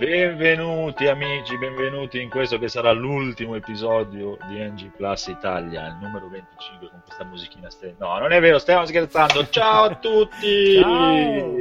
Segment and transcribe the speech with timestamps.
[0.00, 6.26] Benvenuti amici, benvenuti in questo che sarà l'ultimo episodio di NG Plus Italia, il numero
[6.30, 7.96] 25 con questa musichina stessa.
[7.98, 9.46] No, non è vero, stiamo scherzando.
[9.50, 10.80] Ciao a tutti!
[10.80, 11.54] Ciao!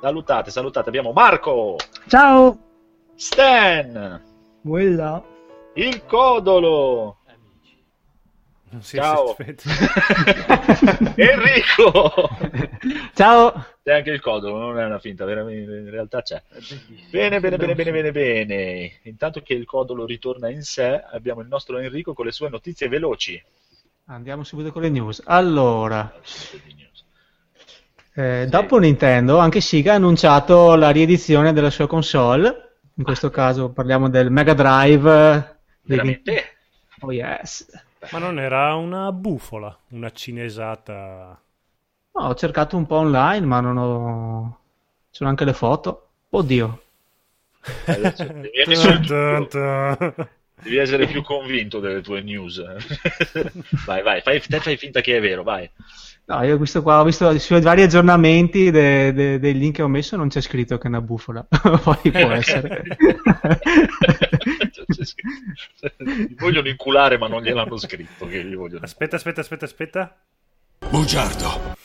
[0.00, 0.88] Salutate, salutate.
[0.88, 1.76] Abbiamo Marco,
[2.08, 2.58] Ciao!
[3.14, 4.20] Stan,
[4.64, 5.22] Quella.
[5.74, 7.18] il Codolo,
[8.76, 9.34] Non si Ciao.
[11.16, 12.28] Enrico.
[13.14, 13.64] Ciao!
[13.82, 16.42] C'è anche il Codolo, non è una finta, veramente, in realtà c'è.
[17.10, 18.92] Bene, bene, bene, bene, bene, bene.
[19.04, 22.88] Intanto che il Codolo ritorna in sé, abbiamo il nostro Enrico con le sue notizie
[22.88, 23.42] veloci.
[24.08, 25.22] Andiamo subito con le news.
[25.24, 26.12] Allora,
[28.14, 28.50] eh, Sì.
[28.50, 32.78] dopo Nintendo, anche Sega ha annunciato la riedizione della sua console.
[32.96, 35.56] In questo caso parliamo del Mega Drive.
[35.80, 36.44] dei- Veramente?
[37.00, 37.66] Oh yes.
[38.10, 41.40] Ma non era una bufola, una cinesata.
[42.12, 44.58] No, ho cercato un po' online, ma non ho...
[45.10, 46.08] Ci sono anche le foto.
[46.30, 46.82] Oddio.
[47.86, 48.24] Adesso
[50.62, 52.62] devi, essere più, convinto delle tue news.
[53.86, 55.68] vai, vai, fai, te fai finta che è vero, vai.
[56.28, 59.88] No, io questo qua ho visto sui vari aggiornamenti de- de- dei link che ho
[59.88, 61.46] messo non c'è scritto che è una bufola.
[61.48, 62.82] Poi può essere.
[65.96, 68.26] Gli vogliono inculare, ma non gliel'hanno scritto.
[68.26, 68.84] Che gli vogliono...
[68.84, 70.16] Aspetta, aspetta, aspetta, aspetta.
[70.90, 71.76] Bugiardo.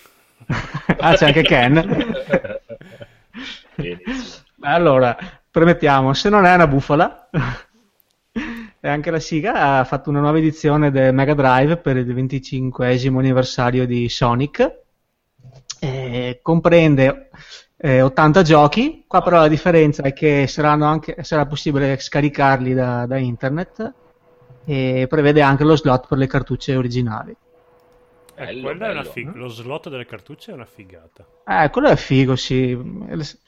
[0.98, 2.16] ah, c'è anche Ken.
[3.76, 4.44] Benissimo.
[4.62, 5.16] Allora,
[5.50, 7.30] premettiamo, se non è una bufala,
[8.82, 12.88] e anche la Siga ha fatto una nuova edizione del Mega Drive per il 25
[13.08, 14.80] anniversario di Sonic.
[15.80, 17.30] Eh, comprende
[17.78, 23.06] eh, 80 giochi, qua però la differenza è che saranno anche, sarà possibile scaricarli da,
[23.06, 23.96] da internet
[24.64, 27.36] e prevede anche lo slot per le cartucce originali.
[28.36, 29.04] Eh, Bello, bello.
[29.04, 31.26] fig- Lo slot delle cartucce è una figata.
[31.44, 32.78] Eh, quello è figo, sì.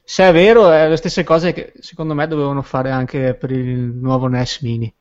[0.04, 3.80] Se è vero, è le stesse cose che secondo me dovevano fare anche per il
[3.96, 4.94] nuovo NES Mini.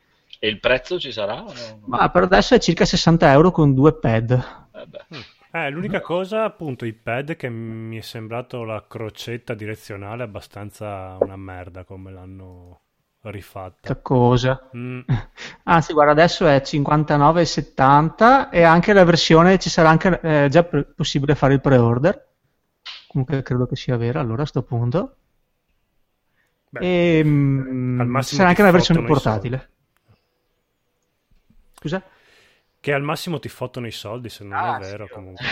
[0.45, 1.43] E il prezzo ci sarà?
[1.87, 4.31] Ma per adesso è circa 60 euro con due pad.
[4.75, 5.07] Eh beh.
[5.55, 11.37] Eh, l'unica cosa, appunto, i pad che mi è sembrato la crocetta direzionale abbastanza una
[11.37, 12.81] merda come l'hanno
[13.23, 13.89] rifatta.
[13.89, 14.71] Che cosa?
[14.77, 15.01] Mm,
[15.65, 20.85] Anzi, guarda, adesso è 59,70 e anche la versione ci sarà anche eh, già pre-
[20.85, 22.31] possibile fare il pre-order.
[23.09, 25.17] Comunque credo che sia vera allora a sto punto.
[26.73, 29.72] beh, E mm, al ci massimo sarà anche una versione portatile.
[31.83, 32.03] Scusa?
[32.81, 35.49] Che al massimo ti fottono i soldi, se non Ah, è vero, sì, comunque.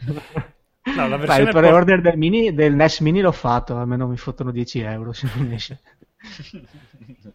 [0.92, 4.06] No, la Beh, versione il por- pre-order del, mini, del NES Mini l'ho fatto, almeno
[4.08, 5.80] mi fottono 10 euro se non esce.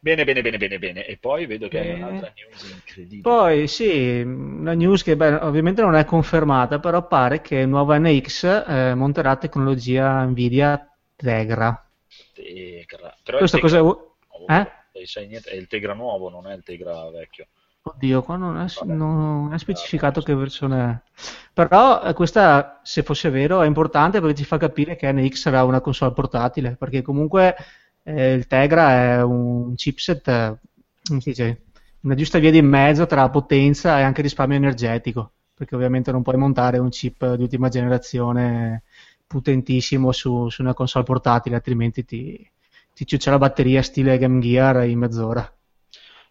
[0.00, 1.06] Bene, bene, bene, bene, bene.
[1.06, 3.22] E poi vedo che hai un'altra news incredibile.
[3.22, 7.94] Poi sì, una news che beh, ovviamente non è confermata, però pare che il nuovo
[7.96, 11.88] NX eh, monterà tecnologia Nvidia Tegra.
[12.34, 13.16] Tegra.
[13.22, 14.46] Però Questo il Tegra cosa vuol- nuovo.
[14.46, 14.70] eh?
[14.92, 17.46] Niente, È il Tegra nuovo, non è il Tegra vecchio.
[17.84, 21.10] Oddio, qua non è, non è specificato che versione è.
[21.52, 25.64] Però eh, questa, se fosse vero, è importante perché ci fa capire che NX sarà
[25.64, 27.56] una console portatile, perché comunque
[28.04, 30.58] eh, il Tegra è un chipset,
[31.04, 31.62] come si dice,
[32.02, 36.36] una giusta via di mezzo tra potenza e anche risparmio energetico, perché ovviamente non puoi
[36.36, 38.84] montare un chip di ultima generazione
[39.26, 42.50] potentissimo su, su una console portatile, altrimenti ti,
[42.94, 45.52] ti ciuccia la batteria stile Game Gear in mezz'ora.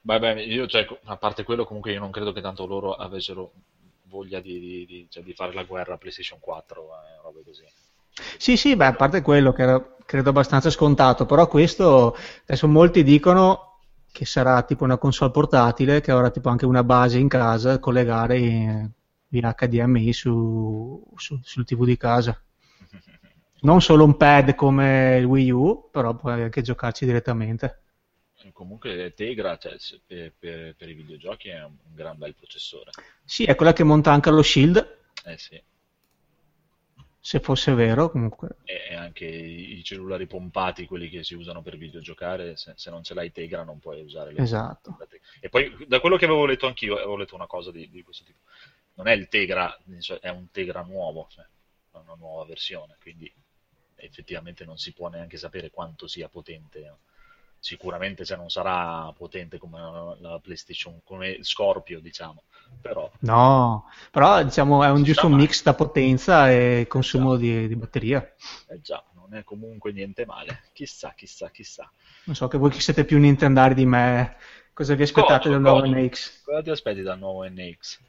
[0.04, 3.54] Beh, beh, io, cioè, a parte quello, comunque io non credo che tanto loro avessero
[4.04, 7.64] voglia di, di- di- cioè, di fare la guerra a PlayStation 4 e robe così.
[8.38, 13.04] Sì, sì, beh, a parte quello che era credo abbastanza scontato, però questo adesso molti
[13.04, 13.80] dicono
[14.12, 17.80] che sarà tipo una console portatile che avrà tipo anche una base in casa da
[17.80, 18.90] collegare in-
[19.30, 22.38] via HDMI su, su- sul TV di casa.
[23.62, 27.82] Non solo un pad come il Wii U, però puoi anche giocarci direttamente.
[28.54, 29.76] Comunque Tegra, cioè,
[30.06, 32.92] per, per- per i videogiochi è un, un gran bel processore.
[33.24, 35.62] Sì, è quella che monta anche lo Shield, Eh sì.
[37.20, 38.58] se fosse vero, comunque.
[38.64, 43.14] E, anche i, cellulari pompati, quelli che si usano per videogiocare, se, se non ce
[43.14, 44.98] l'hai Tegra non puoi usare le Esatto.
[45.40, 48.24] E poi, da quello che avevo letto anch'io, avevo letto una cosa di, di questo
[48.24, 48.40] tipo.
[48.96, 49.78] Non è il Tegra,
[50.20, 53.32] è un Tegra nuovo, cioè, è una nuova versione, quindi
[54.02, 56.96] effettivamente non si può neanche sapere quanto sia potente.
[57.60, 62.44] Sicuramente se non sarà potente come la, la PlayStation, come Scorpio, diciamo,
[62.82, 68.20] però No, però diciamo è un giusto mix da potenza e consumo di, di batteria.
[68.68, 70.64] eh già, non è comunque niente male.
[70.74, 71.92] Chissà, chissà, chissà.
[72.24, 74.38] Non so che voi che siete più nintendari di me,
[74.74, 76.00] cosa vi aspettate Comodo, dal nuovo comodo.
[76.00, 76.42] NX?
[76.44, 78.00] Cosa ti aspetti dal nuovo NX?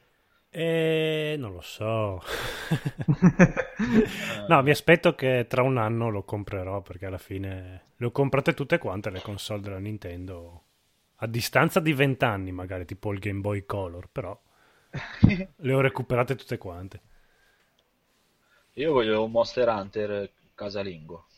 [0.55, 2.21] E non lo so.
[4.49, 8.53] no, mi aspetto che tra un anno lo comprerò perché alla fine le ho comprate
[8.53, 10.63] tutte quante le console della Nintendo
[11.17, 14.39] a distanza di vent'anni, magari tipo il Game Boy Color, però
[15.57, 17.01] le ho recuperate tutte quante.
[18.75, 21.29] Io voglio un Monster Hunter casalingo.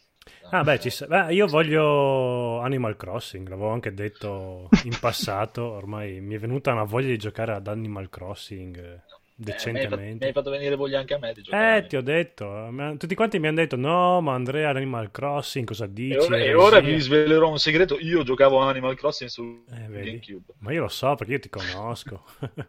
[0.50, 6.20] Ah, beh, ci sa- beh, io voglio Animal Crossing, l'avevo anche detto in passato, ormai
[6.20, 9.02] mi è venuta una voglia di giocare ad Animal Crossing eh,
[9.46, 10.26] Eh, mi, hai fatto, mi decentemente.
[10.26, 11.76] hai fatto venire voglia anche a me di giocare.
[11.76, 12.68] Eh, ti ho detto,
[12.98, 16.12] tutti quanti mi hanno detto no, ma Andrea Animal Crossing, cosa dici?
[16.12, 17.98] E ora, e Eresia." ora vi svelerò un segreto.
[17.98, 19.88] Io giocavo a Animal Crossing su Eh?
[19.98, 20.54] GameCube.
[20.58, 22.24] Ma io lo so perché io ti conosco.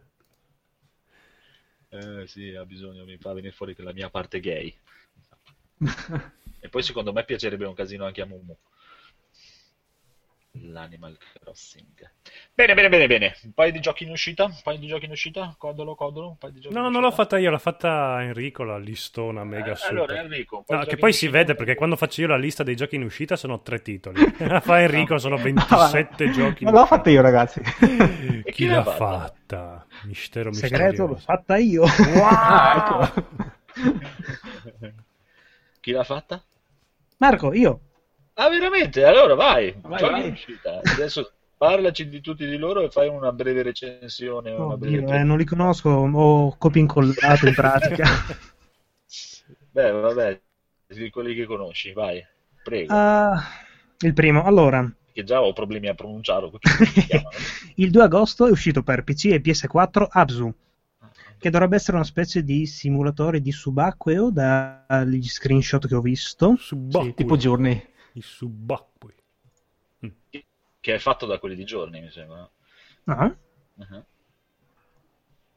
[1.90, 4.72] Eh sì, ha bisogno, mi fa venire fuori la mia parte gay.
[6.66, 8.58] e poi secondo me piacerebbe un casino anche a Mumu.
[10.72, 12.12] L'Animal Crossing.
[12.54, 13.36] Bene, bene, bene, bene.
[13.44, 14.46] Un paio di giochi in uscita?
[14.46, 15.54] Un paio di giochi in uscita?
[15.58, 16.30] Codolo, codolo?
[16.30, 17.12] Un paio di giochi no, in non l'ho uscita?
[17.12, 19.90] fatta io, l'ha fatta Enrico, la listona mega Eh, super.
[19.90, 21.32] allora, Enrico, No, che giochi poi si uscita?
[21.38, 24.20] vede perché quando faccio io la lista dei giochi in uscita sono tre titoli.
[24.40, 26.64] La fa Enrico, sono 27 giochi.
[26.64, 27.62] in Non l'ho fatta io, ragazzi.
[28.44, 29.32] Chi, chi l'ha fatta?
[29.46, 29.86] fatta?
[30.02, 31.84] Mistero Segreto l'ho fatta io.
[32.24, 33.24] Ah, ecco.
[35.82, 36.44] Chi l'ha fatta?
[37.18, 37.80] Marco, io.
[38.34, 39.06] Ah, veramente?
[39.06, 40.38] Allora vai, Vai, vai.
[40.84, 44.52] Adesso parlaci di tutti di loro e fai una breve recensione.
[44.52, 48.06] una breve Oddio, eh, non li conosco, ho copia incollato in pratica.
[49.72, 50.42] Beh, vabbè,
[50.88, 52.26] di quelli che conosci, vai,
[52.64, 52.94] prego.
[52.94, 53.42] Ah,
[54.00, 56.52] il primo, allora, Che già ho problemi a pronunciarlo.
[57.76, 60.54] il 2 agosto è uscito per PC e PS4 Abzu,
[61.46, 66.56] che dovrebbe essere una specie di simulatore di subacqueo dagli screenshot che ho visto.
[66.58, 67.10] Subacquei.
[67.10, 67.86] Sì, tipo Journey.
[68.14, 69.14] I subacquei.
[70.80, 72.50] che è fatto da quelli di giorni, mi sembra.
[73.04, 73.36] Ah,
[73.78, 74.06] Uh-huh.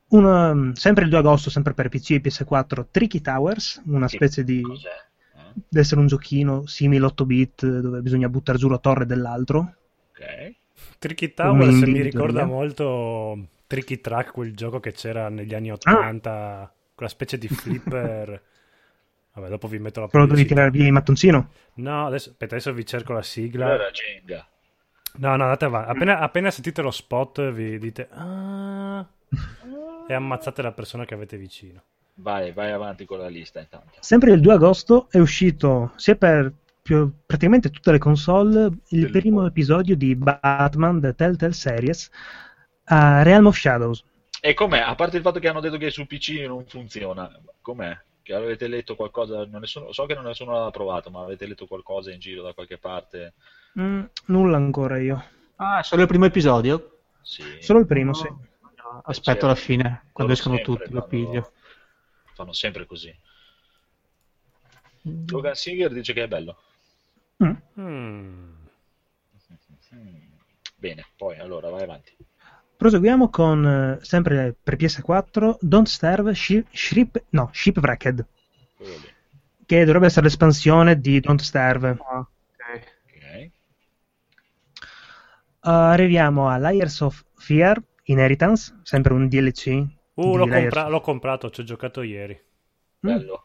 [0.08, 4.17] un, um, sempre il 2 agosto, sempre per PC e PS4, Tricky Towers, una Che
[4.17, 4.61] specie di...
[4.61, 4.88] Cos'è?
[4.88, 5.52] Eh?
[5.55, 9.76] deve essere un giochino simile 8 bit dove bisogna buttare giù la torre dell'altro.
[10.11, 10.55] Ok.
[10.99, 17.10] Tricky Towers mi ricorda molto Tricky Track, quel gioco che c'era negli anni 80, quella
[17.10, 18.42] specie di flipper.
[19.38, 20.54] Vabbè, dopo vi metto la Però devi pubblicità.
[20.62, 21.50] tirare via i mattoncino.
[21.74, 23.72] No, adesso, aspetta, adesso vi cerco la sigla.
[23.74, 24.44] era Jenga.
[25.18, 25.90] No, no, andate avanti.
[25.90, 29.06] Appena, appena sentite lo spot vi dite ah,
[30.08, 31.82] e ammazzate la persona che avete vicino.
[32.14, 33.92] Vai, vai avanti con la lista intanto.
[34.00, 39.10] Sempre il 2 agosto è uscito sia per più- praticamente tutte le console il Del-
[39.10, 42.10] primo episodio di Batman The Telltale Series
[42.88, 44.05] a Realm of Shadows.
[44.40, 44.81] E com'è?
[44.81, 47.31] A parte il fatto che hanno detto che su PC non funziona,
[47.61, 47.99] com'è?
[48.23, 49.44] Che avete letto qualcosa?
[49.46, 52.52] Non nessuno, so che non nessuno l'ha provato, ma avete letto qualcosa in giro da
[52.52, 53.35] qualche parte?
[53.81, 55.25] Mm, nulla ancora io.
[55.56, 56.99] Ah, solo il primo episodio?
[57.23, 57.43] Sì.
[57.61, 58.29] Solo il primo, sì.
[58.29, 61.52] No, aspetto alla fine, quando escono tutti, lo piglio.
[62.35, 63.14] Fanno sempre così.
[65.29, 66.56] Logan Singer dice che è bello.
[67.43, 67.55] Mm.
[67.81, 68.52] Mm.
[70.76, 72.14] Bene, poi allora vai avanti.
[72.78, 78.25] Proseguiamo con eh, sempre per PS4 Don't Starve Shi- Ship, no, Shipwrecked,
[79.66, 81.96] che dovrebbe essere l'espansione di Don't Starve.
[81.98, 82.30] Ok.
[83.04, 83.50] Ok.
[85.62, 89.85] arriviamo a Layers of Fear Inheritance, sempre un DLC.
[90.14, 92.40] Uh, l'ho, compra- of- l'ho comprato, ci ho giocato ieri.
[93.00, 93.44] Bello.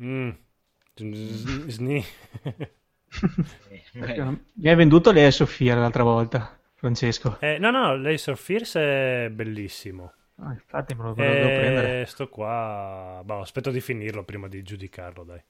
[0.00, 0.30] Mm.
[0.94, 2.04] Sni.
[4.54, 7.40] Mi hai venduto le Sofia l'altra volta, Francesco.
[7.40, 10.12] Eh, no, no, Laser Fears è bellissimo.
[10.36, 12.00] Ah, infatti me lo, me lo devo prendere.
[12.02, 13.20] Eh, sto qua.
[13.24, 15.42] Boh, aspetto di finirlo prima di giudicarlo, dai.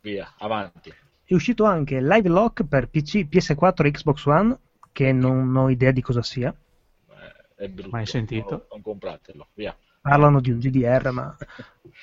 [0.00, 0.92] Via, avanti.
[1.22, 4.58] È uscito anche Live Lock per PC, PS4 e Xbox One,
[4.90, 6.52] che non ho idea di cosa sia.
[7.08, 7.90] Eh, è brutto.
[7.90, 8.50] Mai sentito?
[8.50, 9.48] Non, non compratelo.
[9.54, 9.76] Via.
[10.04, 11.34] Parlano di un GDR, ma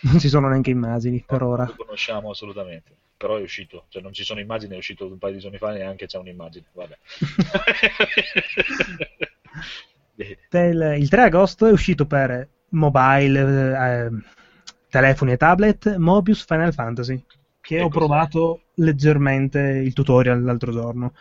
[0.01, 1.65] non ci sono neanche immagini per ora.
[1.65, 2.95] Non lo conosciamo assolutamente.
[3.15, 5.69] Però è uscito, cioè non ci sono immagini, è uscito un paio di giorni fa
[5.71, 6.65] neanche c'è un'immagine.
[6.73, 6.97] Vabbè.
[10.97, 14.09] Il 3 agosto è uscito per mobile, eh,
[14.89, 17.97] telefoni e tablet Mobius Final Fantasy, che Che ho cos'è?
[17.99, 21.13] provato leggermente il tutorial l'altro giorno.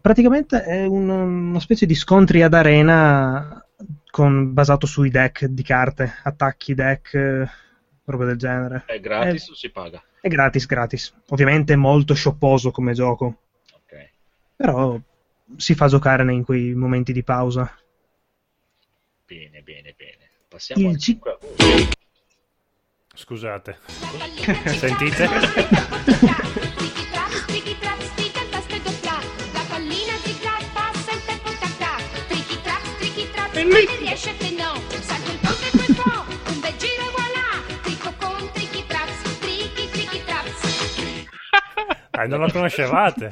[0.00, 3.64] Praticamente è un- una specie di scontri ad arena
[4.10, 7.48] con- basato sui deck di carte, attacchi deck, eh,
[8.04, 8.84] roba del genere.
[8.86, 9.50] È gratis Eh.
[9.50, 10.02] o si paga?
[10.20, 11.14] È gratis, gratis.
[11.28, 13.42] Ovviamente è molto shopposo come gioco,
[13.74, 14.10] Ok.
[14.56, 14.98] però
[15.56, 17.72] si fa giocare in quei momenti di pausa.
[19.26, 20.28] Bene, bene, bene.
[20.48, 21.88] Passiamo Il al C- 5 agosto.
[23.14, 23.78] Scusate.
[24.66, 25.28] Sentite?
[33.64, 33.92] bellissimo.
[33.92, 38.12] Non riesce che no, salto il ponte e quel po', un bel giro voilà, trico
[38.18, 41.28] con tricky traps, tricky tricky traps.
[42.10, 43.30] Dai, non la conoscevate.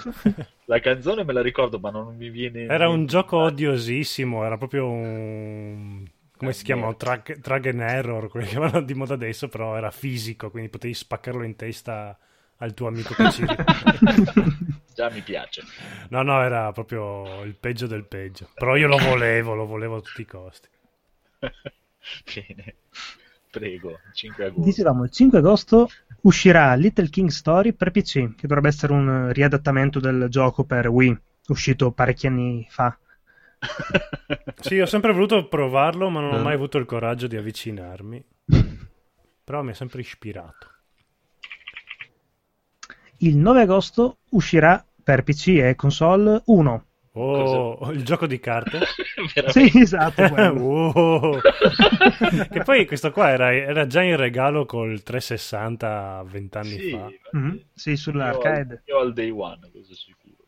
[0.67, 2.67] La canzone me la ricordo, ma non mi viene.
[2.67, 6.07] Era un gioco odiosissimo, era proprio un
[6.39, 6.95] come si chiamano?
[6.97, 11.43] Drag, and error, quelli che vanno di moda adesso, però era fisico, quindi potevi spaccarlo
[11.43, 12.17] in testa
[12.59, 13.45] al tuo amico che ci
[14.99, 15.63] Già mi piace.
[16.09, 18.49] no, no, era proprio il peggio del peggio.
[18.53, 20.69] Però io lo volevo, lo volevo a tutti i costi.
[21.39, 22.75] Bene.
[23.49, 24.65] Prego, 5 agosto.
[24.65, 25.89] Dicevamo, il 5 agosto
[26.23, 31.17] uscirà Little King Story per PC, che dovrebbe essere un riadattamento del gioco per Wii,
[31.47, 32.99] uscito parecchi anni fa.
[34.61, 36.43] Sì, ho sempre voluto provarlo, ma non ho Eh.
[36.43, 38.25] mai avuto il coraggio di avvicinarmi.
[39.45, 40.73] Però mi ha sempre ispirato.
[43.19, 46.85] Il 9 agosto uscirà per PC e console 1.
[47.13, 48.81] Oh, il gioco di carte.
[49.35, 49.71] Veramente.
[49.71, 50.23] Sì, esatto.
[50.23, 51.41] Oh.
[52.53, 57.11] che poi questo qua era, era già in regalo col 360 vent'anni Sì, fa.
[57.33, 58.83] Mhm, Sì, sull'arcade.
[58.85, 60.45] io al day one, questo è sicuro.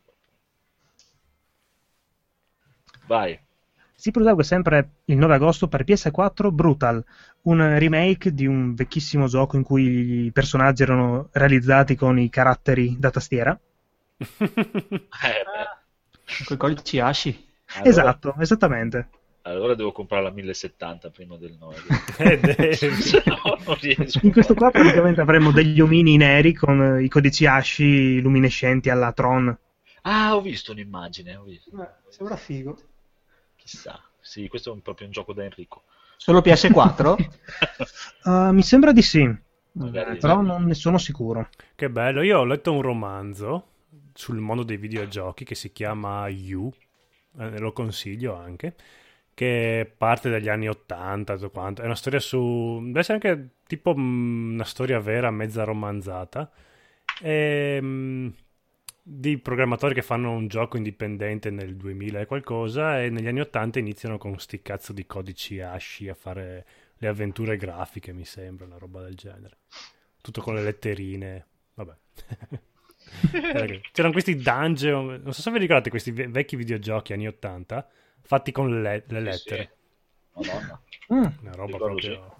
[3.07, 3.39] Vai.
[3.95, 7.03] Si prosegue sempre il 9 agosto per PS4 Brutal,
[7.43, 12.95] un remake di un vecchissimo gioco in cui i personaggi erano realizzati con i caratteri
[12.99, 13.59] da tastiera.
[14.21, 16.43] Eh, beh.
[16.45, 17.49] Con i codici ASCII.
[17.73, 19.09] Allora- Esatto, esattamente.
[19.43, 21.75] Allora devo comprare la 1070 prima del 9.
[22.17, 22.39] Eh,
[23.25, 24.19] no, non riesco.
[24.23, 29.11] In questo qua praticamente avremo degli omini neri con eh, i codici ASCII luminescenti alla
[29.13, 29.57] Tron.
[30.03, 31.71] Ah, ho visto un'immagine, ho visto.
[32.09, 32.77] Sembra figo.
[33.55, 33.99] Chissà.
[34.19, 35.83] Sì, questo è un- proprio un gioco da Enrico.
[36.17, 37.15] Solo PS4?
[38.25, 39.27] Uh, mi sembra di sì,
[39.73, 41.49] Magari- però non ne sono sicuro.
[41.73, 43.69] Che bello, io ho letto un romanzo
[44.21, 46.71] sul mondo dei videogiochi che si chiama You,
[47.39, 48.75] eh, lo consiglio anche,
[49.33, 51.81] che parte dagli anni 80, tutto quanto.
[51.81, 52.79] È una storia su...
[52.85, 56.51] deve essere anche tipo mh, una storia vera, mezza romanzata,
[57.19, 58.33] e, mh,
[59.01, 63.79] di programmatori che fanno un gioco indipendente nel 2000 e qualcosa e negli anni 80
[63.79, 66.65] iniziano con sti cazzo di codici ASCII a fare
[66.97, 69.57] le avventure grafiche, mi sembra, una roba del genere.
[70.21, 71.95] Tutto con le letterine, vabbè.
[73.91, 77.87] C'erano questi dungeon, non so se vi ricordate questi ve- vecchi videogiochi anni 80
[78.21, 79.75] fatti con le, le lettere.
[80.33, 80.49] Sì, sì.
[80.49, 80.81] Madonna.
[81.13, 82.35] Mm, Una roba Ricordo, proprio.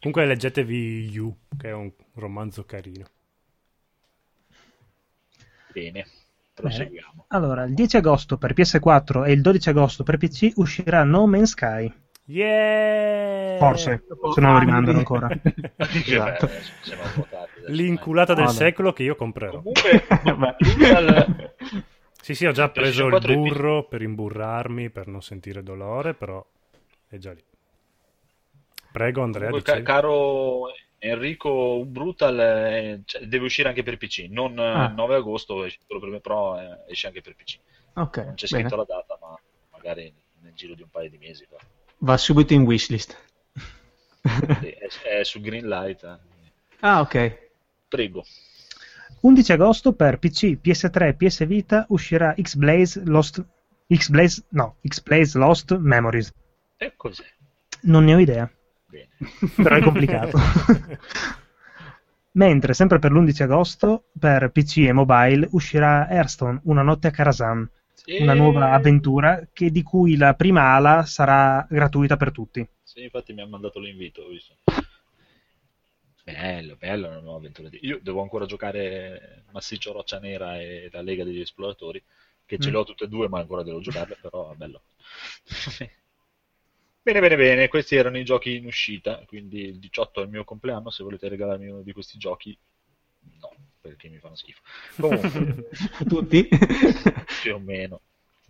[0.00, 3.06] Comunque leggetevi You, che è un romanzo carino.
[5.72, 6.06] Bene,
[6.54, 7.24] proseguiamo.
[7.28, 11.50] Allora, il 10 agosto per PS4 e il 12 agosto per PC uscirà No Man's
[11.50, 11.92] Sky.
[12.28, 13.58] Yeah!
[13.58, 14.04] Forse,
[14.34, 15.28] se non lo rimandano ancora.
[15.78, 16.48] Esatto.
[17.68, 18.50] L'inculata del no.
[18.50, 19.58] secolo che io comprerò.
[19.62, 20.56] Comunque, Vabbè.
[22.20, 26.44] Sì, sì, ho già preso il 64 burro per imburrarmi, per non sentire dolore, però
[27.08, 27.42] è già lì.
[28.90, 34.26] Prego Andrea, comunque, caro Enrico, Brutal eh, cioè, deve uscire anche per PC.
[34.30, 34.86] Non eh, Ah.
[34.86, 37.58] il 9 agosto, esce solo per me, però eh, esce anche per PC.
[37.94, 38.62] Ok, Non c'è bene.
[38.68, 39.38] scritto la data, ma
[39.72, 41.46] magari nel giro di un paio di mesi.
[41.50, 41.58] va.
[41.98, 43.16] Va subito in wishlist.
[44.22, 46.04] È, è su Greenlight.
[46.04, 46.18] eh.
[46.80, 47.48] ah, ok.
[47.88, 48.24] Prego.
[49.20, 53.44] 11 agosto per PC, PS3 e PS Vita uscirà X-Blaze Lost...
[53.92, 54.44] X-Blaze...
[54.50, 56.32] no, X-Blaze Lost Memories.
[56.76, 57.24] E cos'è?
[57.82, 58.50] Non ne ho idea,
[58.86, 59.08] Bene.
[59.56, 60.38] però è complicato.
[62.32, 67.10] Mentre, sempre per l'11 agosto, per PC e mobile uscirà Hearthstone, Una notte a
[68.18, 72.66] Una nuova avventura che- di cui la prima ala sarà gratuita per tutti.
[72.82, 74.56] Sì, infatti mi ha mandato l'invito, ho visto.
[76.24, 77.68] Bello, bello una nuova avventura.
[77.68, 82.02] di- Io devo ancora giocare Massiccio Roccia Nera e la Lega degli Esploratori,
[82.44, 82.72] che ce Mm.
[82.72, 84.82] le ho tutte e due, ma ancora devo giocarle, però è bello.
[87.02, 90.44] Bene, bene, bene, questi erano i giochi in uscita, quindi il 18 è il mio
[90.44, 92.58] compleanno, se volete regalarmi uno di questi giochi,
[93.40, 93.55] no,
[93.86, 94.60] perché mi fanno schifo.
[95.00, 95.68] Comunque,
[96.08, 96.48] Tutti?
[97.42, 98.00] più o meno,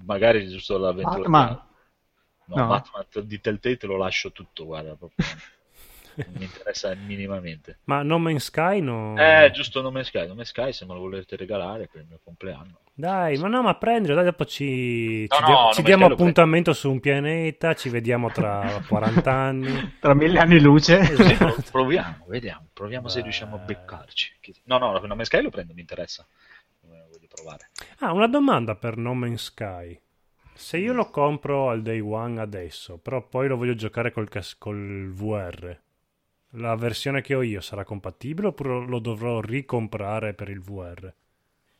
[0.04, 1.18] magari giusto l'avventura.
[1.18, 1.48] Batman.
[1.48, 2.66] No, No.
[2.68, 5.24] Batman di Telltale te lo lascio tutto, guarda, proprio.
[6.14, 7.80] Non mi interessa minimamente.
[7.84, 9.14] Ma No Man's Sky no...
[9.18, 10.26] Eh, giusto Nome Sky.
[10.26, 12.78] Nome Sky, se me lo volete regalare per il mio compleanno.
[12.98, 16.06] Dai, ma no, ma prendilo, dai, dopo ci, No, ci no, No ci Man's diamo
[16.06, 19.96] appuntamento su un pianeta, ci vediamo tra 40 anni.
[20.00, 21.00] Tra mille anni luce.
[21.36, 22.66] Pro- proviamo, vediamo.
[22.72, 23.24] Proviamo se Beh.
[23.24, 24.36] riusciamo a beccarci.
[24.40, 26.26] Che- No, no, Nome Sky lo prendo, mi interessa.
[26.84, 27.68] Eh, Voglio provare.
[27.98, 30.00] Ah, una domanda per No Man's Sky.
[30.54, 34.56] Se io lo compro al day one adesso, però poi lo voglio giocare col, cas-
[34.56, 35.78] col VR,
[36.52, 41.12] la versione che ho io sarà compatibile oppure lo dovrò ricomprare per il VR?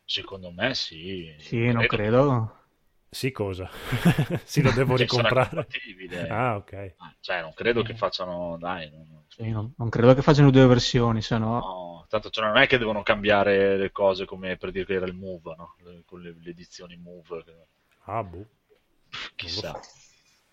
[0.06, 1.30] Secondo me sì.
[1.36, 2.64] Sì, non credo.
[3.08, 3.70] Sì, cosa?
[4.44, 5.68] sì, lo devo Cioè, ricomprare.
[6.28, 6.94] Ah, ok.
[6.98, 8.56] Ah, Cioè, non credo che facciano...
[8.58, 11.70] Dai, non- Sì, non, non credo che facciano due versioni, se no...
[11.70, 15.06] no, Tanto cioè, non è che devono cambiare le cose come per dire che era
[15.06, 15.74] il Move, no?
[15.82, 17.44] Le- con le, le edizioni Move.
[18.06, 18.46] Ah, boh.
[19.36, 19.78] Chissà.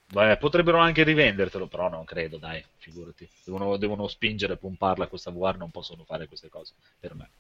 [0.06, 3.28] Beh, potrebbero anche rivendertelo, però non credo, dai, figurati.
[3.44, 7.32] Devono, devono spingere, pomparla questa VR, non possono fare queste cose, per me.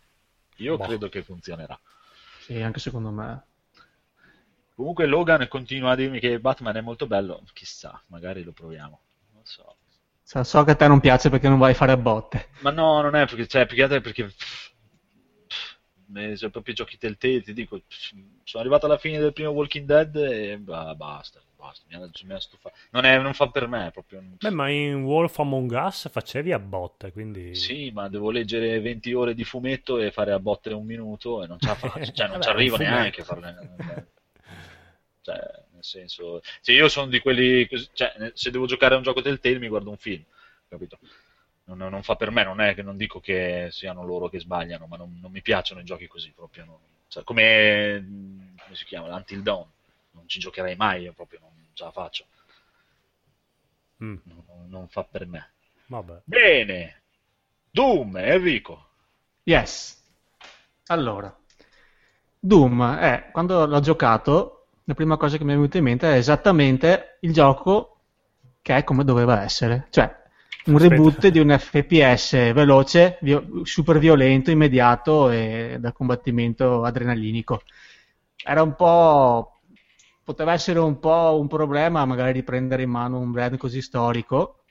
[0.58, 0.86] Io Boh.
[0.86, 1.80] credo che funzionerà.
[2.46, 3.44] Sì, anche secondo me.
[4.76, 9.00] Comunque Logan continua a dirmi che Batman è molto bello, chissà, magari lo proviamo.
[9.34, 9.78] Non so.
[10.24, 12.50] So, so che a te non piace perché non vai a fare a botte.
[12.60, 14.73] Ma no, non è perché, cioè, più che altro è perché pff,
[16.36, 17.82] sono proprio i giochi Telltale, ti dico,
[18.44, 22.34] sono arrivato alla fine del primo Walking Dead e bah, basta, basta, mi ha, mi
[22.34, 22.76] ha stufato.
[22.92, 24.24] Non, è- non fa per me, proprio.
[24.40, 27.56] Beh, ma in Wolf Among Us facevi a botte, quindi...
[27.56, 31.48] Sì, ma devo leggere 20 ore di fumetto e fare a botte un minuto e
[31.48, 33.56] non faccio, cioè non Vabbè, ci arrivo neanche a farne.
[35.22, 35.38] Cioè,
[35.74, 39.60] nel senso, se io sono di quelli, cioè, se devo giocare a un gioco Telltale
[39.60, 40.24] mi guardo un film,
[40.68, 41.00] capito?
[41.66, 44.86] Non, non fa per me, non è che non dico che siano loro che sbagliano,
[44.88, 46.66] ma non, non mi piacciono i giochi così proprio.
[46.66, 46.78] non-
[47.08, 49.16] cioè, come, come si chiama?
[49.16, 49.68] Until Dawn,
[50.12, 52.26] non ci giocherei mai, io proprio non ce la faccio,
[54.02, 55.54] Mm, non, non fa per me.
[55.88, 56.24] vabbè.
[56.26, 57.04] Bene,
[57.72, 58.90] Doom, Enrico.
[59.46, 60.02] Yes.
[60.88, 61.34] Allora,
[62.40, 66.18] Doom, eh, quando l'ho giocato, la prima cosa che mi è venuta in mente è
[66.18, 68.02] esattamente il gioco
[68.62, 69.88] che è come doveva essere.
[69.90, 70.23] Cioè,
[70.66, 70.88] un Aspetta.
[70.96, 77.62] reboot di un FPS veloce, vio- super violento, immediato e da combattimento adrenalinico.
[78.44, 79.60] Era un po'...
[80.24, 84.64] poteva essere un po' un problema magari riprendere in mano un brand così storico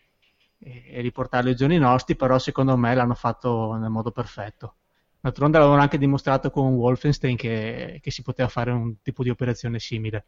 [0.58, 4.76] e, e riportarlo ai giorni nostri, però secondo me l'hanno fatto nel modo perfetto.
[5.20, 9.78] D'altronde l'avevano anche dimostrato con Wolfenstein che, che si poteva fare un tipo di operazione
[9.78, 10.26] simile.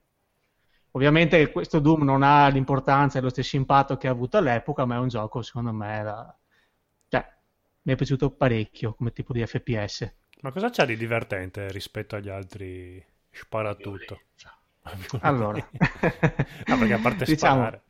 [0.96, 4.94] Ovviamente questo Doom non ha l'importanza e lo stesso impatto che ha avuto all'epoca, ma
[4.94, 6.36] è un gioco, secondo me, da-
[7.08, 7.32] cioè,
[7.82, 10.14] mi è piaciuto parecchio come tipo di FPS.
[10.42, 14.20] Ma cosa c'ha di divertente rispetto agli altri sparatutto?
[14.84, 15.18] Violenza.
[15.26, 15.68] Allora,
[16.66, 17.82] Ah, perché a parte Diciamo- sparare.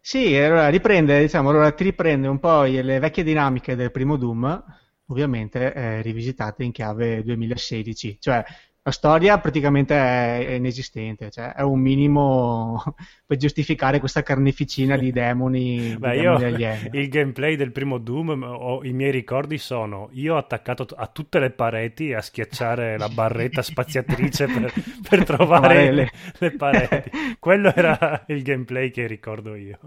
[0.00, 4.62] Sì, allora riprende, diciamo, allora ti riprende un po' le vecchie dinamiche del primo Doom,
[5.06, 8.44] ovviamente eh, rivisitate in chiave 2016, cioè
[8.86, 12.82] la storia praticamente è, è inesistente, cioè è un minimo
[13.24, 16.90] per giustificare questa carneficina di demoni, di Beh, io demoni alieni.
[17.00, 21.50] il gameplay del primo Doom, ho- i miei ricordi sono io attaccato a tutte le
[21.50, 24.70] pareti a schiacciare la barretta spaziatrice per,
[25.08, 27.38] per trovare le- le pareti.
[27.38, 29.78] Quello era il gameplay che ricordo io.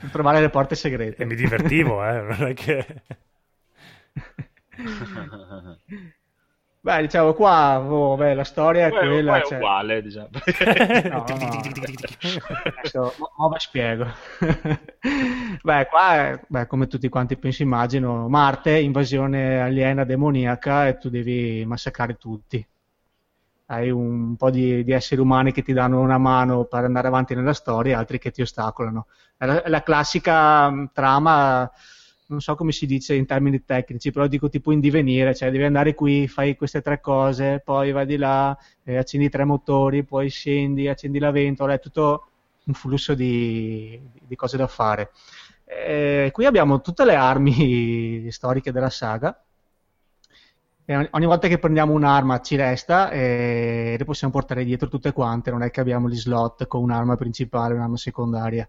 [0.00, 1.22] Per trovare le porte segrete.
[1.22, 2.86] E mi divertivo, eh, non è che...
[6.82, 10.28] Beh, diciamo qua, oh, beh, la storia è Poi- quella, è cioè- uguale, diciamo.
[11.10, 11.60] No, no, no.
[12.78, 14.06] Adesso, mo, mo ve spiego.
[15.62, 21.10] Beh, qua, è- beh, come tutti quanti penso immagino, Marte, invasione aliena demoniaca e tu
[21.10, 22.66] devi massacrare tutti.
[23.66, 27.34] Hai un po' di, di esseri umani che ti danno una mano per andare avanti
[27.34, 29.06] nella storia, altri che ti ostacolano.
[29.36, 31.70] È la, è la classica mh, trama,
[32.30, 35.64] non so come si dice in termini tecnici, però dico tipo in divenire, cioè devi
[35.64, 40.28] andare qui, fai queste tre cose, poi vai di là, eh, accendi tre motori, poi
[40.30, 42.26] scendi, accendi la ventola, è tutto
[42.64, 45.10] un flusso di, di cose da fare.
[45.64, 49.42] Eh, qui abbiamo tutte le armi storiche della saga.
[50.84, 55.50] E ogni volta che prendiamo un'arma ci resta e le possiamo portare dietro tutte quante.
[55.50, 58.68] Non è che abbiamo gli slot con un'arma principale e un'arma secondaria.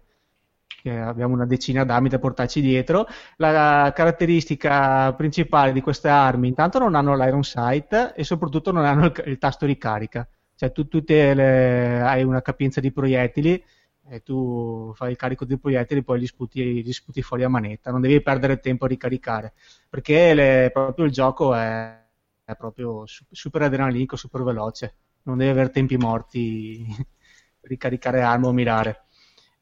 [0.90, 3.06] Abbiamo una decina d'armi da portarci dietro.
[3.36, 9.06] La caratteristica principale di queste armi, intanto non hanno l'iron sight e soprattutto non hanno
[9.06, 10.26] il, il tasto ricarica.
[10.54, 10.86] Cioè tu
[11.34, 13.62] le- hai una capienza di proiettili
[14.08, 17.90] e tu fai il carico dei proiettili poi li sputi, li sputi fuori a manetta.
[17.90, 19.52] Non devi perdere tempo a ricaricare
[19.88, 22.00] perché le- proprio il gioco è,
[22.44, 24.94] è proprio su- super adrenalinico, super veloce.
[25.24, 26.84] Non devi avere tempi morti
[27.60, 29.04] per ricaricare arma o mirare.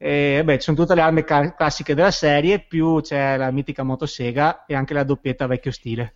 [0.03, 3.83] E, beh, ci sono tutte le armi ca- classiche della serie, più c'è la mitica
[3.83, 6.15] motosega e anche la doppietta vecchio stile.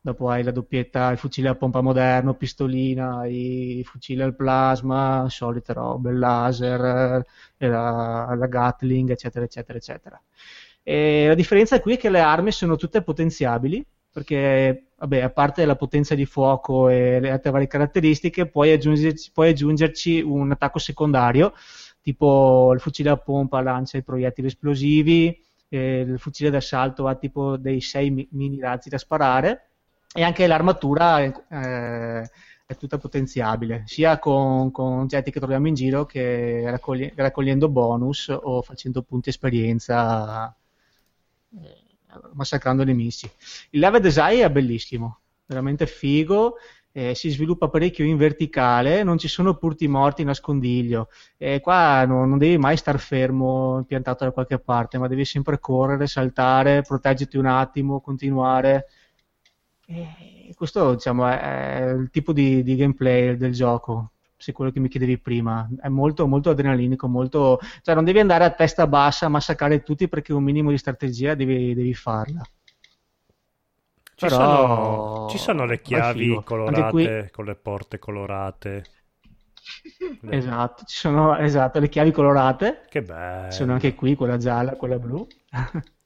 [0.00, 5.74] Dopo hai la doppietta, il fucile a pompa moderno, pistolina, i fucili al plasma, solite
[5.74, 7.22] robe, il laser,
[7.58, 10.22] eh, la, la Gatling, eccetera, eccetera, eccetera.
[10.82, 15.66] E la differenza qui è che le armi sono tutte potenziabili, perché vabbè, a parte
[15.66, 20.78] la potenza di fuoco e le altre varie caratteristiche, puoi aggiungerci, puoi aggiungerci un attacco
[20.78, 21.52] secondario,
[22.02, 27.56] tipo il fucile a pompa lancia i proiettili esplosivi, eh, il fucile d'assalto ha tipo
[27.56, 29.70] dei 6 mini razzi da sparare
[30.14, 32.30] e anche l'armatura eh,
[32.66, 38.28] è tutta potenziabile, sia con, con oggetti che troviamo in giro che raccogli- raccogliendo bonus
[38.28, 40.54] o facendo punti esperienza.
[41.54, 41.82] Eh,
[42.32, 43.30] massacrando nemici.
[43.70, 46.56] Il level design è bellissimo, veramente figo.
[46.92, 51.08] Eh, si sviluppa parecchio in verticale, non ci sono punti morti nascondiglio.
[51.38, 55.58] E qua non, non devi mai star fermo, piantato da qualche parte, ma devi sempre
[55.58, 58.86] correre, saltare, proteggerti un attimo, continuare.
[59.86, 64.10] E questo, diciamo, è, è il tipo di, di gameplay del gioco.
[64.36, 67.60] Se quello che mi chiedevi prima è molto, molto adrenalinico, molto...
[67.82, 71.34] cioè non devi andare a testa bassa a massacrare tutti perché un minimo di strategia
[71.34, 72.42] devi, devi farla.
[74.28, 78.84] Ci, sono, ci sono le chiavi colorate qui- con le porte colorate.
[80.30, 83.50] Esatto, ci sono esatto, le chiavi colorate Che bello.
[83.50, 85.26] Ci sono anche qui, quella gialla, quella blu.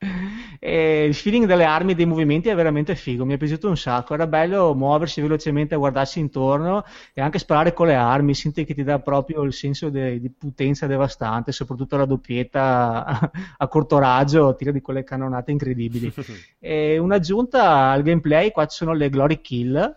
[0.60, 3.76] e il feeling delle armi e dei movimenti è veramente figo, mi è piaciuto un
[3.76, 4.14] sacco.
[4.14, 8.34] Era bello muoversi velocemente, guardarsi intorno e anche sparare con le armi.
[8.34, 13.30] Senti che ti dà proprio il senso de- di potenza devastante, soprattutto la doppietta a,
[13.58, 16.12] a corto raggio, tira di quelle cannonate incredibili.
[16.60, 19.96] E un'aggiunta al gameplay, qua ci sono le glory kill,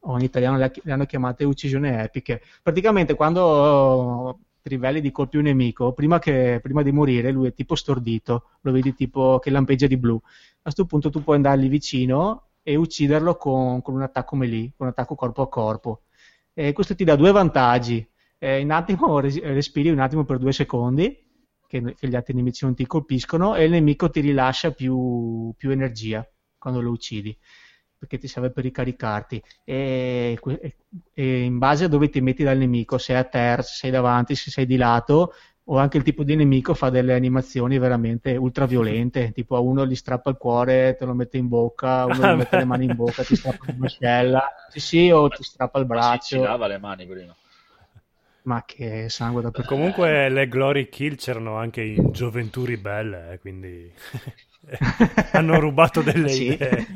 [0.00, 2.42] o in italiano le, le hanno chiamate uccisioni epiche.
[2.62, 7.52] Praticamente quando ti riveli di colpi un nemico, prima, che, prima di morire lui è
[7.52, 10.18] tipo stordito, lo vedi tipo che lampeggia di blu.
[10.24, 14.86] A questo punto tu puoi andargli vicino e ucciderlo con, con un attacco melee, con
[14.86, 16.04] un attacco corpo a corpo.
[16.54, 18.08] E questo ti dà due vantaggi.
[18.38, 21.14] Eh, in attimo res- respiri un attimo per due secondi,
[21.66, 25.72] che, che gli altri nemici non ti colpiscono, e il nemico ti rilascia più, più
[25.72, 27.36] energia quando lo uccidi
[28.04, 30.76] perché ti serve per ricaricarti e, e-
[31.12, 33.90] e in base a dove ti metti dal nemico, se è a terra, se sei
[33.90, 35.32] davanti, se sei di lato
[35.66, 39.86] o anche il tipo di nemico fa delle animazioni veramente ultra violente, tipo a uno
[39.86, 42.56] gli strappa il cuore, te lo mette in bocca, a uno Ah, gli mette beh.
[42.56, 46.00] le mani in bocca, ti strappa una mascella, sì sì, o ti strappa il Ma
[46.02, 47.34] si, ci braccio, lava le mani prima.
[48.46, 53.38] ma che sangue da per Comunque le Glory Kill c'erano anche in Gioventù Ribelle, eh,
[53.38, 53.92] quindi
[55.32, 56.58] hanno rubato delle Sì.
[56.58, 56.88] idee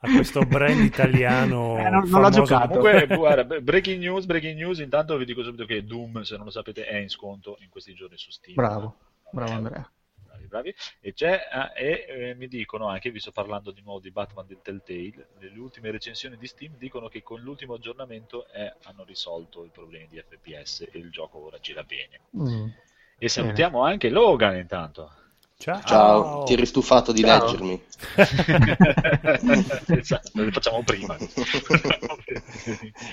[0.00, 1.76] a questo brand italiano.
[1.88, 2.78] Eh, non- non l'ho giocato.
[2.78, 6.44] Comunque, guarda, bre- breaking news, breaking news, intanto vi dico subito che Doom, se non
[6.46, 8.54] lo sapete, è in sconto in questi giorni su Steam.
[8.54, 8.96] Bravo,
[9.30, 9.92] bravo Eh, Andrea.
[10.24, 10.74] Bravi, bravi.
[11.00, 14.46] E, c'è, ah, e eh, mi dicono anche, vi sto parlando di nuovo di Batman
[14.46, 19.64] del Telltale, le ultime recensioni di Steam dicono che con l'ultimo aggiornamento eh, hanno risolto
[19.64, 22.20] i problemi di FPS e il gioco ora gira bene.
[22.36, 22.68] Mm.
[23.18, 25.10] E salutiamo anche Logan intanto.
[25.58, 25.82] Ciao.
[25.84, 27.44] Ciao, ti eri stufato di Ciao.
[27.44, 27.82] leggermi?
[29.98, 31.16] esatto, lo facciamo prima.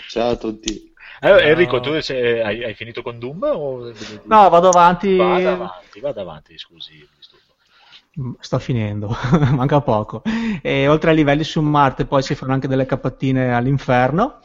[0.09, 0.93] Ciao a tutti.
[1.21, 3.41] Eh, Enrico, tu sei- hai, hai finito con Doom?
[3.51, 3.91] O...
[4.25, 5.15] No, vado avanti.
[5.17, 7.07] Vada avanti, vada avanti, scusi.
[8.19, 9.09] Mm, Sto finendo,
[9.51, 10.21] manca poco.
[10.61, 14.41] E oltre ai livelli su Marte, poi si fanno anche delle capattine all'inferno.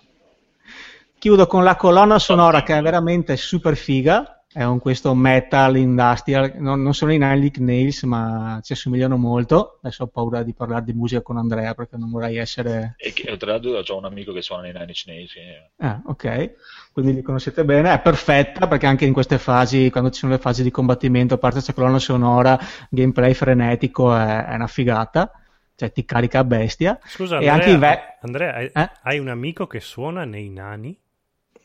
[1.19, 4.40] Chiudo con la colonna sonora che è veramente super figa.
[4.53, 6.55] È un questo metal industrial.
[6.57, 9.79] Non, non sono i Nine Inch Nails, ma ci assomigliano molto.
[9.81, 12.95] Adesso ho paura di parlare di musica con Andrea perché non vorrei essere.
[12.97, 15.33] E che, tra l'altro ho un amico che suona nei Nine Inch Nails.
[15.33, 16.55] che- Ah, ok,
[16.93, 17.93] quindi li conoscete bene.
[17.95, 21.39] È perfetta perché anche in queste fasi, quando ci sono le fasi di combattimento, a
[21.39, 22.59] parte questa colonna sonora,
[22.91, 25.31] gameplay frenetico, è, è una figata.
[25.77, 26.99] Cioè, ti carica a bestia.
[27.07, 28.91] Scusa, E Andrea, anche i ve- Andrea, hai, Eh?
[29.03, 30.99] hai un amico che suona nei nani?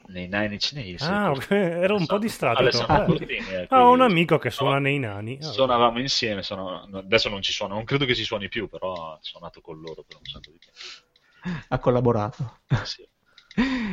[0.08, 1.02] Nei Nine Inch Nails.
[1.04, 2.60] Ah, ok, ero un po' distratto.
[2.60, 5.38] Alessandro Ah, Cortini, eh, Ah, ho un amico che suona No, nei nani.
[5.42, 8.92] Ah, Suonavamo insieme, sono- adesso non ci suona, non credo che si suoni più, però
[8.94, 11.64] ho suonato con loro per un sacco di tempo.
[11.70, 12.60] ha collaborato.
[12.84, 13.08] Sì.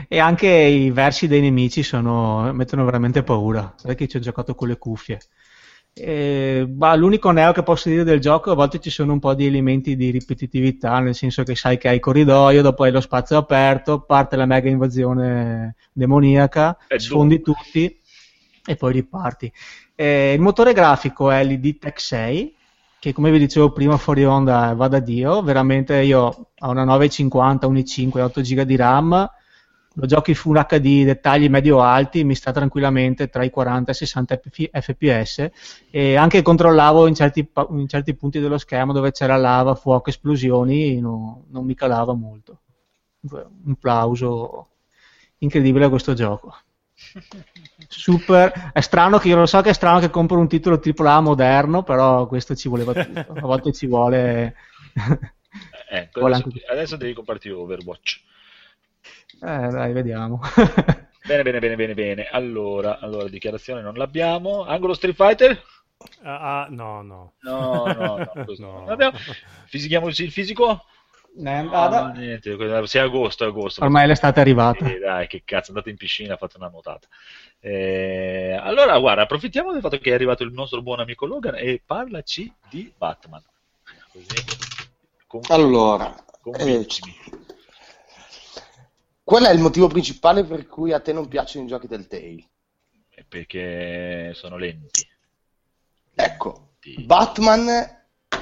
[0.08, 3.72] E anche i versi dei nemici sono, mettono veramente paura.
[3.76, 5.18] Sai che ci ho giocato con le cuffie.
[5.94, 9.34] E, bah, l'unico neo che posso dire del gioco, a volte ci sono un po'
[9.34, 13.00] di elementi di ripetitività, nel senso che sai che hai il corridoio, dopo hai lo
[13.00, 18.00] spazio aperto, parte la mega invasione demoniaca, È sfondi tutti
[18.64, 19.52] e poi riparti.
[19.94, 22.54] Eh, il motore grafico è l'ID Tech 6,
[22.98, 26.20] che come vi dicevo prima fuori onda va da Dio, veramente io
[26.58, 29.30] ho una 950, un i5, 8 GB di RAM,
[29.94, 33.96] lo gioco in Full HD, dettagli medio-alti, mi sta tranquillamente tra i 40 e i
[33.96, 35.50] 60 F- fps
[35.90, 41.00] e anche controllavo in certi, in certi punti dello schermo dove c'era lava, fuoco, esplosioni,
[41.00, 42.60] no- non mi calava molto.
[43.64, 44.68] Un plauso
[45.38, 46.54] incredibile a questo gioco.
[47.88, 51.20] Super, è strano che io lo so che è strano che compro un titolo AAA
[51.20, 53.32] moderno, però questo ci voleva tutto.
[53.32, 54.54] A volte ci vuole.
[55.90, 58.30] Eh, adesso, adesso devi comprarti Overwatch.
[59.42, 60.40] Eh, dai, vediamo.
[61.24, 62.24] Bene, bene, bene, bene, bene.
[62.26, 64.64] Allora, allora, dichiarazione non l'abbiamo.
[64.64, 65.62] Angolo Street Fighter?
[66.24, 67.32] Ah, ah, no, no.
[67.42, 68.32] No, no, no.
[68.58, 68.70] No.
[68.78, 69.16] non l'abbiamo.
[69.66, 70.84] Fisichiamoci il fisico?
[71.34, 72.08] No, andata.
[72.10, 73.84] niente, se è agosto, è agosto.
[73.84, 74.84] Ormai l'estate è arrivata.
[74.84, 77.06] Eh, dai, che cazzo, andate in piscina, fate una nuotata.
[77.60, 81.80] Eh, allora, guarda, approfittiamo del fatto che è arrivato il nostro buon amico Logan e
[81.86, 83.42] parlaci di Batman.
[84.10, 84.44] così.
[85.28, 87.14] Con- Allora, eh, convincimi.
[89.32, 92.50] Qual è il motivo principale per cui a te non piacciono i giochi Telltale?
[93.08, 95.08] Eh, perché sono lenti.
[96.14, 97.02] Ecco, Lenti.
[97.02, 97.66] Batman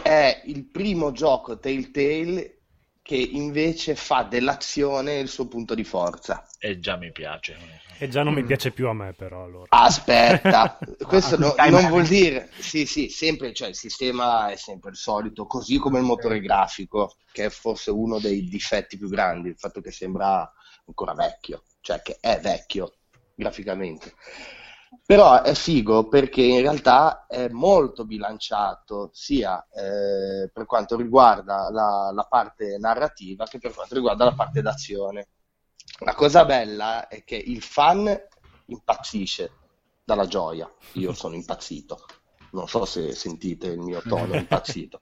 [0.02, 2.56] è il primo gioco Telltale
[3.02, 6.44] che invece fa dell'azione il suo punto di forza.
[6.58, 7.56] E già mi piace.
[7.96, 9.44] E già non mi piace più a me, però.
[9.44, 9.66] Allora.
[9.68, 10.76] Aspetta,
[11.06, 15.46] questo no- non vuol dire, sì, sì, sempre, cioè il sistema è sempre il solito,
[15.46, 19.80] così come il motore grafico, che è forse uno dei difetti più grandi, il fatto
[19.80, 20.52] che sembra
[20.86, 22.94] ancora vecchio, cioè che è vecchio
[23.34, 24.14] graficamente.
[25.06, 32.10] Però è figo perché in realtà è molto bilanciato sia eh, per quanto riguarda la,
[32.12, 35.28] la parte narrativa che per quanto riguarda la parte d'azione.
[36.00, 38.16] La cosa bella è che il fan
[38.66, 39.52] impazzisce
[40.04, 40.70] dalla gioia.
[40.94, 42.04] Io sono impazzito.
[42.52, 44.98] Non so se sentite il mio tono impazzito.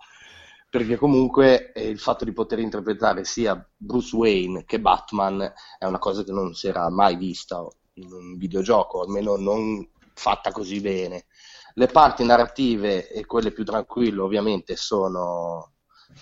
[0.70, 5.98] Perché comunque eh, il fatto di poter interpretare sia Bruce Wayne che Batman è una
[5.98, 11.26] cosa che non si era mai vista in un videogioco, almeno non fatta così bene.
[11.74, 15.72] Le parti narrative e quelle più tranquille ovviamente sono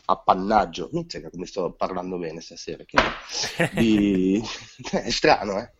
[0.06, 2.98] appannaggio, so come sto parlando bene stasera, che
[3.72, 4.42] di...
[4.90, 5.72] è strano, eh?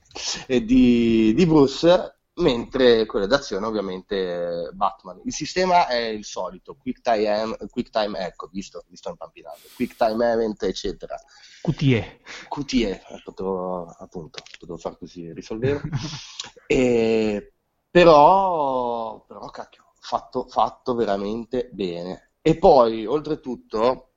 [0.46, 5.20] E di, di Bruce, mentre quelle d'azione ovviamente Batman.
[5.24, 10.32] Il sistema è il solito, quick time, quick time ecco, visto, visto impampinato, quick time
[10.32, 11.16] event, eccetera.
[11.62, 12.20] QTE.
[12.48, 15.80] QTE, potevo, appunto, potevo far così, risolvevo.
[16.68, 17.52] E,
[17.88, 22.32] però, però, cacchio, fatto, fatto veramente bene.
[22.42, 24.14] E poi, oltretutto,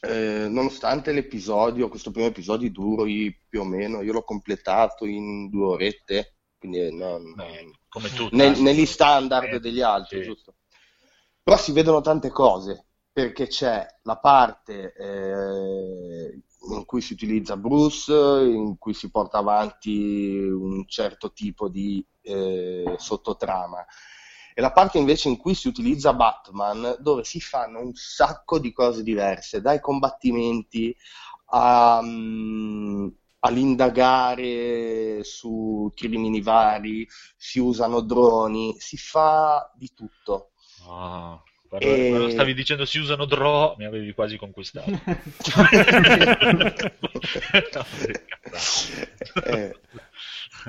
[0.00, 5.66] eh, nonostante l'episodio, questo primo episodio duri più o meno, io l'ho completato in due
[5.66, 8.36] orette, quindi non- Eh, come tutti.
[8.36, 10.24] nel- negli standard degli altri, sì.
[10.24, 10.54] giusto?
[11.42, 16.40] Però si vedono tante cose, perché c'è la parte eh,
[16.70, 22.94] in cui si utilizza Bruce, in cui si porta avanti un certo tipo di eh,
[22.98, 23.84] sottotrama,
[24.54, 28.72] e la parte invece in cui si utilizza Batman, dove si fanno un sacco di
[28.72, 30.96] cose diverse, dai combattimenti
[31.50, 33.08] a, mm,
[33.46, 37.06] all'indagare su crimini vari,
[37.36, 40.50] si usano droni, si fa di tutto.
[40.88, 44.90] Ah, quando, E- quando stavi dicendo si usano draw, mi avevi quasi conquistato.
[48.46, 48.62] No.
[49.46, 49.74] Eh,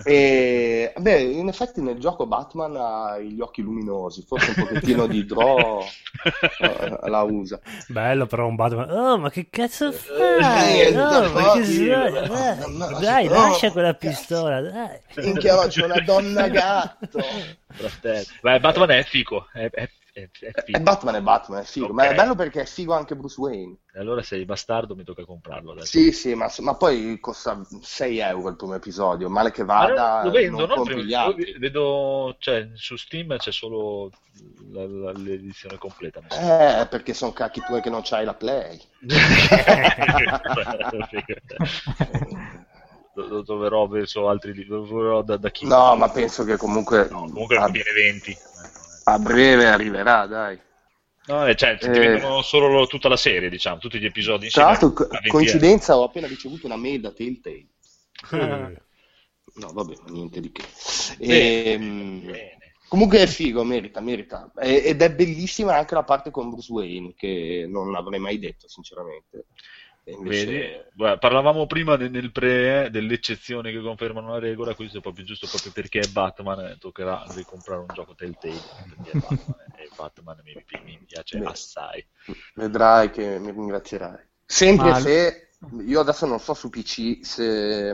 [0.04, 5.26] e, beh, in effetti nel gioco Batman ha gli occhi luminosi, forse un pochettino di
[5.26, 5.82] draw
[6.60, 7.60] eh, la usa.
[7.88, 8.90] Bello però un Batman.
[8.92, 10.82] Oh, ma che cazzo fai?
[10.82, 14.08] Eh, Oh, ma che eh, Dai, no, dai, no, lascia quella cazzo.
[14.08, 15.00] pistola, dai.
[15.16, 17.20] Minchia, c'è una donna gatto.
[18.42, 20.80] Beh, Batman è fico, è, è- è- è figo.
[20.80, 23.76] Batman è Batman, è figo, ma è bello perché è figo anche Bruce Wayne.
[23.94, 25.86] E allora sei bastardo, mi tocca comprarlo adesso.
[25.86, 30.32] Sì, sì, ma, ma poi costa 6 euro il primo episodio, male che vada, lo
[30.32, 30.76] vendono, non no?
[30.76, 31.56] compri gli altri.
[31.60, 34.10] vedo, cioè, su Steam c'è solo
[34.72, 36.22] la- la- l'edizione completa.
[36.32, 38.80] Eh, perché sono cacchi tuoi che non c'hai la Play.
[43.14, 45.66] lo, lo troverò verso altri libri, lo troverò da, da chi?
[45.66, 48.32] No, ma penso che comunque No, comunque a, contiene 20.
[48.32, 48.38] Eh,
[49.06, 50.60] a breve arriverà, dai.
[51.28, 51.90] No, eh, cioè, ti Eh.
[51.90, 55.30] vendono solo lo- tutta la serie, diciamo, tutti gli episodi Tra l'altro, co- a 20
[55.30, 57.66] coincidenza, ho appena ricevuto una mail da Telltale.
[58.32, 58.82] Eh,
[59.58, 60.64] No, vabbè, niente di che.
[61.24, 62.76] Bene, Ehm, bene.
[62.88, 64.52] Comunque è figo, merita, merita.
[64.56, 68.68] E- Ed è bellissima anche la parte con Bruce Wayne, che non avrei mai detto,
[68.70, 69.48] sinceramente.
[70.04, 70.52] E invece...
[70.52, 70.86] Vedi?
[70.94, 75.02] Guarda, parlavamo prima nel, nel pre eh, delle eccezioni che confermano la regola, questo è
[75.02, 79.58] proprio giusto proprio perché è Batman, eh, toccherà ricomprare un gioco Telltale, perché è Batman,
[79.76, 81.46] eh, e Batman mi, mi piace Beh.
[81.46, 82.04] assai.
[82.56, 84.26] Vedrai che mi ringrazierai.
[84.46, 85.42] Sempre Ma- se...
[85.86, 87.92] Io adesso non so su PC se...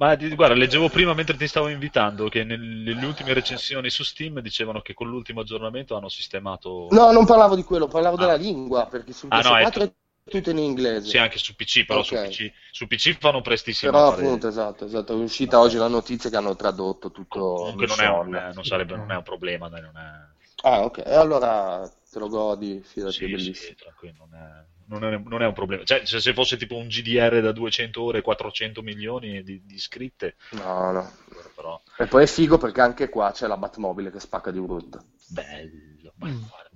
[0.00, 4.40] Ma guarda, leggevo prima mentre ti stavo invitando che nel- nelle ultime recensioni su Steam
[4.40, 6.88] dicevano che con l'ultimo aggiornamento hanno sistemato...
[6.92, 8.20] No, non parlavo di quello, parlavo Ah.
[8.20, 9.92] della lingua, perché sul Ah, no, è PS4 tu-
[10.24, 11.10] è tutto in inglese.
[11.10, 12.28] Sì, anche su PC, però su, Ok.
[12.28, 13.92] PC, su PC fanno prestissimo.
[13.92, 17.92] Però appunto, esatto, esatto, è uscita oggi la notizia che hanno tradotto tutto Comunque in
[17.94, 20.28] non è, eh, non sarebbe, non è un problema, dai, non è...
[20.62, 23.74] Ah, ok, e allora te lo godi, fidati, Sì, è sì, bellissimo.
[23.76, 24.64] tranquillo, non è,
[24.98, 25.84] non è- non è un problema.
[25.84, 30.36] Cioè, se se fosse tipo un GDR da 200 ore, 400 milioni di, di iscritte,
[30.52, 31.12] No, no.
[31.54, 35.04] però E poi è figo perché anche qua c'è la Batmobile che spacca di brutto.
[35.26, 36.12] bello.
[36.16, 36.42] Ma Mm.
[36.48, 36.70] guarda,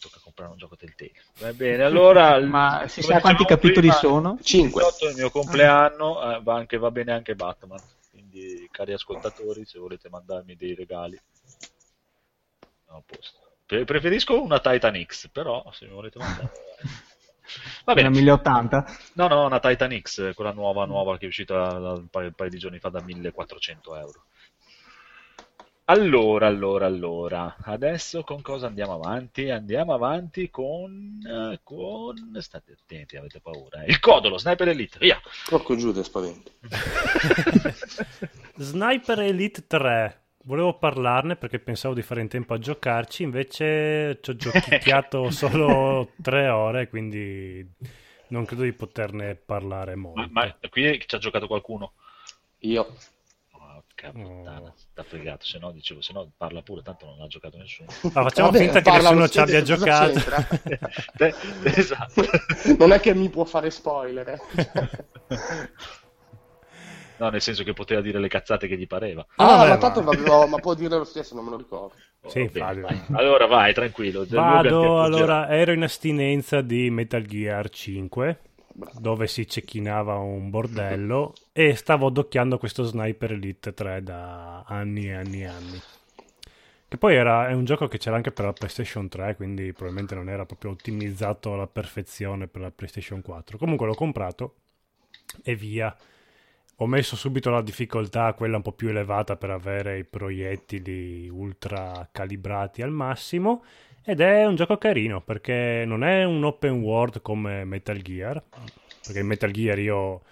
[0.00, 1.12] tocca comprare un gioco Telltale.
[1.38, 2.38] Va bene, allora...
[2.46, 4.38] Ma si sa quanti capitoli prima, sono?
[4.42, 4.82] 5.
[4.82, 7.82] 18 è il mio compleanno, eh, va, anche, va bene anche Batman.
[8.10, 11.20] Quindi, cari ascoltatori, se volete mandarmi dei regali,
[12.88, 13.38] a posto.
[13.66, 16.50] Pre- preferisco una Titan X, però se mi volete mandare...
[17.84, 18.10] Va Una bene.
[18.10, 18.86] 1080.
[19.14, 22.50] No, no, una Titan X, quella nuova, nuova che è uscita un paio, un paio
[22.50, 24.24] di giorni fa da 1400 euro.
[25.86, 29.50] Allora, allora, allora, adesso con cosa andiamo avanti?
[29.50, 32.36] Andiamo avanti con, eh, con...
[32.40, 33.82] State attenti, avete paura.
[33.82, 33.90] eh.
[33.90, 35.20] Il codolo, Sniper Elite, via!
[35.48, 36.52] Porco giù, te spavento.
[38.56, 40.21] Sniper Elite 3.
[40.44, 46.10] Volevo parlarne perché pensavo di fare in tempo a giocarci, invece ci ho giochicchiato solo
[46.20, 47.64] tre ore, quindi
[48.28, 50.20] non credo di poterne parlare molto.
[50.32, 51.92] Ma, ma qui ci ha giocato qualcuno?
[52.60, 52.86] Io.
[53.50, 54.12] Porca Oh.
[54.12, 57.88] puttana, sta fregato, se no dicevo, se no parla pure, tanto non ha giocato nessuno.
[58.12, 60.18] Ah, facciamo Vabbè, finta che nessuno ci abbia giocato.
[61.18, 61.34] Eh,
[61.76, 62.22] esatto.
[62.78, 64.28] non è che mi può fare spoiler.
[64.28, 64.40] eh.
[67.22, 69.24] No, nel senso che poteva dire le cazzate che gli pareva.
[69.36, 71.56] Ah, Ah, vabbè, ma tanto vabbè, no, ma può dire lo stesso, non me lo
[71.58, 71.94] ricordo.
[72.26, 72.82] Sì, Oh, bene, Fabio.
[72.82, 73.00] vai.
[73.12, 74.24] Allora vai, tranquillo.
[74.28, 78.40] Vado, allora, ero in astinenza di Metal Gear 5,
[78.72, 78.98] Bravo.
[79.00, 85.12] dove si cecchinava un bordello, e stavo adocchiando questo Sniper Elite 3 da anni e
[85.14, 85.80] anni e anni.
[86.88, 90.14] Che poi era, è un gioco che c'era anche per la PlayStation 3, quindi probabilmente
[90.14, 93.56] non era proprio ottimizzato alla perfezione per la PlayStation 4.
[93.58, 94.56] Comunque l'ho comprato
[95.44, 95.94] e via.
[96.82, 102.08] Ho messo subito la difficoltà, quella un po' più elevata per avere i proiettili ultra
[102.10, 103.62] calibrati al massimo.
[104.04, 108.42] Ed è un gioco carino perché non è un open world come Metal Gear.
[109.00, 110.22] Perché in Metal Gear io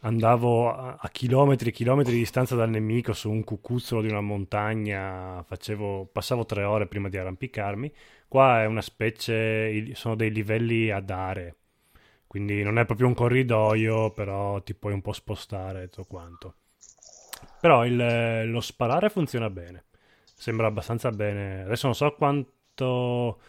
[0.00, 5.42] andavo a, chilometri e chilometri di distanza dal nemico su un cucuzzolo di una montagna,
[5.44, 7.90] facevo, passavo tre ore prima di arrampicarmi.
[8.28, 11.54] Qua è una specie, sono dei livelli ad aree.
[12.26, 16.54] Quindi non è proprio un corridoio, però ti puoi un po' spostare e tutto quanto.
[17.60, 19.84] Però il- lo sparare funziona bene.
[20.24, 21.62] Sembra abbastanza bene.
[21.62, 23.40] Adesso non so quanto.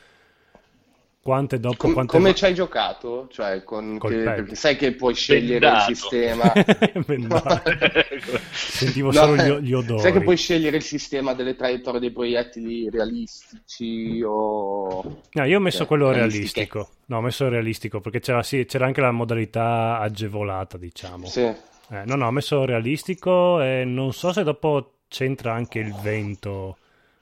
[1.27, 1.75] Quante dopo.
[1.75, 3.27] Com- quante come ci hai giocato?
[3.29, 5.91] Cioè, con che- perché sai che puoi scegliere Bendato.
[5.91, 6.53] il sistema.
[8.53, 9.99] Sentivo No, solo eh, gli, gli odori.
[9.99, 15.21] Sai che puoi scegliere il sistema delle traiettorie dei proiettili realistici o...
[15.33, 16.87] No, io ho messo Cioè, quello realistico.
[17.07, 21.25] No, ho messo realistico perché c'era, sì, c'era anche la modalità agevolata, diciamo.
[21.25, 21.41] Sì.
[21.41, 26.77] Eh, no, no, ho messo realistico e non so se dopo c'entra anche il vento.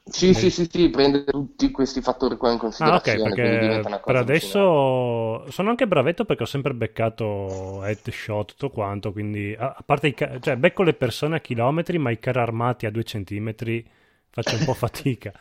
[0.08, 4.16] Sì, sì, sì, sì, prende tutti questi fattori qua in Ah, ok, considerazione, perché per
[4.16, 10.08] adesso sono anche bravetto perché ho sempre beccato headshot, tutto quanto, quindi a, a parte
[10.08, 13.82] i ca- cioè becco le persone a chilometri, ma i carri armati a due centimetri
[14.28, 15.32] faccio un po' fatica.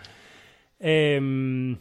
[0.77, 1.77] Ehm,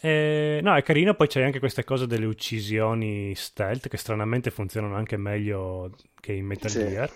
[0.00, 4.96] eh, no, è carino, poi c'è anche queste cose delle uccisioni stealth che stranamente funzionano
[4.96, 6.76] anche meglio che in Metal Sì.
[6.76, 7.12] Gear.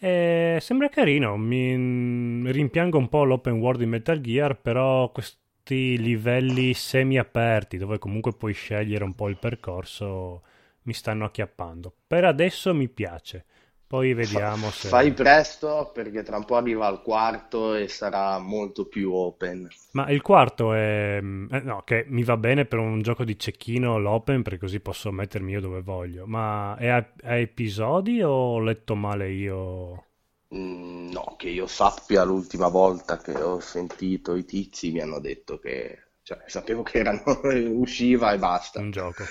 [0.00, 6.72] E sembra carino, mi rimpiango un po' l'open world di Metal Gear, però questi livelli
[6.72, 10.42] semi aperti dove comunque puoi scegliere un po' il percorso
[10.82, 11.92] mi stanno acchiappando.
[12.06, 13.44] Per adesso mi piace,
[13.88, 14.88] poi vediamo se...
[14.88, 19.66] Fai presto perché tra un po' arriva al quarto e sarà molto più open.
[19.92, 21.18] Ma il quarto è...
[21.20, 25.10] eh, no, che mi va bene per un gioco di cecchino l'open perché così posso
[25.10, 26.26] mettermi io dove voglio.
[26.26, 30.04] Ma è a, a episodi o ho letto male io?
[30.54, 35.58] Mm, No, che io sappia l'ultima volta che ho sentito i tizi mi hanno detto
[35.58, 36.10] che...
[36.22, 37.22] Cioè, sapevo che erano...
[37.80, 38.80] usciva e basta.
[38.80, 39.24] Un gioco.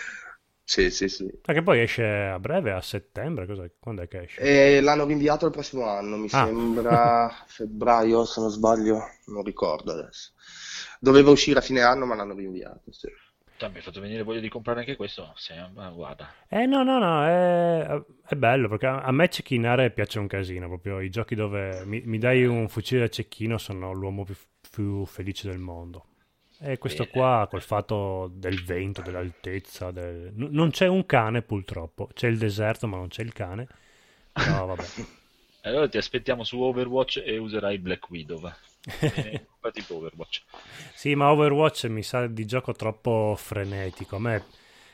[0.69, 1.29] Sì, sì, sì.
[1.41, 3.71] Perché poi esce a breve, a settembre, cos'è?
[3.79, 4.41] quando è che esce?
[4.41, 6.43] E l'hanno rinviato al prossimo anno, mi Ah.
[6.43, 10.31] sembra febbraio, se non sbaglio, non ricordo adesso.
[10.99, 13.07] Doveva uscire a fine anno, ma l'hanno rinviato, sì.
[13.57, 15.33] Cioè, mi hai fatto venire voglia di comprare anche questo?
[15.73, 16.29] Ma guarda.
[16.49, 20.67] Eh no, no, no, è, è bello perché a a me cecchinare piace un casino,
[20.67, 24.35] proprio i giochi dove mi, mi dai un fucile da cecchino sono l'uomo più,
[24.69, 26.05] più felice del mondo.
[26.59, 27.11] E questo Bene.
[27.11, 32.37] qua, col fatto del vento, dell'altezza, del- n- non c'è un cane purtroppo, c'è il
[32.37, 33.67] deserto ma non c'è il cane.
[34.41, 34.85] No, vabbè.
[35.61, 38.51] Allora ti aspettiamo su Overwatch e userai Black Widow.
[38.99, 40.43] Eh, per Overwatch.
[40.93, 44.15] Sì, ma Overwatch mi sa di gioco troppo frenetico.
[44.15, 44.45] A me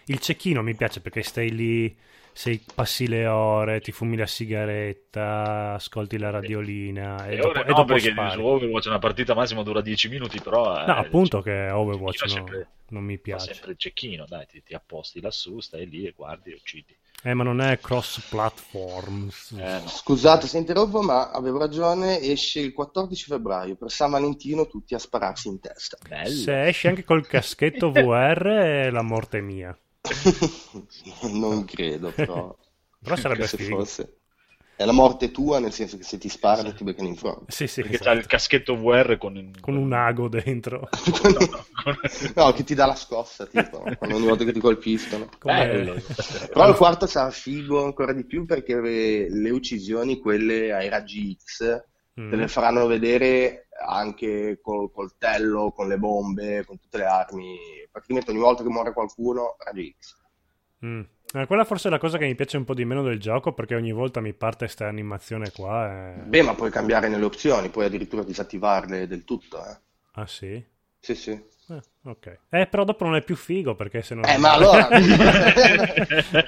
[0.05, 1.95] il cecchino mi piace perché stai lì,
[2.34, 7.64] sei, passi le ore, ti fumi la sigaretta, ascolti la radiolina e, E dopo, ora
[7.66, 8.32] e no, dopo perché spari.
[8.32, 10.82] su Overwatch una partita massima dura 10 minuti, però...
[10.82, 13.54] eh, No, appunto cioè, che Overwatch no- sempre- non mi fa piace.
[13.54, 16.96] sempre il cecchino, dai, ti, ti apposti lassù, stai lì e guardi e uccidi.
[17.26, 19.30] Eh, ma non è cross-platform.
[19.58, 19.88] Eh, no.
[19.88, 25.00] Scusate se interrompo, ma avevo ragione, esce il 14 febbraio, per San Valentino tutti a
[25.00, 25.98] spararsi in testa.
[26.08, 26.30] Bello.
[26.30, 29.78] Se esci anche col caschetto VR è la morte mia.
[31.32, 32.56] Non credo, però...
[33.01, 33.78] Però sarebbe se figo.
[33.78, 34.18] fosse.
[34.76, 37.51] È la morte tua, nel senso che se ti sparano ti beccano in fronte.
[37.51, 38.10] Sì, sì, Perché esatto.
[38.10, 40.89] c'ha il caschetto VR con, con un ago dentro.
[41.22, 41.99] con-
[42.36, 45.30] No, che ti dà la scossa, tipo, quando ogni volta che ti colpiscono.
[45.43, 45.93] Bello.
[46.51, 51.38] Però il quarto sarà figo ancora di più perché le, le uccisioni, quelle ai raggi
[51.39, 51.84] X,
[52.20, 52.30] Mm.
[52.30, 57.57] te le faranno vedere anche col coltello, con le bombe, con tutte le armi.
[57.91, 60.16] Praticamente ogni volta che muore qualcuno, raggi X.
[60.86, 61.01] Mm.
[61.34, 63.53] Eh, quella forse è la cosa che mi piace un po' di meno del gioco
[63.53, 65.89] perché ogni volta mi parte questa animazione qua.
[65.89, 69.78] e- Beh, ma puoi cambiare nelle opzioni, puoi addirittura disattivarle del tutto, eh.
[70.16, 70.64] Ah sì?
[70.99, 71.39] Sì, sì.
[71.70, 72.38] Eh, ok.
[72.49, 74.22] Eh, però dopo non è più figo perché se no...
[74.28, 74.89] Eh, ma allora...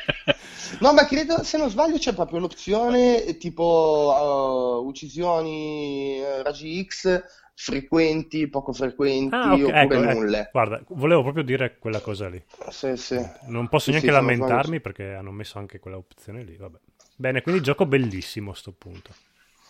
[0.80, 7.24] No, ma credo, se non sbaglio, c'è proprio l'opzione tipo uh, uccisioni eh, raggi X
[7.54, 10.14] frequenti, poco frequenti Ah, ok, oppure ecco, ecco.
[10.16, 10.50] nulle.
[10.52, 12.42] Guarda, volevo proprio dire quella cosa lì.
[12.70, 13.16] Sì, sì.
[13.48, 16.78] Non posso Sì, neanche non lamentarmi sbaglio- perché hanno messo anche quella opzione lì, vabbè.
[17.16, 19.14] Bene, quindi gioco bellissimo a sto punto.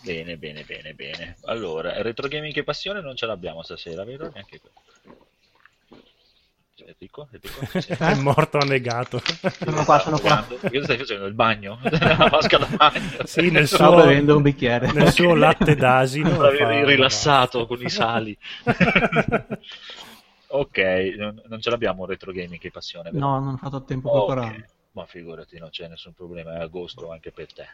[0.03, 1.37] Bene, bene, bene, bene.
[1.45, 4.29] Allora, retro gaming che passione non ce l'abbiamo stasera, vero?
[4.29, 4.81] Neanche quello.
[6.83, 7.27] Enrico?
[7.31, 7.65] Enrico?
[7.77, 7.91] Sì.
[7.93, 9.21] È morto annegato.
[9.63, 10.45] Sono qua, sono qua.
[10.45, 11.25] Che stai facendo?
[11.25, 11.79] Il bagno?
[11.83, 13.23] La vasca da bagno?
[13.23, 14.91] Sì, nel Stavo suo, bevendo un bicchiere.
[14.91, 16.35] nel suo latte d'asino.
[16.35, 18.37] Fa- rilassato con i sali.
[20.47, 20.77] ok,
[21.17, 23.25] non, non ce l'abbiamo un retro gaming che passione, vero?
[23.25, 24.65] No, non ho fatto tempo a Ok, prepararlo.
[24.91, 27.67] Ma figurati, non c'è nessun problema, è agosto anche per te.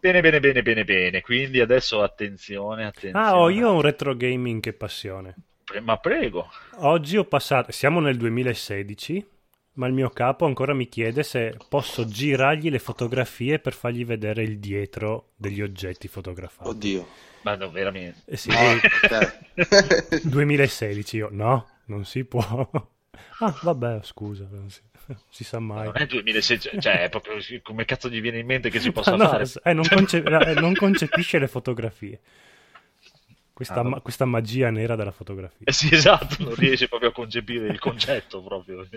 [0.00, 1.20] Bene, bene, bene, bene, bene.
[1.20, 3.26] Quindi adesso attenzione, attenzione.
[3.26, 5.34] Ah, ho io un retro gaming che passione.
[5.66, 6.48] Pre- Ma prego.
[6.78, 9.26] Oggi ho passato, siamo nel 2016,
[9.74, 14.44] ma il mio capo ancora mi chiede se posso girargli le fotografie per fargli vedere
[14.44, 16.68] il dietro degli oggetti fotografati.
[16.68, 17.06] Oddio.
[17.42, 18.22] Ma no, veramente.
[18.26, 20.22] Eh sì, ok.
[20.22, 22.70] 2016 io, no, non si può.
[23.38, 24.80] Ah, vabbè, scusa, non si,
[25.30, 25.84] si sa Ma mai.
[25.86, 29.14] non è 2006, cioè è proprio come cazzo gli viene in mente che si possa
[29.16, 29.44] no, fare?
[29.62, 32.20] eh, non, conce- eh, non concepisce le fotografie.
[33.56, 35.56] Questa, Ah, ma- questa magia nera della fotografia.
[35.64, 38.86] Eh sì, esatto, non riesce proprio a concepire il concetto proprio.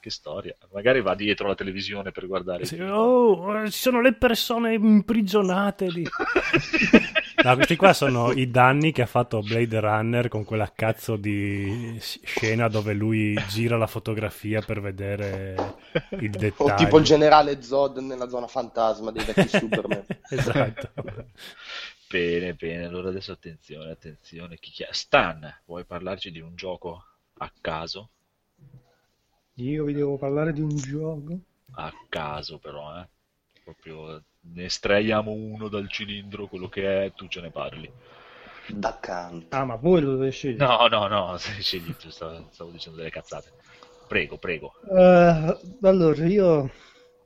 [0.00, 0.52] che storia.
[0.72, 2.64] Magari va dietro la televisione per guardare.
[2.66, 6.04] Sì, oh, ci sono le persone imprigionate lì.
[7.44, 11.98] No, questi qua sono i danni che ha fatto Blade Runner con quella cazzo di
[12.00, 15.74] scena dove lui gira la fotografia per vedere
[16.20, 16.74] il O dettaglio.
[16.76, 20.04] tipo il generale Zod nella zona fantasma dei vecchi Superman.
[20.30, 20.90] Esatto.
[22.14, 24.56] Bene, bene, allora adesso attenzione, attenzione.
[24.60, 24.92] Chi chiama?
[24.92, 27.04] Stan, vuoi parlarci di un gioco
[27.38, 28.10] a caso?
[29.54, 31.36] Io vi devo parlare di un gioco.
[31.72, 33.08] A caso però, eh.
[33.64, 37.90] Proprio ne estraiamo uno dal cilindro, quello che è, tu ce ne parli.
[38.68, 39.56] D'accanto.
[39.56, 40.64] Ah, ma voi lo dovete scegliere.
[40.64, 43.50] No, no, no, scegli tu, stavo, stavo dicendo delle cazzate.
[44.06, 44.72] Prego, prego.
[44.88, 46.70] Eh, allora, io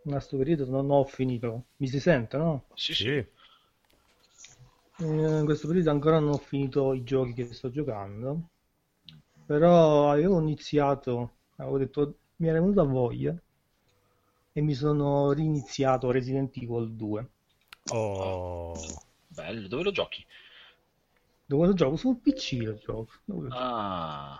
[0.04, 1.64] in questo periodo non ho finito.
[1.76, 2.64] Mi si sente, no?
[2.74, 3.36] Sì, sì.
[4.98, 5.04] Sì.
[5.04, 8.50] Eh, In questo periodo ancora non ho finito i giochi che sto giocando.
[9.46, 13.34] Però avevo iniziato, avevo detto, mi era venuta voglia
[14.52, 17.30] e mi sono riniziato Resident Evil 2.
[17.90, 18.74] Oh.
[19.28, 20.24] Bello, dove lo giochi?
[21.48, 21.96] Dove lo gioco?
[21.96, 23.12] Sul PC lo gioco.
[23.24, 23.64] Dove lo gioco?
[23.64, 24.38] Ah,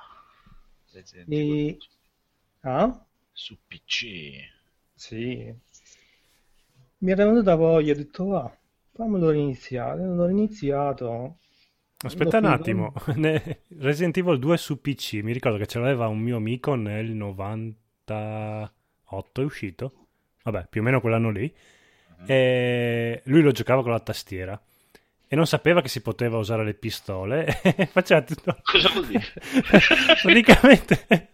[0.92, 1.78] Resident E- Evil
[2.64, 3.06] Ah?
[3.32, 3.96] su PC.
[4.96, 5.54] Sì.
[7.00, 8.57] Mi era venuta voglia, ho detto va,
[8.98, 10.04] fammelo riniziare.
[10.04, 11.38] L'ho riniziato.
[12.04, 12.92] Aspetta un attimo,
[13.78, 18.70] Resident Evil 2 su PC, mi ricordo che ce l'aveva un mio amico nel 98,
[19.40, 20.06] è uscito?
[20.44, 21.52] Vabbè, più o meno quell'anno lì.
[22.26, 24.60] E lui lo giocava con la tastiera
[25.28, 28.58] e non sapeva che si poteva usare le pistole e faceva tutto...
[28.62, 29.24] Cosa vuol dire?
[30.22, 31.32] Praticamente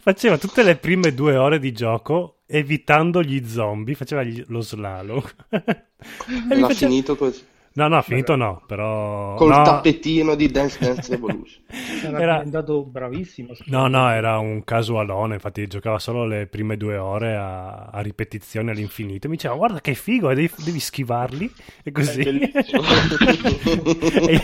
[0.00, 5.22] faceva tutte le prime due ore di gioco evitando gli zombie, faceva gli- lo slalom.
[6.00, 7.42] E L'ha faceva- finito così.
[7.72, 9.36] No, no, finito no, però...
[9.36, 9.62] Col no.
[9.62, 11.62] tappetino di Dance Dance Revolution.
[12.02, 13.52] Era, diventato bravissimo.
[13.66, 18.72] No, no, era un casualone, infatti giocava solo le prime due ore a, a ripetizione
[18.72, 19.28] all'infinito.
[19.28, 21.52] Mi diceva, guarda che figo, devi, devi schivarli,
[21.84, 22.22] e così.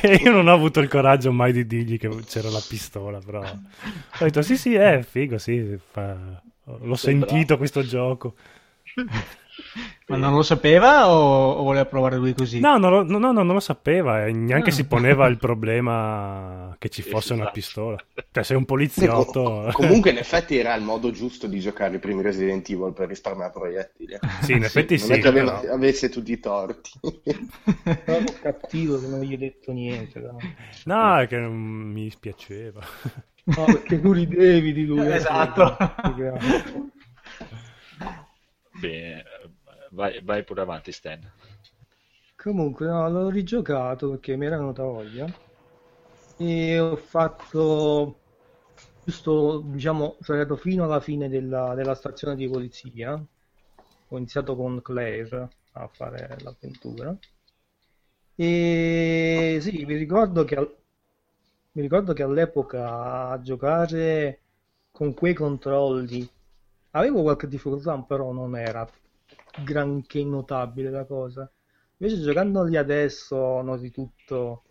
[0.06, 3.40] E io non ho avuto il coraggio mai di dirgli che c'era la pistola, però...
[3.40, 8.34] Ho detto, sì, sì, è figo, sì, fa- l'ho Sei sentito questo gioco.
[10.08, 12.60] Ma non lo sapeva o, o voleva provare lui così?
[12.60, 14.72] No, non lo, no, no, non lo sapeva, e neanche Ah.
[14.72, 17.54] si poneva il problema che ci fosse una Esatto.
[17.58, 17.96] pistola.
[18.30, 19.68] Cioè, sei un Com- poliziotto...
[19.72, 23.50] Comunque, in effetti, era il modo giusto di giocare i primi Resident Evil per risparmiare
[23.52, 24.12] proiettili.
[24.12, 24.18] eh.
[24.42, 26.90] Sì, in effetti non sì, è che aveva- però- avesse tutti i torti.
[27.02, 30.20] Proprio cattivo che non gli ho detto niente.
[30.20, 30.36] no.
[30.84, 32.80] No, è che non mi dispiaceva.
[33.44, 35.06] No, perché tu ridevi di lui.
[35.06, 35.76] eh, Esatto.
[38.80, 39.24] Bene,
[39.90, 41.20] vai, vai pure avanti, Stan.
[42.36, 45.26] Comunque, no, l'ho rigiocato perché mi era venuta voglia
[46.38, 48.20] e ho fatto
[49.04, 53.14] giusto, diciamo, sono arrivato fino alla fine della, della stazione di polizia.
[54.08, 57.16] Ho iniziato con Claire a fare l'avventura.
[58.36, 60.56] E sì, mi ricordo che,
[61.72, 64.40] mi ricordo che all'epoca a giocare
[64.90, 66.28] con quei controlli
[66.98, 68.86] avevo qualche difficoltà, però non era
[69.64, 71.50] granché notabile la cosa.
[71.98, 74.62] Invece giocandoli adesso noti tutto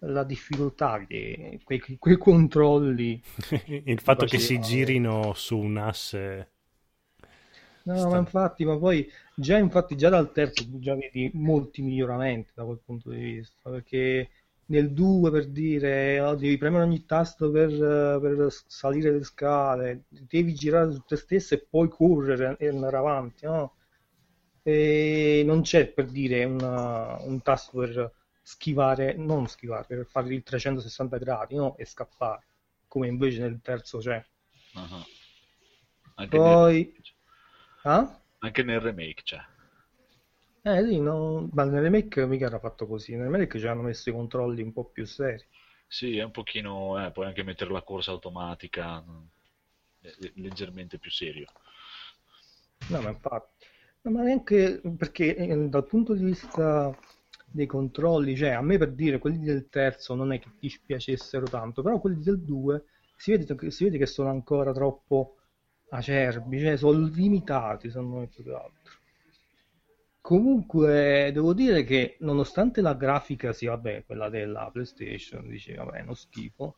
[0.00, 3.22] la difficoltà che quei, quei controlli
[3.86, 6.52] Il fatto che si girino su un asse.
[7.82, 12.50] No, Sta- ma infatti, ma poi già, infatti, già dal terzo già vedi molti miglioramenti
[12.54, 14.28] da quel punto di vista, perché
[14.70, 20.04] nel 2 per dire oh, devi premere ogni tasto per, eh, per salire le scale,
[20.08, 23.74] devi girare su te stesso e poi correre e andare avanti, no?
[24.62, 28.12] E non c'è per dire una- un tasto per
[28.42, 31.76] schivare, non schivare, per fare il 360 gradi, no?
[31.76, 32.44] E scappare,
[32.86, 34.24] come invece nel terzo c'è.
[34.74, 35.04] Ah.
[36.16, 36.92] Anche, nel, Poi...
[37.84, 38.20] Ah?
[38.38, 39.38] anche nel remake c'è.
[40.78, 44.10] Eh sì, no, ma nel remake mica era fatto così, nel remake ci hanno messo
[44.10, 45.44] i controlli un po' più seri.
[45.86, 49.24] Sì, è un pochino, eh, puoi anche mettere la corsa automatica, mm,
[50.36, 51.48] leggermente più serio.
[52.86, 53.66] No, ma infatti,
[54.02, 56.96] no, ma neanche perché eh, dal punto di vista
[57.46, 61.82] dei controlli, cioè a me per dire quelli del terzo non è che dispiacessero tanto,
[61.82, 62.84] però quelli del 2
[63.16, 65.36] si vede, che- si vede che sono ancora troppo
[65.90, 68.92] acerbi, cioè sono limitati secondo me più che altro.
[70.22, 76.14] Comunque devo dire che nonostante la grafica sia, vabbè, quella della PlayStation, dice, vabbè, uno
[76.14, 76.76] schifo,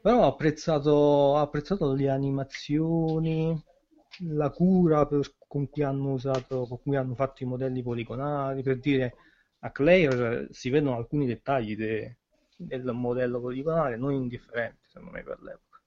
[0.00, 3.62] però ho apprezzato, ho apprezzato le animazioni,
[4.28, 8.78] la cura per- con cui hanno usato, con cui hanno fatto i modelli poligonali, per
[8.78, 9.14] dire
[9.60, 12.18] a Claire si vedono alcuni dettagli de-
[12.56, 15.80] del modello poligonale non indifferenti, secondo me, per l'epoca.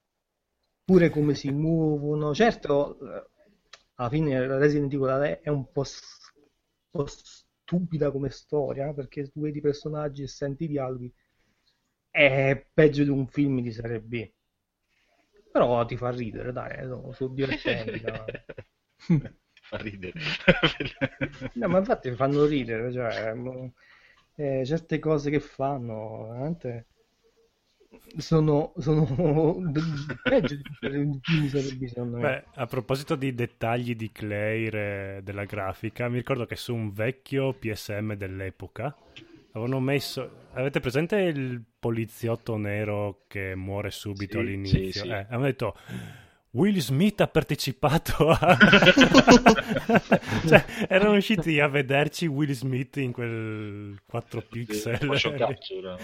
[0.86, 3.28] Pure come si muovono, certo, eh,
[3.96, 5.84] alla fine Resident Evil è un po'
[7.06, 11.14] stupida come storia, perché tu vedi i personaggi e senti i dialoghi,
[12.10, 14.30] è peggio di un film di serie B.
[15.52, 18.04] Però ti fa ridere, dai, sono, sono divertenti.
[19.68, 20.14] Fa ridere.
[21.56, 23.34] No, ma infatti fanno ridere, cioè,
[24.36, 26.88] eh, certe cose che fanno, veramente
[28.18, 29.06] sono, sono
[30.28, 32.36] peggio di B, secondo me.
[32.36, 36.92] Beh, a proposito di dettagli di Claire e della grafica, mi ricordo che su un
[36.92, 38.98] vecchio PSM dell'epoca
[39.52, 40.32] avevano messo.
[40.54, 45.04] Avete presente il poliziotto nero che muore subito Sì, all'inizio?
[45.04, 45.10] sì, sì.
[45.10, 45.76] Eh, avevano detto.
[46.52, 48.58] Will Smith ha partecipato a...
[50.48, 54.98] cioè, erano usciti a vederci Will Smith in quel 4 pixel.
[55.38, 55.98] Capture.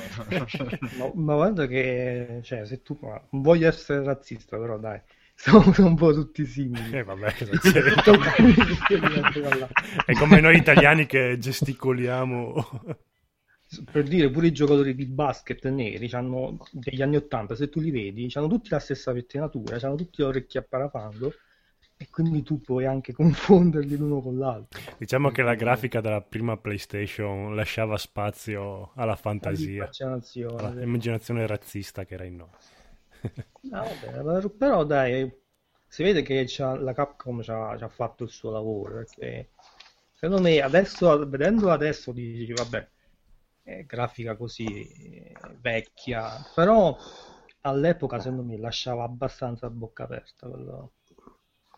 [0.97, 5.01] Ma, ma guarda che, cioè, se tu, ma non voglio essere razzista, però dai,
[5.33, 6.97] siamo un po' tutti simili.
[6.97, 7.33] Eh, vabbè?
[10.05, 12.53] È come noi italiani che gesticoliamo.
[13.91, 16.09] Per dire, pure i giocatori di basket neri
[16.71, 20.27] degli anni 80, se tu li vedi, hanno tutti la stessa pettinatura, hanno tutti le
[20.27, 21.31] orecchie a parafando
[21.97, 24.81] e quindi tu puoi anche confonderli l'uno con l'altro.
[24.97, 30.73] Diciamo che la grafica della prima PlayStation lasciava spazio alla fantasia, Immaginazione.
[30.77, 32.49] all'immaginazione razzista che era in noi.
[33.71, 35.31] Ah, vabbè, però- dai,
[35.87, 39.51] si vede che la Capcom ci ha, ci ha fatto il suo lavoro, perché
[40.11, 42.87] secondo me adesso, vedendo adesso dici, vabbè,
[43.63, 46.95] è grafica così eh, vecchia, però
[47.61, 50.47] all'epoca secondo me lasciava abbastanza a bocca aperta.
[50.49, 50.93] quello.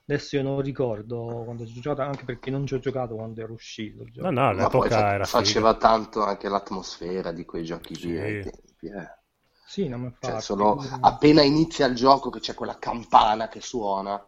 [0.07, 3.41] Adesso io non ricordo quando ci ho giocato, anche perché non ci ho giocato quando
[3.41, 4.29] era uscito il gioco.
[4.29, 5.77] No, no, Ma all'epoca fa- era faceva figo.
[5.77, 8.09] tanto anche l'atmosfera di quei giochi Sì.
[8.09, 9.19] lì ai tempi, eh.
[9.65, 10.41] Sì, non mi Cioè, fa.
[10.41, 14.21] sono appena inizia il gioco che c'è quella campana che suona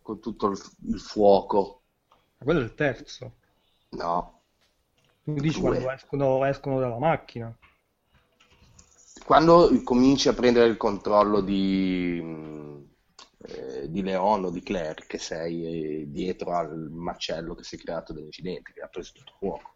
[0.00, 1.82] con tutto il, il fuoco.
[2.36, 3.36] Quello è il terzo.
[4.00, 4.41] No,
[5.24, 5.70] Tu dici Due.
[5.70, 7.56] quando escono, escono dalla macchina.
[9.24, 12.20] quando cominci a prendere il controllo di,
[13.38, 17.78] eh, di Leon o di Claire, che sei eh, dietro al macello che si è
[17.78, 19.74] creato dall'incidente, che ha preso tutto fuoco.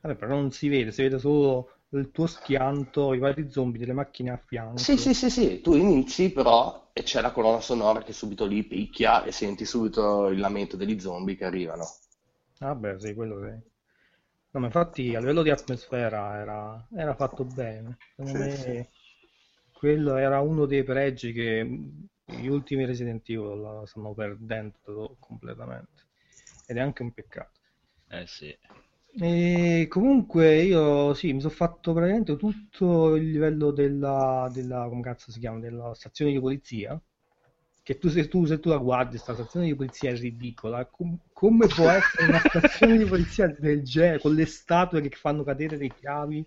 [0.00, 3.92] Vabbè, però non si vede, si vede solo il tuo schianto, i vari zombie delle
[3.92, 4.78] macchine a fianco.
[4.78, 8.64] Sì, sì, sì, sì, tu inizi però e c'è la colonna sonora che subito lì
[8.64, 11.86] picchia e senti subito il lamento degli zombie che arrivano.
[12.58, 13.72] Vabbè, sì, quello sì.
[14.54, 17.98] No, ma infatti a livello di atmosfera era, era fatto bene.
[18.14, 18.88] Secondo Sì, me
[19.72, 21.62] quello era uno dei pregi che
[22.24, 26.06] gli ultimi Resident Evil stanno perdendo completamente.
[26.66, 27.60] Ed è anche un peccato.
[28.10, 28.56] Eh sì.
[29.16, 35.30] E comunque io sì, mi sono fatto praticamente tutto il livello della, della come cazzo
[35.30, 37.00] si chiama, della stazione di polizia.
[37.84, 40.86] Che tu se, tu, se tu la guardi, questa stazione di polizia è ridicola.
[40.86, 45.44] Com- come può essere una stazione di polizia del genere, con le statue che fanno
[45.44, 46.42] cadere le chiavi,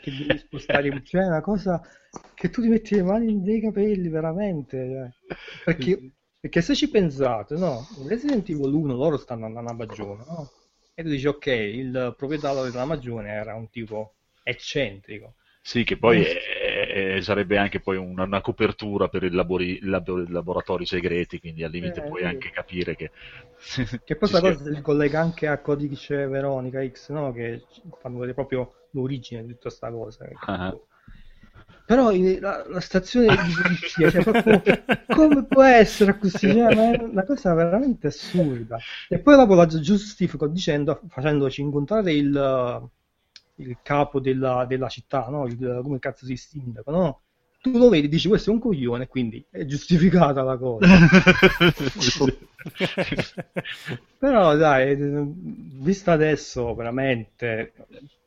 [0.00, 1.02] che devi spostare?
[1.04, 1.82] Cioè, è una cosa
[2.34, 4.88] che tu ti metti le mani nei capelli, veramente.
[4.88, 5.36] cioè.
[5.66, 7.86] Perché, perché se ci pensate, no?
[7.98, 10.50] In Resident Evil 1 loro stanno andando a Magione, no?
[10.94, 15.34] E tu dici, ok, il proprietario della Magione era un tipo eccentrico.
[15.60, 16.53] Sì, che poi è-
[17.16, 21.70] è- sarebbe anche poi una, una copertura per i labori- labo- laboratori segreti, quindi al
[21.70, 22.26] limite Eh, puoi sì.
[22.26, 23.10] anche capire che...
[24.04, 27.32] Che poi questa cosa si collega anche a Codice Veronica X, no?
[27.32, 27.64] Che
[28.00, 30.26] fanno vedere proprio l'origine di tutta questa cosa.
[30.46, 30.74] Ah.
[31.86, 34.62] Però in- la, la stazione di polizia, cioè proprio,
[35.06, 36.38] come può essere così?
[36.52, 38.78] Cioè, ma è una cosa veramente assurda.
[39.08, 42.90] E poi dopo la giustifico dicendo, facendoci incontrare il,
[43.56, 45.46] il capo della, della città, no?
[45.46, 47.22] Il- come cazzo si sindaco, no?
[47.60, 50.86] Tu lo vedi, dici questo è un coglione, quindi è giustificata la cosa.
[54.18, 57.72] Però dai, vista adesso veramente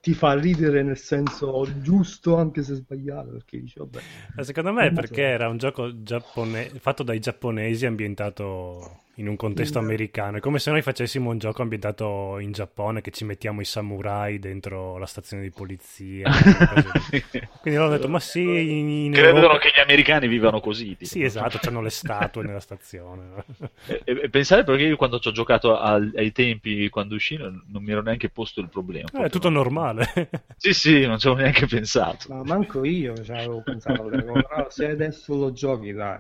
[0.01, 3.99] ti fa ridere nel senso giusto anche se sbagliato, perché dici vabbè.
[4.41, 9.79] Secondo me è perché era un gioco giappone- fatto dai giapponesi ambientato in un contesto
[9.79, 9.83] Mm.
[9.83, 10.37] americano.
[10.37, 14.39] È come se noi facessimo un gioco ambientato in Giappone che ci mettiamo i samurai
[14.39, 16.29] dentro la stazione di polizia.
[17.61, 19.59] Quindi loro hanno detto, ma sì, in, in Credono Europa...
[19.59, 20.89] che gli americani vivano così.
[20.89, 21.05] tipo.
[21.05, 23.43] Sì, esatto, hanno le statue nella stazione.
[23.85, 27.63] E, e pensare perché io quando ci ho giocato al- ai tempi, quando uscì, non,
[27.67, 29.09] non mi ero neanche posto il problema.
[29.13, 30.05] Eh, è tutto normale.
[30.57, 32.33] Sì, sì, non ci avevo neanche pensato.
[32.33, 36.19] Ma manco io ci avevo pensato alle cose, però se adesso lo giochi, dai,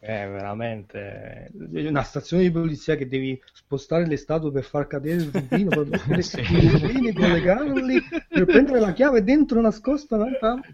[0.00, 5.30] è veramente una stazione di polizia che devi spostare le statue per far cadere il
[5.32, 6.40] rubino, per prendere Sì.
[6.40, 10.16] i rubini, collegarli, per prendere la chiave dentro nascosta,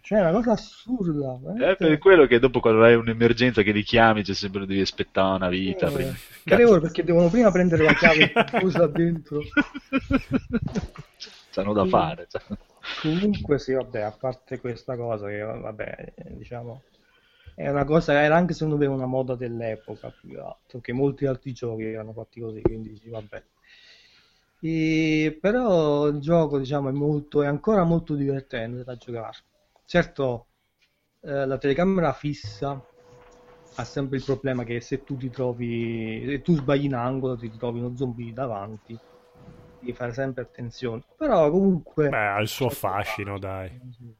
[0.02, 1.36] cioè è una cosa assurda.
[1.36, 1.76] È veramente.
[1.86, 5.48] per quello che dopo quando hai un'emergenza che li chiami c'è sempre devi aspettare una
[5.48, 5.88] vita.
[5.88, 6.12] Eh, prima.
[6.44, 9.40] tre ore perché devono prima prendere la chiave chiusa dentro.
[11.50, 12.26] C'hanno da fare.
[12.28, 12.42] cioè.
[13.00, 16.82] Comunque sì, vabbè, a parte questa cosa che vabbè, eh, diciamo
[17.54, 21.26] è una cosa, era anche secondo me una moda dell'epoca più che altro, che molti
[21.26, 23.44] altri giochi erano fatti così, quindi sì, vabbè.
[24.60, 29.36] E, però il gioco, diciamo, è molto, è ancora molto divertente da giocare.
[29.84, 30.46] Certo,
[31.20, 32.82] eh, la telecamera fissa
[33.76, 37.50] ha sempre il problema che se tu ti trovi, se tu sbagli in angolo, ti
[37.56, 38.98] trovi uno zombie davanti,
[39.78, 41.02] devi fare sempre attenzione.
[41.16, 42.08] Però comunque...
[42.08, 43.70] Beh, ha il suo fascino, dai.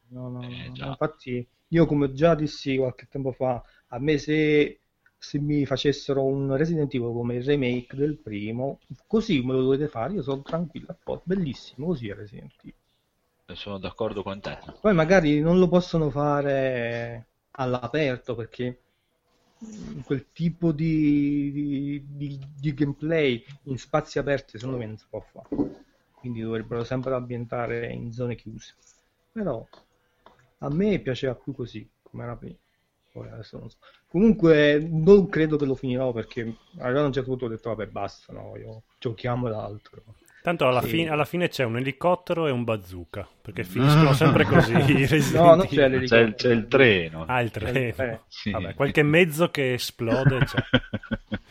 [0.09, 0.73] No, no, Eh, no.
[0.73, 0.89] già.
[0.89, 4.81] Infatti, io come già dissi qualche tempo fa, a me se,
[5.17, 9.87] se mi facessero un Resident Evil come il remake del primo, così me lo dovete
[9.87, 12.73] fare, io sono tranquillo, bellissimo, così è Resident Evil.
[13.53, 14.57] Sono d'accordo con te.
[14.81, 18.81] Poi magari non lo possono fare all'aperto perché
[20.05, 25.19] quel tipo di, di- di- di gameplay in spazi aperti secondo me non si può
[25.21, 25.47] fare.
[26.11, 28.75] Quindi dovrebbero sempre ambientare in zone chiuse.
[29.31, 29.67] Però
[30.59, 32.55] a me piaceva più così, come era prima.
[33.11, 33.77] Poi adesso non so.
[34.07, 36.41] Comunque non credo che lo finirò perché
[36.77, 40.03] arrivato a un certo punto ho detto vabbè basta, no, io giochiamo l'altro.
[40.45, 40.89] Tanto alla, Sì.
[40.89, 45.33] fine, alla fine c'è un elicottero e un bazooka, perché finiscono sempre così i Resident
[45.43, 46.05] No, non c'è l'elicottero.
[46.07, 47.25] C'è il, c'è il treno.
[47.25, 47.77] Ah, il treno.
[48.03, 48.51] Eh, Sì.
[48.51, 50.59] Vabbè, qualche mezzo che esplode c'è.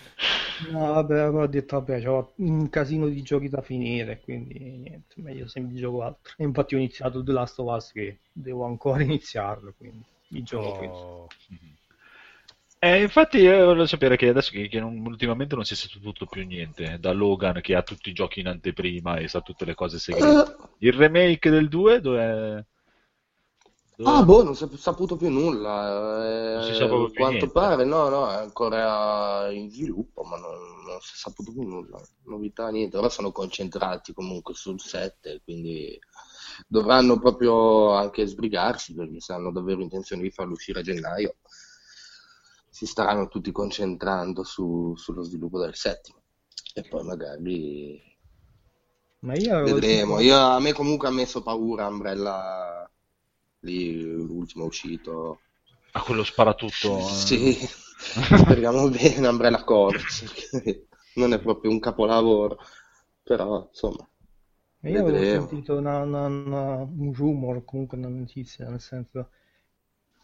[0.71, 5.49] No, vabbè, avevo detto, vabbè, c'ho un casino di giochi da finire, quindi niente, meglio
[5.49, 6.33] se mi gioco altro.
[6.37, 10.79] E infatti ho iniziato The Last of Us che devo ancora iniziarlo, quindi mi gioco
[10.79, 10.95] questo.
[10.97, 11.27] Oh.
[12.85, 16.26] Eh, infatti io voglio sapere che adesso che, che non- ultimamente non si è saputo
[16.26, 19.74] più niente da Logan che ha tutti i giochi in anteprima e sa tutte le
[19.74, 20.53] cose segrete.
[20.78, 22.66] Il remake del 2 dove
[24.07, 26.24] Ah, boh, non si è saputo più nulla.
[26.26, 27.51] eh, Non si sa proprio più quanto niente.
[27.51, 32.01] pare, no, no, è ancora in sviluppo, ma non, non si è saputo più nulla.
[32.24, 32.99] Novità, niente.
[32.99, 35.99] Ora sono concentrati comunque sul 7, quindi
[36.68, 41.37] dovranno proprio anche sbrigarsi perché se hanno davvero intenzione di farlo uscire a gennaio,
[42.75, 46.22] si staranno tutti concentrando su- sullo sviluppo del settimo.
[46.75, 48.03] E poi magari
[49.20, 50.20] Ma io vedremo.
[50.20, 52.89] Io, a me comunque ha messo paura Umbrella
[53.61, 55.41] lì, l'ultimo uscito.
[55.93, 56.99] a quello sparatutto.
[56.99, 57.03] eh.
[57.03, 57.57] Sì,
[58.37, 62.59] speriamo bene Umbrella Corps, perché non è proprio un capolavoro,
[63.22, 64.07] però insomma,
[64.81, 69.31] ma io avevo sentito una- una- una- un rumor, comunque una notizia, nel senso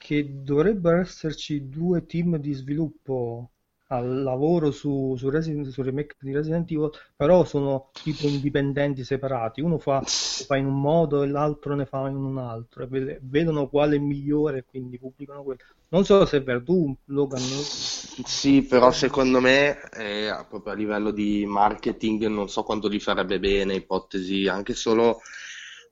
[0.01, 3.51] che dovrebbero esserci due team di sviluppo
[3.89, 9.61] al lavoro su, su Resident, sul remake di Resident Evil, però sono tipo indipendenti separati.
[9.61, 12.89] Uno fa, fa in un modo e l'altro ne fa in un altro.
[12.91, 15.61] E vedono quale è migliore e quindi pubblicano quello.
[15.89, 21.11] Non so se è vero, tu, Logan, Sì, però secondo me, eh, proprio a livello
[21.11, 25.21] di marketing, non so quanto gli farebbe bene, ipotesi, anche solo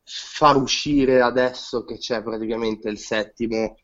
[0.04, 3.76] far uscire adesso che c'è praticamente il settimo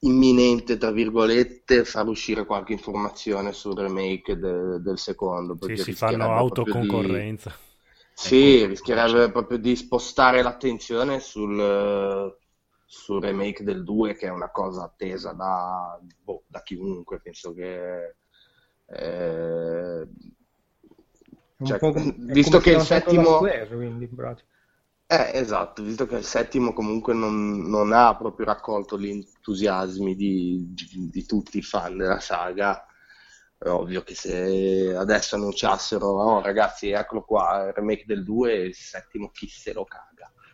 [0.00, 6.44] imminente, tra virgolette, far uscire qualche informazione sul remake de- del secondo, Sì, si fanno
[6.44, 7.56] proprio di- autoconcorrenza.
[8.12, 12.36] Sì, rischierebbe proprio di spostare l'attenzione sul,
[12.84, 17.20] sul remake del 2, che è una cosa attesa da, boh, da chiunque.
[17.20, 18.16] Penso che.
[18.86, 20.08] eh,
[21.62, 21.78] cioè,
[22.16, 23.36] visto che il settimo.
[23.36, 24.08] Square, quindi.
[25.12, 30.72] Eh, esatto, visto che il settimo comunque non, non ha proprio raccolto gli entusiasmi di,
[30.72, 32.86] di- di tutti i fan della saga,
[33.58, 38.74] è ovvio che se adesso annunciassero, oh ragazzi, eccolo qua, il remake del 2, il
[38.76, 40.09] settimo chi se lo caga.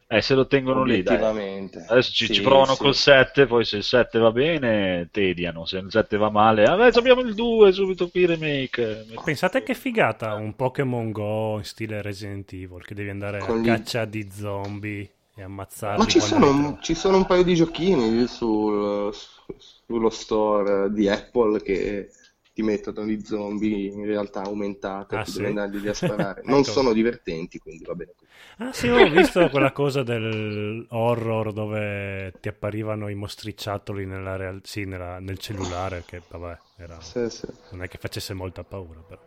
[0.08, 1.16] Eh, se lo tengono lì, dai.
[1.18, 2.78] Adesso ci, Sì, ci provano sì.
[2.78, 5.64] col 7, poi se il 7 va bene, tediano.
[5.66, 9.06] Se il 7 va male, adesso abbiamo il 2, subito qui remake.
[9.24, 13.60] Pensate che figata un Pokémon Go in stile Resident Evil, che devi andare Con a
[13.62, 15.98] gli- caccia di zombie e ammazzarli.
[15.98, 19.54] Ma ci sono, un, ci sono un paio di giochini sul, su-
[19.86, 22.10] sullo store di Apple che
[22.56, 25.44] ti mettono gli zombie in realtà aumentate, Ah, sì?
[25.44, 26.40] andargli a sparare.
[26.44, 26.70] Non Ecco.
[26.72, 28.14] sono divertenti, quindi va bene.
[28.58, 34.60] Ah sì, ho visto quella cosa del horror dove ti apparivano i mostriciattoli nella real-
[34.64, 37.46] sì, nella- nel cellulare, che vabbè, era- Sì, sì.
[37.68, 39.20] non è che facesse molta paura, però.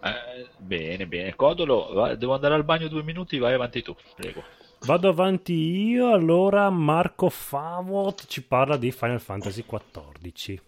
[0.00, 1.34] Eh, bene, bene.
[1.34, 4.42] Codolo, va- devo andare al bagno due minuti, vai avanti tu, prego.
[4.80, 10.62] Vado avanti io, allora Marco Favot ci parla di Final Fantasy XIV.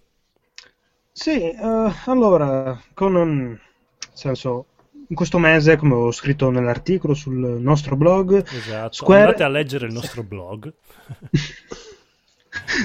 [1.19, 3.59] Sì, eh, allora, con um,
[4.13, 4.67] senso,
[5.09, 9.87] in questo mese, come ho scritto nell'articolo sul nostro blog, Esatto, Square- andate a leggere
[9.87, 10.73] il nostro blog.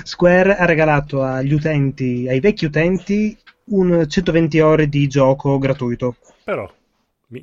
[0.03, 6.15] Square ha regalato agli utenti, ai vecchi utenti, un 120 ore di gioco gratuito.
[6.43, 6.67] Però,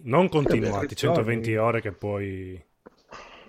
[0.02, 2.60] non continuati, beh, 120 ore che puoi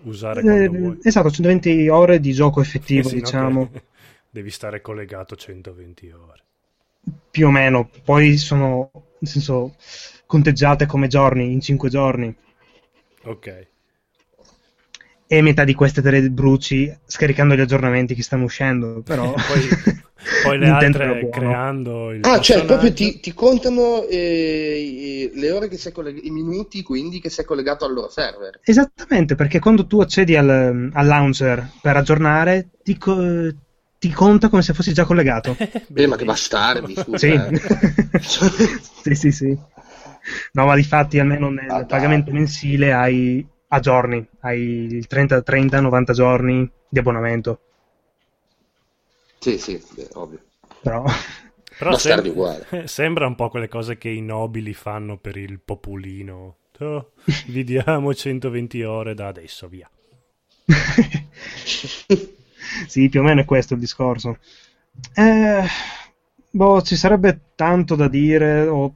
[0.04, 1.00] usare Eh, quando vuoi.
[1.02, 3.82] esatto, 120 ore di gioco effettivo, Eh sì, no, diciamo, che
[4.30, 6.44] Devi stare collegato 120 ore.
[7.30, 7.90] Più o meno.
[8.04, 9.76] Poi sono, nel senso,
[10.26, 12.36] conteggiate come giorni, in 5 giorni.
[13.26, 13.48] Ok.
[15.28, 19.32] E metà di queste te le bruci scaricando gli aggiornamenti che stanno uscendo, però...
[19.48, 19.70] Poi,
[20.42, 25.68] poi le altre creando il Ah, cioè, proprio ti, ti contano eh, i- le ore
[25.70, 28.60] che sei collegato, i minuti quindi che sei collegato al loro server.
[28.64, 33.50] Esattamente, perché quando tu accedi al, al launcher per aggiornare, ti, co-
[34.02, 35.56] ti conta come se fossi già collegato.
[35.94, 37.20] Beh, ma che bastardi, scusa.
[37.20, 37.32] Sì.
[37.46, 38.20] eh.
[39.04, 39.58] sì, sì, sì.
[40.54, 45.42] No, ma di fatti almeno nel Ah, pagamento mensile hai a giorni, hai il 30,
[45.44, 47.60] 30, 90 giorni di abbonamento.
[49.40, 50.40] Sì, sì, beh, ovvio.
[50.82, 51.04] Però
[51.78, 56.58] Però sem- sembra un po' quelle cose che i nobili fanno per il popolino.
[56.80, 57.12] Oh,
[57.48, 59.90] vi diamo 120 ore da adesso, via.
[62.88, 64.38] Sì, più o meno è questo il discorso.
[65.14, 65.64] Eh,
[66.50, 68.96] boh, ci sarebbe tanto da dire o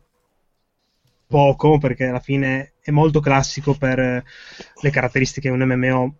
[1.28, 4.24] poco, perché alla fine è molto classico per eh,
[4.82, 6.16] le caratteristiche di un MMO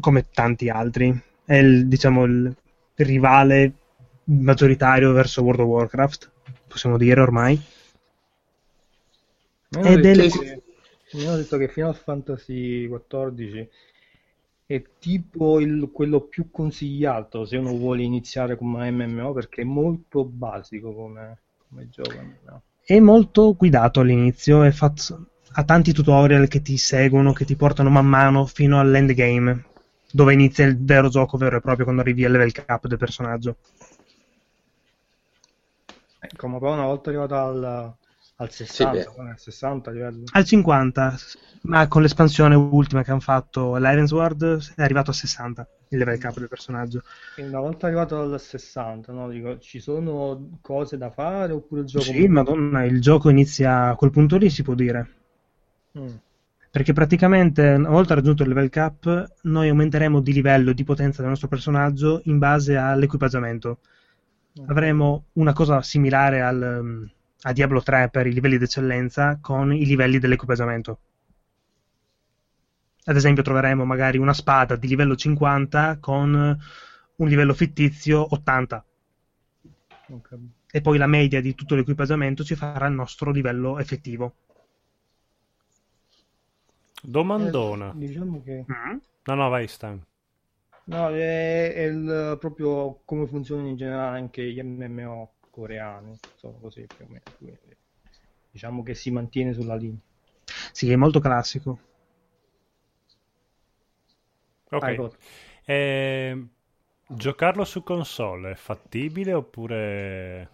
[0.00, 1.20] come tanti altri.
[1.44, 2.56] È il, diciamo, il
[2.94, 3.72] rivale
[4.24, 6.30] maggioritario verso World of Warcraft,
[6.68, 7.60] possiamo dire ormai.
[9.70, 10.62] Mi hanno, detto che,
[11.12, 13.68] mi hanno detto che Final Fantasy XIV
[14.74, 20.24] è tipo il- quello più consigliato se uno vuole iniziare come MMO perché è molto
[20.24, 22.20] basico come, come gioco.
[22.46, 22.62] no?
[22.84, 27.90] è molto guidato all'inizio, è fatto, ha tanti tutorial che ti seguono, che ti portano
[27.90, 29.64] man mano fino all'endgame,
[30.10, 33.56] dove inizia il vero gioco vero e proprio quando arrivi al level cap del personaggio.
[36.20, 37.94] Ecco, ma poi una volta arrivato al,
[38.42, 39.12] al 60, beh.
[39.14, 40.24] poi al 60 livello.
[40.32, 41.16] Al 50,
[41.62, 46.38] ma con l'espansione ultima che hanno fatto, l'Heavensward, è arrivato a 60 il level cap
[46.38, 47.02] del personaggio.
[47.34, 51.86] Quindi una volta arrivato al 60, no, dico, ci sono cose da fare oppure il
[51.86, 52.04] gioco...
[52.04, 55.08] Sì, madonna, il gioco inizia a quel punto lì, si può dire.
[55.98, 56.14] Mm.
[56.70, 61.20] Perché praticamente una volta raggiunto il level cap, noi aumenteremo di livello e di potenza
[61.20, 63.80] del nostro personaggio in base all'equipaggiamento.
[64.66, 67.10] Avremo una cosa similare al, um,
[67.42, 70.98] a Diablo 3 per i livelli d'eccellenza con i livelli dell'equipaggiamento.
[73.04, 78.84] Ad esempio, troveremo magari una spada di livello 50 con un livello fittizio 80.
[80.08, 80.32] Ok.
[80.72, 84.34] e poi la media di tutto l'equipaggiamento ci farà il nostro livello effettivo.
[87.14, 87.88] Domandona.
[87.92, 88.66] Eh, diciamo che
[89.26, 90.00] No, no, vai Stan.
[90.84, 96.88] no, è, è il- proprio come funzionano in generale anche gli MMO coreani, sono così
[96.92, 97.24] più o meno.
[97.36, 97.76] quindi
[98.50, 100.00] diciamo che si mantiene sulla linea.
[100.72, 101.78] Sì, è molto classico.
[104.70, 105.10] Ok.
[105.64, 106.46] Eh,
[107.06, 110.48] giocarlo su console è fattibile oppure...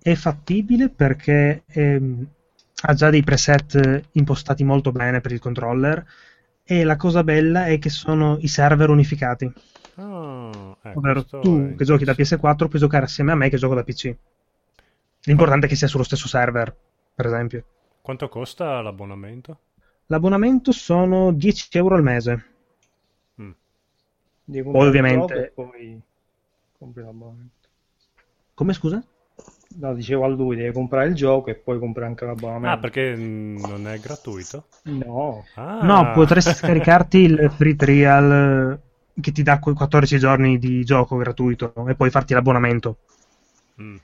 [0.00, 2.26] È fattibile perché ehm,
[2.84, 6.04] ha già dei preset impostati molto bene per il controller
[6.64, 9.52] e la cosa bella è che sono i server unificati.
[10.82, 13.74] Eh, Ovvero tu è che giochi da PS4 puoi giocare assieme a me che gioco
[13.74, 14.14] da PC.
[15.24, 16.74] L'importante è che sia sullo stesso server,
[17.14, 17.64] per esempio.
[18.00, 19.58] Quanto costa l'abbonamento?
[20.06, 22.44] L'abbonamento sono 10 euro al mese.
[24.44, 26.00] Devi Poi ovviamente- poi
[26.76, 27.68] compri l'abbonamento.
[28.54, 29.02] Come scusa?
[29.76, 32.76] No, dicevo a lui, deve comprare il gioco e poi compri anche l'abbonamento.
[32.76, 34.66] Ah, perché mm, non è gratuito?
[34.82, 35.80] No, Ah.
[35.82, 38.78] No, potresti scaricarti il free trial
[39.20, 42.98] che ti dà quei 14 giorni di gioco gratuito e poi farti l'abbonamento.
[43.80, 43.96] Mm.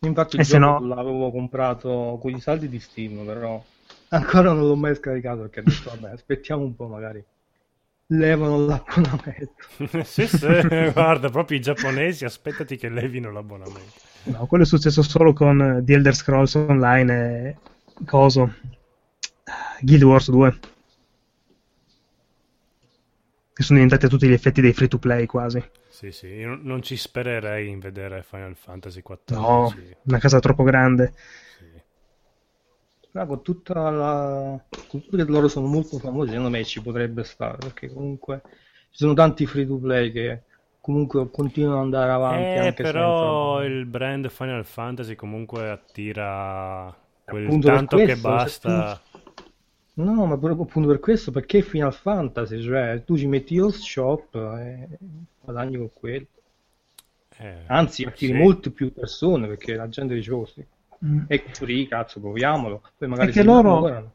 [0.00, 3.62] infatti E se gioco no- l'avevo comprato con i saldi di Steam, però
[4.08, 7.24] ancora non l'ho mai scaricato perché ho detto, vabbè, aspettiamo un po', magari
[8.08, 9.54] levano l'abbonamento.
[10.04, 10.46] sì, sì,
[10.92, 14.10] guarda, proprio i giapponesi, aspettati che levino l'abbonamento.
[14.24, 17.56] No, quello è successo solo con The Elder Scrolls Online e
[18.04, 18.54] coso.
[19.80, 20.58] Guild Wars 2.
[23.54, 25.62] Che sono diventati a tutti gli effetti dei free to play quasi.
[25.86, 29.36] Sì, sì, io non- ci spererei in vedere Final Fantasy XIV.
[29.36, 29.74] No,
[30.04, 31.12] una casa troppo grande.
[33.12, 37.58] Però con tutta la cultura che loro sono molto famosi, secondo me ci potrebbe stare,
[37.58, 38.40] perché comunque
[38.90, 40.42] ci sono tanti free to play che
[40.80, 43.64] comunque continuano ad andare avanti Eh, anche però senza...
[43.64, 46.94] il brand Final Fantasy comunque attira
[47.24, 49.00] quel Appunto tanto che questo, se basta.
[49.94, 54.34] No, ma proprio appunto per questo, perché Final Fantasy, cioè tu ci metti lo shop
[54.34, 54.98] e
[55.40, 56.26] guadagni con quello.
[57.38, 58.38] Eh, Anzi, attiri sì.
[58.38, 60.64] molte più persone perché la gente dice, oh sì,
[61.04, 61.24] Mm.
[61.26, 62.82] è free, cazzo, proviamolo.
[62.96, 64.12] Poi magari si loro- innamorano.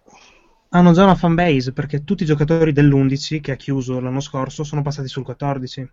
[0.69, 4.81] Hanno già una fanbase perché tutti i giocatori dell'11 che ha chiuso l'anno scorso sono
[4.81, 5.89] passati sul 14.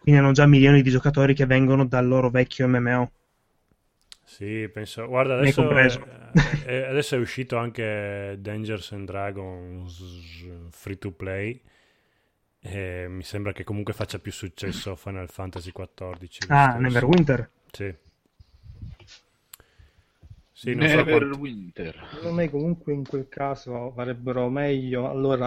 [0.00, 3.10] Quindi hanno già milioni di giocatori che vengono dal loro vecchio MMO.
[4.28, 5.06] Sì, penso.
[5.06, 5.90] Guarda, adesso, eh,
[6.66, 11.58] eh, adesso è uscito anche Dangers and Dragons free to play.
[12.60, 16.44] E mi sembra che comunque faccia più successo Final Fantasy XIV.
[16.48, 16.74] Ah.
[16.74, 17.50] Neverwinter.
[17.72, 17.94] Sì.
[20.52, 21.04] Sì, non so.
[22.10, 25.46] Secondo me comunque in quel caso farebbero meglio allora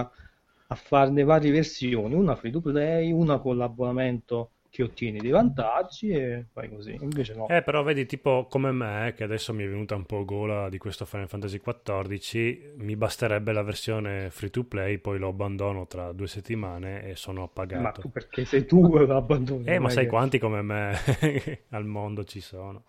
[0.67, 6.09] a farne varie versioni, una free to play, una con l'abbonamento che ottieni dei vantaggi
[6.09, 6.97] e fai così.
[7.01, 7.47] Invece no.
[7.49, 10.77] Eh, però vedi, tipo come me, che adesso mi è venuta un po' gola di
[10.77, 16.13] questo Final Fantasy XIV, mi basterebbe la versione free to play, poi lo abbandono tra
[16.13, 18.01] due settimane e sono Ma appagato.
[18.01, 19.63] tu perché sei tu che l'abbandoni?
[19.65, 20.97] Eh, ma sai che- quanti come me
[21.69, 22.83] al mondo ci sono?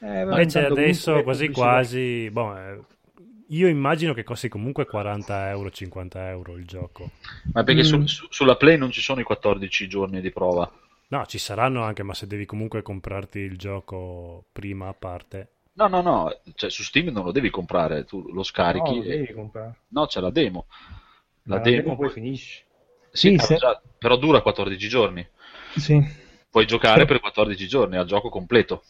[0.00, 2.80] Eh, ma Invece adesso quasi quasi, boh, eh,
[3.48, 7.10] io immagino che costi comunque 40 euro, 50 euro il gioco.
[7.52, 7.84] Ma perché Mm.
[7.84, 10.70] su- su- sulla Play non ci sono i 14 giorni di prova?
[11.10, 15.50] No, ci saranno anche, ma se devi comunque comprarti il gioco prima a parte.
[15.74, 19.02] No, no, no, cioè su Steam non lo devi comprare, tu lo No, scarichi lo
[19.02, 19.18] e...
[19.18, 19.80] devi comprare.
[19.88, 20.66] No, c'è la demo.
[21.44, 22.64] La la demo, demo poi finisce.
[23.10, 25.26] Sì, Sì, però, se- già- però dura 14 giorni.
[25.76, 26.00] Sì.
[26.50, 28.82] Puoi giocare per 14 giorni al gioco completo.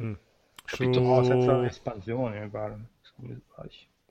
[0.00, 0.14] Mm.
[0.66, 1.06] Capito?
[1.06, 1.60] No, senza Su...
[1.60, 2.78] l'espansione, mi pare.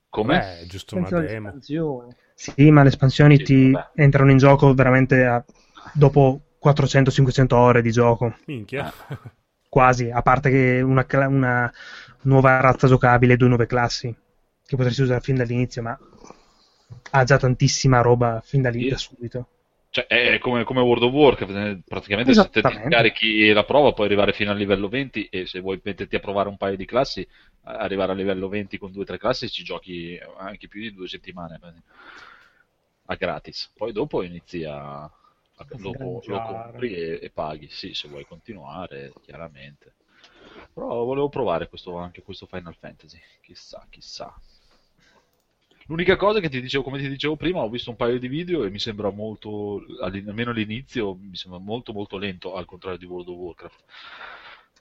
[0.08, 0.48] Come?
[0.62, 1.58] Eh, giusto una Senza demo.
[1.60, 2.16] l'espansione.
[2.34, 3.90] Sì, ma le espansioni Sì, ti vabbè.
[3.94, 5.44] entrano in gioco veramente a-
[5.92, 8.36] dopo 400-500 ore di gioco.
[8.46, 8.92] Minchia.
[9.68, 11.72] Quasi, a parte che una, una
[12.22, 14.14] nuova razza giocabile due nuove classi
[14.66, 15.98] che potresti usare fin dall'inizio, ma
[17.10, 19.48] ha già tantissima roba fin da lì, da subito.
[19.90, 23.92] Cioè, è come, come World of Warcraft, eh, praticamente se te ti scarichi la prova
[23.92, 26.84] puoi arrivare fino al livello 20 e se vuoi metterti a provare un paio di
[26.84, 27.26] classi,
[27.62, 31.06] arrivare a livello 20 con due o tre classi ci giochi anche più di due
[31.06, 31.60] settimane
[33.06, 33.70] a gratis.
[33.76, 35.08] Poi dopo inizi a,
[35.76, 36.22] lo Sgangiare.
[36.22, 39.94] compri e, e paghi, sì, se vuoi continuare, chiaramente.
[40.72, 44.34] Però volevo provare questo, anche questo Final Fantasy, chissà, chissà.
[45.86, 48.64] L'unica cosa che ti dicevo, come ti dicevo prima, ho visto un paio di video
[48.64, 53.28] e mi sembra molto, almeno all'inizio, mi sembra molto molto lento, al contrario di World
[53.28, 53.84] of Warcraft.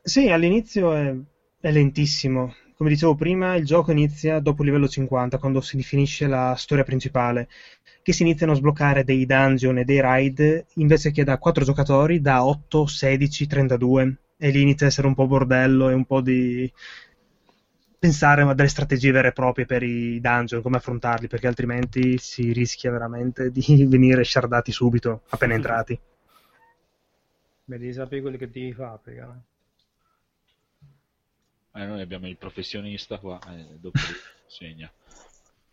[0.04, 1.16] Sì, all'inizio è,
[1.60, 2.54] è lentissimo.
[2.84, 6.84] Come dicevo prima, il gioco inizia dopo il livello 50, quando si definisce la storia
[6.84, 7.48] principale,
[8.02, 12.20] che si iniziano a sbloccare dei dungeon e dei raid invece che da 4 giocatori,
[12.20, 14.18] da 8, 16, 32.
[14.38, 16.70] e lì inizia a essere un po' bordello e un po' di
[17.98, 22.52] pensare a delle strategie vere e proprie per i dungeon, come affrontarli, perché altrimenti si
[22.52, 25.98] rischia veramente di venire shardati subito, appena entrati.
[27.64, 29.52] Beh, devi sapere quelli che devi fare, perché...
[31.76, 33.98] Eh, noi abbiamo il professionista qua, e dopo
[34.48, 34.92] segna.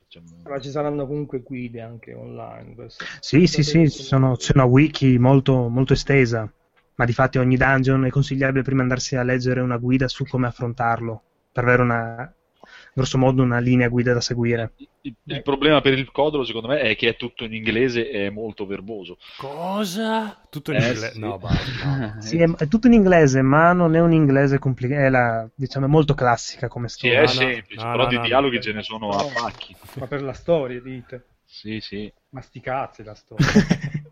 [0.03, 2.74] Facciamo- Ma ci saranno comunque guide anche online.
[2.74, 3.05] questo.
[3.20, 6.51] Sì, sì, sì, ci sono- c'è una wiki molto, molto estesa,
[6.94, 10.46] ma di fatti ogni dungeon è consigliabile prima andarsi a leggere una guida su come
[10.46, 11.22] affrontarlo,
[11.53, 12.34] per avere una,
[12.95, 14.72] grosso modo una linea guida da seguire.
[15.03, 18.26] Il, il problema per il Codolo, secondo me, è che è tutto in inglese e
[18.26, 19.18] è molto verboso.
[19.34, 20.47] Cosa?
[20.51, 21.11] Tutto in Eh, inglese?
[21.12, 21.18] sì.
[21.18, 21.84] No, basta.
[21.84, 22.14] no.
[22.20, 25.86] Sì, è, è tutto in inglese, ma non è un inglese complicato, è la, diciamo,
[25.86, 27.20] è molto classica come Sì, storia.
[27.22, 28.62] è no, semplice, no, però no, di no, dialoghi no.
[28.62, 29.74] ce ne sono a pacchi.
[29.97, 31.30] Ma per la storia, dite.
[31.53, 32.11] Sì, sì.
[32.30, 33.46] Ma sti cazzi la storia.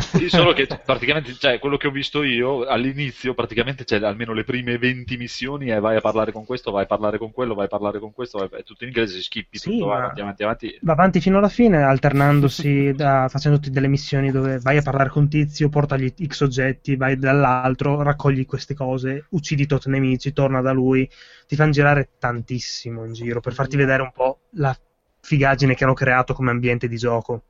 [0.00, 4.42] Sì, solo che praticamente, cioè, quello che ho visto io all'inizio, praticamente c'è almeno le
[4.42, 7.66] prime 20 missioni e vai a parlare con questo, vai a parlare con quello, vai
[7.66, 8.48] a parlare con questo, vai...
[8.58, 10.78] è tutto in inglese, si skippi Sì, tutto, vai ma- avanti, avanti, avanti.
[10.80, 15.28] Va avanti fino alla fine, alternandosi, da, facendoti delle missioni dove vai a parlare con
[15.28, 21.08] tizio, portagli X oggetti, vai dall'altro, raccogli queste cose, uccidi tot nemici, torna da lui,
[21.46, 24.76] ti fanno girare tantissimo in giro per farti vedere un po' la
[25.20, 27.42] figaggine che hanno creato come ambiente di gioco.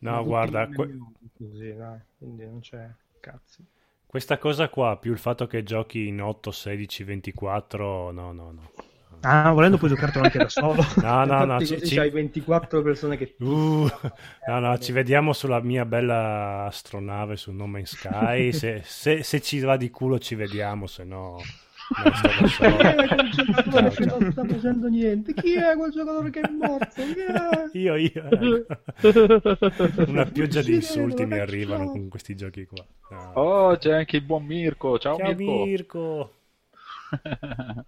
[0.00, 0.96] No, guarda, que-
[1.36, 2.88] Così, dai, quindi non c'è
[3.20, 3.64] cazzi.
[4.06, 8.70] questa cosa qua, più il fatto che giochi in 8, 16, 24, no, no, no.
[9.20, 10.82] Ah, volendo puoi giocartelo anche da solo.
[11.02, 13.34] No, no, no, ci, ci- c'hai 24 persone che...
[13.40, 13.88] Uh,
[14.46, 18.52] no, no, ci vediamo sulla mia bella astronave su No Man's Sky.
[18.54, 21.40] Se, se- se ci va di culo ci vediamo, se no
[21.88, 24.18] non ciao.
[24.18, 25.34] non sta facendo niente?
[25.34, 26.94] Chi è quel giocatore che è morto?
[26.94, 27.70] Chi è?
[27.78, 28.30] Io, io.
[28.30, 30.02] ecco.
[30.10, 32.84] Una pioggia di insulti mi arrivano con questi giochi qua.
[33.10, 33.32] No.
[33.34, 35.64] Oh, c'è anche il buon Mirko, ciao, Ciao Mirko.
[35.64, 36.32] Mirko.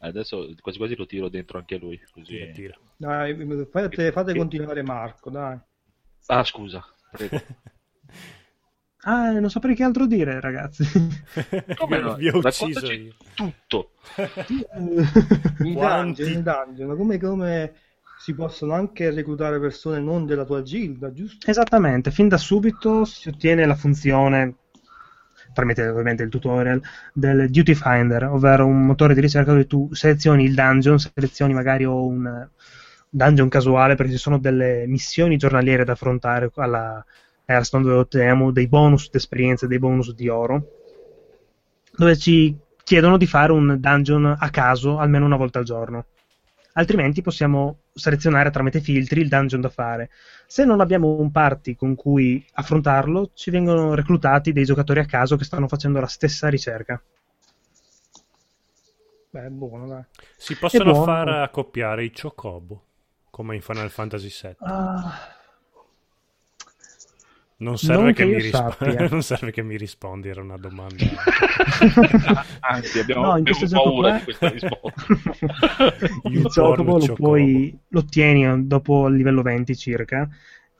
[0.00, 2.36] Adesso quasi quasi lo tiro dentro anche lui, così.
[2.36, 2.78] Tira, tira.
[2.96, 5.58] Dai, fate, fate continuare Marco, dai.
[6.26, 7.40] Ah, scusa, prego.
[9.10, 10.84] Ah, non saprei che altro dire, ragazzi.
[11.78, 12.14] Come no?
[12.16, 13.14] Vi ho ucciso io.
[13.34, 13.92] tutto.
[15.64, 17.72] I Quanti- dungeon, i dungeon, come, come
[18.18, 21.50] si possono anche reclutare persone non della tua gilda, giusto?
[21.50, 24.56] Esattamente, fin da subito si ottiene la funzione,
[25.54, 26.82] tramite ovviamente il tutorial,
[27.14, 31.84] del Duty Finder, ovvero un motore di ricerca dove tu selezioni il dungeon, selezioni magari
[31.84, 32.46] un
[33.08, 37.02] dungeon casuale, perché ci sono delle missioni giornaliere da affrontare alla
[37.50, 40.66] Hearthstone dove otteniamo dei bonus d'esperienza, dei bonus di oro,
[41.96, 46.04] dove ci chiedono di fare un dungeon a caso almeno una volta al giorno.
[46.74, 50.10] Altrimenti possiamo selezionare tramite filtri il dungeon da fare.
[50.46, 55.36] Se non abbiamo un party con cui affrontarlo, ci vengono reclutati dei giocatori a caso
[55.36, 57.02] che stanno facendo la stessa ricerca.
[59.30, 60.02] Beh, è buono, dai.
[60.36, 61.04] Si possono buono.
[61.04, 62.84] far accoppiare i chocobo,
[63.30, 64.56] come in Final Fantasy VII.
[64.60, 65.37] Ah,
[67.60, 69.08] Non serve, Non che che sappia.
[69.10, 71.04] non serve che mi rispondi, era una domanda.
[72.60, 75.06] Anzi, abbiamo, No, in abbiamo gioco paura qua- di questa risposta.
[76.30, 80.28] il porno lo, puoi, lo ottieni dopo il livello 20 circa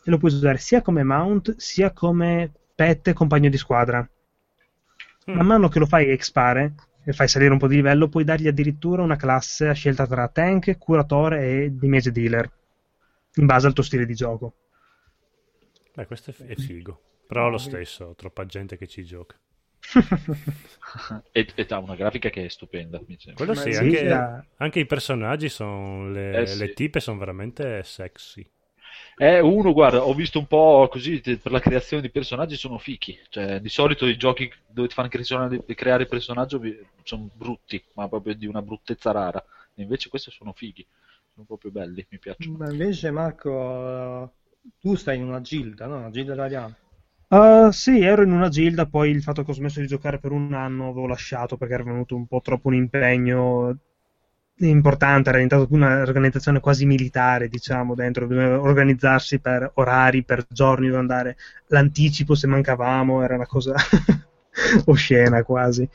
[0.05, 4.09] e lo puoi usare sia come mount sia come pet e compagno di squadra.
[5.27, 6.75] Man mano che lo fai expare
[7.05, 10.29] e fai salire un po' di livello, puoi dargli addirittura una classe a scelta tra
[10.29, 12.51] tank, curatore e damage dealer,
[13.35, 14.55] in base al tuo stile di gioco.
[15.99, 16.99] Beh, questo è, f- è figo.
[17.27, 19.39] Però lo stesso, troppa gente che ci gioca.
[21.33, 23.45] e, e ha una grafica che è stupenda, mi sembra.
[23.45, 26.11] Quello sì, anche, la- anche i personaggi sono.
[26.11, 26.57] Le, Eh, sì.
[26.57, 28.47] le tipe sono veramente sexy.
[29.17, 33.19] Eh, uno, guarda, ho visto un po' così per la creazione di personaggi sono fichi.
[33.29, 36.61] Cioè, di solito i giochi dove ti fanno creare, creare personaggio
[37.03, 39.45] sono brutti, ma proprio di una bruttezza rara.
[39.75, 40.87] E invece questi sono fighi,
[41.35, 42.59] sono proprio belli, mi piacciono.
[42.59, 44.38] Ma invece Marco,
[44.81, 45.97] tu stai in una gilda, no?
[45.99, 46.77] Una gilda italiana.
[47.31, 50.33] Uh, sì, ero in una gilda, poi il fatto che ho smesso di giocare per
[50.33, 53.77] un anno avevo lasciato perché era venuto un po' troppo un impegno
[54.61, 60.87] importante, era diventato più un'organizzazione quasi militare, diciamo, dentro, bisognava organizzarsi per orari, per giorni
[60.87, 61.37] dove andare,
[61.69, 63.75] l'anticipo se mancavamo, era una cosa
[64.87, 65.89] oscena quasi.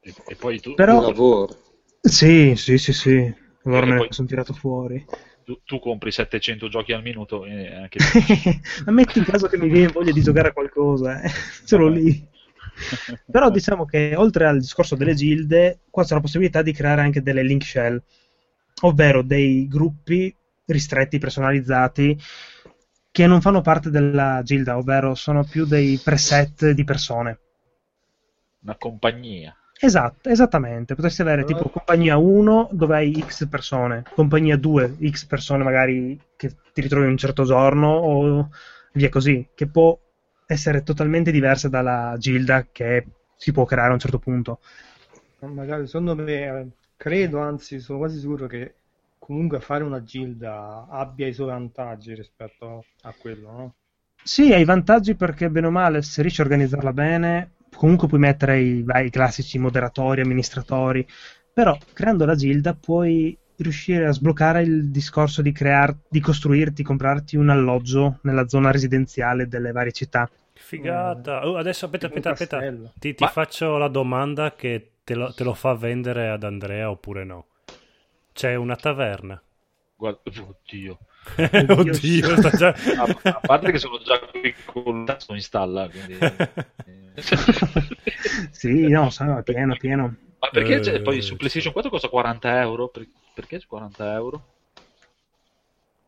[0.00, 1.56] E, e poi tu, Però- lavoro.
[2.00, 5.04] Sì, sì, sì, sì, allora E me ne poi- sono tirato fuori.
[5.46, 7.98] Tu- tu compri 700 giochi al minuto e anche
[8.84, 11.30] Ma metti in caso che mi viene voglia di giocare a qualcosa, eh.
[11.76, 12.28] l'ho lì.
[13.30, 17.22] Però diciamo che oltre al discorso delle gilde, qua c'è la possibilità di creare anche
[17.22, 18.02] delle link shell,
[18.82, 20.34] ovvero dei gruppi
[20.66, 22.18] ristretti, personalizzati,
[23.12, 27.38] che non fanno parte della gilda, ovvero sono più dei preset di persone.
[28.62, 29.56] una compagnia.
[29.78, 30.94] Esatto, esattamente.
[30.94, 36.54] Potresti avere tipo compagnia 1 dove hai X persone, compagnia 2 X persone magari che
[36.72, 38.48] ti ritrovi un certo giorno o
[38.92, 39.98] via così, che può
[40.46, 43.04] essere totalmente diversa dalla gilda che
[43.36, 44.60] si può creare a un certo punto.
[45.40, 48.74] Magari secondo me, credo, anzi, sono quasi sicuro che
[49.18, 53.74] comunque fare una gilda abbia i suoi vantaggi rispetto a quello, no?
[54.22, 58.60] Sì, hai vantaggi perché bene o male, se riesci a organizzarla bene, comunque puoi mettere
[58.60, 61.06] i, i classici moderatori, amministratori,
[61.52, 67.36] però creando la gilda puoi riuscire a sbloccare il discorso di, crear- di costruirti, comprarti
[67.36, 70.28] un alloggio nella zona residenziale delle varie città.
[70.54, 71.46] Figata.
[71.46, 72.60] Oh, adesso aspetta, aspetta, aspetta.
[72.98, 76.90] Ti, ti Ma- faccio la domanda che te lo, te lo fa vendere ad Andrea
[76.90, 77.46] oppure no.
[78.32, 79.40] C'è una taverna.
[79.96, 80.98] Guarda, oddio.
[81.36, 82.68] Oddio, sta già...
[82.68, 86.18] A, a parte che sono già qui con il tasto in stalla, quindi...
[88.50, 90.14] Sì, no, sa, è pieno, pieno.
[90.38, 92.88] Ma perché Eh, poi su PlayStation 4 costa 40 euro?
[92.88, 94.44] Per- perché 40 euro?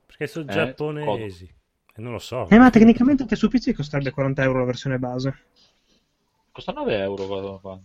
[0.06, 1.44] Perché sono Eh, giapponesi.
[1.94, 2.46] E non lo so.
[2.50, 5.44] Eh, ma tecnicamente anche su PC costerebbe 40 euro la versione base.
[6.52, 7.60] Costa 9 euro qua.
[7.60, 7.80] qua.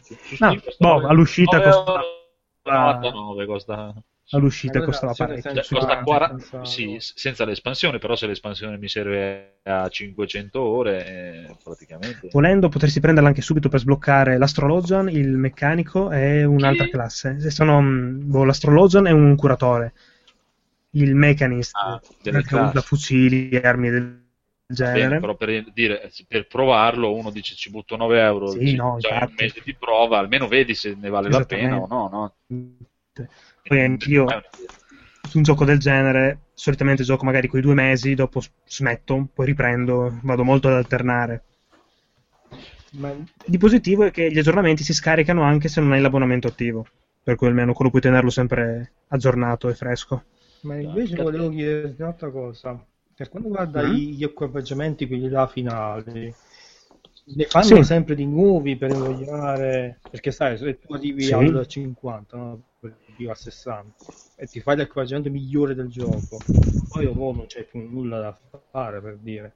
[0.00, 0.62] Su, su No, boh,
[1.00, 3.94] 9 all'uscita 9 costa- euro 99 costa.
[4.30, 5.52] All'uscita costava parecchio.
[5.52, 10.60] Cioè, costa senza- 40 senza- sì, senza l'espansione, però se l'espansione mi serve a 500
[10.62, 12.28] ore, eh, praticamente.
[12.30, 16.90] Volendo potresti prenderla anche subito per sbloccare l'astrologian, il meccanico e un'altra Chi?
[16.90, 17.38] classe.
[17.40, 19.92] Se Sono, boh, l'astrologian è un curatore,
[20.90, 22.00] il mechanist Ah,
[22.52, 24.22] usa fucili armi del
[24.66, 25.08] genere.
[25.08, 28.94] Bene, però per, dire, per provarlo uno dice ci butto 9 euro, Sì, ci- no,
[28.94, 32.08] un mese di prova, almeno vedi se ne vale la pena o no.
[32.08, 32.36] no?
[33.66, 34.42] Poi anch'io Eh,
[35.26, 40.20] su un gioco del genere solitamente gioco magari quei due mesi, dopo smetto, poi riprendo,
[40.22, 41.42] vado molto ad alternare.
[42.92, 43.10] Ma
[43.46, 46.86] Di positivo è che gli aggiornamenti si scaricano anche se non hai l'abbonamento attivo,
[47.22, 50.24] per cui almeno quello puoi tenerlo sempre aggiornato e fresco.
[50.60, 52.86] Ma invece volevo chiederti un'altra cosa.
[53.14, 53.96] Per quanto riguarda Mm.
[53.96, 56.34] gli equipaggiamenti, quelli là finali,
[57.36, 57.82] ne fanno Sì.
[57.82, 60.00] sempre di nuovi per invogliare?
[60.10, 61.34] Perché sai, se tu arrivi Sì.
[61.34, 62.62] al 50, no?
[63.14, 63.94] Arrivi al 60
[64.34, 66.46] e ti fai l'equipaggiamento migliore del gioco,
[66.88, 68.38] poi dopo non c'è più nulla da
[68.70, 69.54] fare per dire.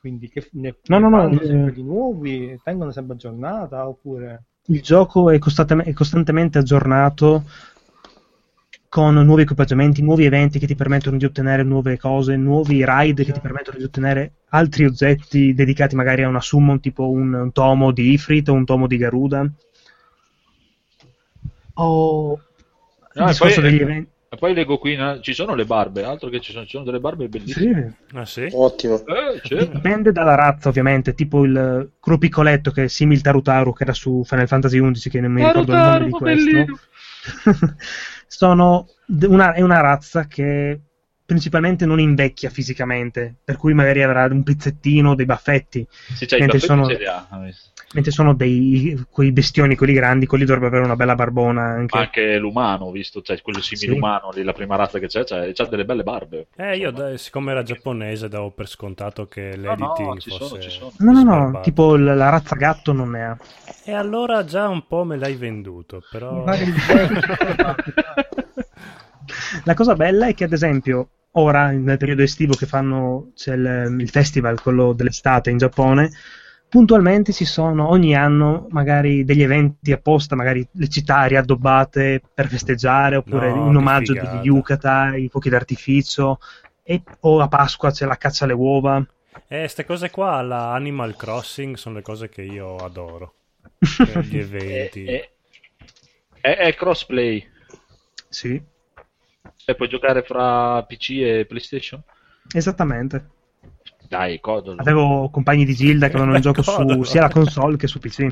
[0.00, 1.46] Quindi che ne, No, no, no, eh.
[1.46, 4.44] sempre di nuovi, tengono sempre aggiornata oppure...
[4.68, 7.44] Il gioco è, costante- è costantemente aggiornato
[8.88, 13.32] con nuovi equipaggiamenti, nuovi eventi che ti permettono di ottenere nuove cose, nuovi raid che
[13.32, 17.92] ti permettono di ottenere altri oggetti dedicati magari a una summon, tipo un, un tomo
[17.92, 19.50] di Ifrit o un tomo di Garuda.
[21.76, 22.38] O
[23.16, 24.14] No, e discorso poi- degli eventi.
[24.28, 26.84] E poi leggo qui, no, ci sono le barbe, altro che ci sono, ci sono
[26.84, 27.96] delle barbe bellissime.
[28.08, 28.16] Sì.
[28.16, 28.48] Ah sì?
[28.52, 28.96] Ottimo.
[29.06, 29.74] Eh, certo.
[29.74, 34.22] Dipende dalla razza, ovviamente, tipo il Cru Piccoletto che è simil Tarutaru che era su
[34.24, 37.76] Final Fantasy XI, che non mi ricordo il nome di Tarutaru, questo.
[38.26, 40.80] Sono una, è una razza che
[41.26, 46.58] principalmente non invecchia fisicamente, per cui magari avrà un pizzettino, dei baffetti, Sì, i Mentre
[46.58, 46.86] baffetti sono-
[47.94, 51.96] mentre sono dei quei bestioni, quelli grandi, quelli dovrebbero avere una bella barbona anche.
[51.96, 53.96] Ma anche l'umano, visto, cioè quello simile Sì.
[53.96, 56.46] umano, lì, la prima razza che c'è, c'ha, c'ha delle belle barbe.
[56.56, 57.10] Eh, io Insomma.
[57.10, 60.70] da- siccome era giapponese davo per scontato che No, no, l'editing ci fosse sono, ci
[60.70, 60.92] sono.
[60.98, 61.60] No, no, no, sbarbato.
[61.64, 63.36] tipo la razza gatto non ne ha.
[63.84, 66.44] E allora già un po' me l'hai venduto, però...
[69.64, 73.96] La cosa bella è che, ad esempio, ora nel periodo estivo che fanno c'è il,
[74.00, 76.10] il festival, quello dell'estate in Giappone,
[76.68, 83.16] puntualmente ci sono ogni anno magari degli eventi apposta, magari le città riaddobbate per festeggiare,
[83.16, 86.38] oppure No, in che omaggio degli yukata, i fuochi d'artificio,
[86.82, 89.04] e, o a Pasqua c'è la caccia alle uova.
[89.48, 93.34] Eh, queste cose qua, la Animal Crossing, sono le cose che io adoro.
[94.28, 95.04] Gli eventi.
[95.04, 95.30] È,
[96.40, 97.46] è- è crossplay,
[98.30, 98.62] sì,
[99.68, 102.02] e puoi giocare fra PC e PlayStation?
[102.54, 103.30] esattamente.
[104.08, 104.80] Dai, codolo.
[104.80, 108.28] Avevo compagni di Gilda che avevano il gioco su sia la console che su PC.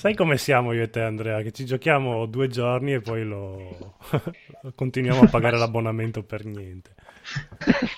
[0.00, 1.42] Sai come siamo io e te, Andrea?
[1.42, 3.98] Che ci giochiamo due giorni e poi lo
[4.74, 6.94] continuiamo a pagare l'abbonamento per niente.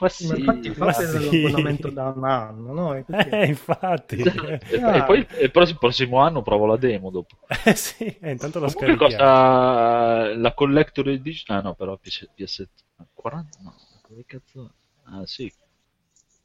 [0.00, 1.42] Ma Ma infatti fate sì.
[1.42, 2.94] l'abbonamento da un anno, no?
[2.94, 4.16] E quindi- Eh, infatti.
[4.20, 7.36] E, e poi il prossimo, prossimo anno provo la demo dopo.
[7.64, 9.32] Eh sì, eh, intanto lo Comunque scarichiamo.
[9.32, 11.56] costa la Collector Edition.
[11.56, 12.66] Ah no, però PS
[13.14, 13.74] 40 no.
[14.08, 14.72] Che cazzo?
[15.04, 15.52] Ah sì.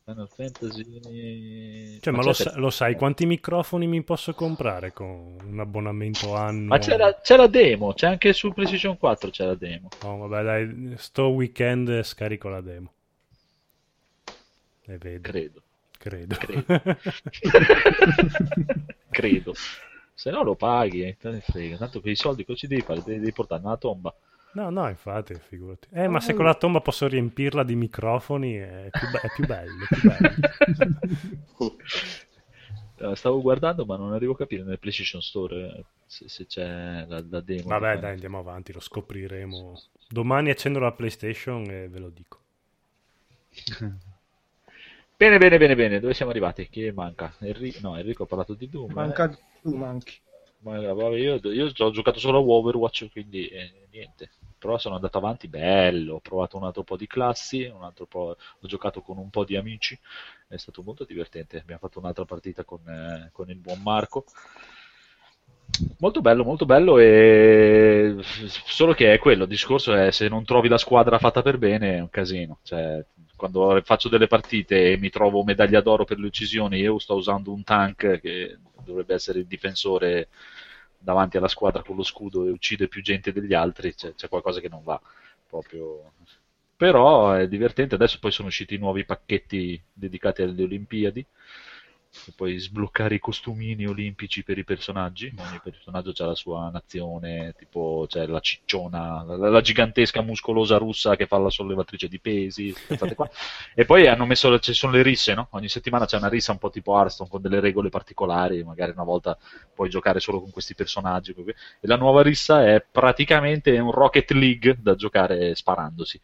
[0.07, 1.99] Final Fantasy.
[1.99, 6.33] Cioè, ma lo, c'è- sa- lo sai quanti microfoni mi posso comprare con un abbonamento
[6.33, 6.67] anno?
[6.67, 9.89] Ma c'è la, c'è la demo, c'è anche su PlayStation 4 c'è la demo.
[10.03, 12.93] Oh, vabbè, dai, sto weekend scarico la demo.
[14.85, 15.61] E vedo, Credo.
[15.97, 16.35] credo.
[16.37, 16.81] Credo.
[19.11, 19.53] Credo.
[20.13, 21.75] Se no lo paghi, eh, te ne frega.
[21.75, 23.01] Tanto che i soldi cosa ci devi fare?
[23.03, 24.15] Devi, devi portare nella tomba.
[24.57, 25.87] No, no, infatti, figurati.
[25.91, 29.45] Eh, ma se con la tomba posso riempirla di microfoni è più, be- è più
[29.45, 29.85] bello.
[29.87, 30.33] più bello.
[32.99, 37.05] Eh, Stavo guardando, ma non arrivo a capire nel PlayStation Store eh, se, se c'è
[37.07, 37.69] la, la demo.
[37.69, 39.79] Vabbè, dai, andiamo avanti, lo scopriremo.
[40.09, 42.39] Domani accendo la PlayStation e ve lo dico.
[45.19, 45.99] Bene, bene, bene, bene.
[45.99, 46.69] Dove siamo arrivati?
[46.69, 47.33] Chi manca?
[47.39, 48.91] Enri- No, Enrico ha parlato di Doom.
[48.91, 48.93] eh.
[48.95, 49.27] Manca
[49.61, 50.21] tu, manchi.
[50.59, 54.29] Ma vabbè, io, io ho giocato solo a Overwatch, quindi eh, niente.
[54.57, 56.15] Però sono andato avanti, bello.
[56.15, 57.71] Ho provato un altro po' di classi,
[58.07, 58.35] po'...
[58.59, 59.97] ho giocato con un po' di amici,
[60.47, 61.59] è stato molto divertente.
[61.59, 64.25] Abbiamo fatto un'altra partita con, eh, con il buon Marco.
[65.99, 68.15] Molto bello, molto bello, e...
[68.21, 71.97] solo che è quello, il discorso è se non trovi la squadra fatta per bene
[71.97, 72.59] è un casino.
[72.63, 73.05] Cioè,
[73.35, 77.53] quando faccio delle partite e mi trovo medaglia d'oro per le uccisioni, io sto usando
[77.53, 80.29] un tank che dovrebbe essere il difensore
[80.97, 84.59] davanti alla squadra con lo scudo e uccide più gente degli altri, c'è, c'è qualcosa
[84.59, 84.99] che non va
[85.47, 86.11] proprio.
[86.75, 91.25] Però è divertente, adesso poi sono usciti nuovi pacchetti dedicati alle Olimpiadi,
[92.27, 97.53] e puoi sbloccare i costumini olimpici per i personaggi, ogni personaggio ha la sua nazione,
[97.57, 102.73] tipo c'è la cicciona, la, la gigantesca muscolosa russa che fa la sollevatrice di pesi,
[103.75, 105.47] e poi hanno messo, ci sono le risse, no?
[105.51, 109.03] Ogni settimana c'è una rissa un po' tipo Hearthstone con delle regole particolari, magari una
[109.03, 109.37] volta
[109.73, 114.77] puoi giocare solo con questi personaggi, e la nuova rissa è praticamente un Rocket League
[114.79, 116.19] da giocare sparandosi.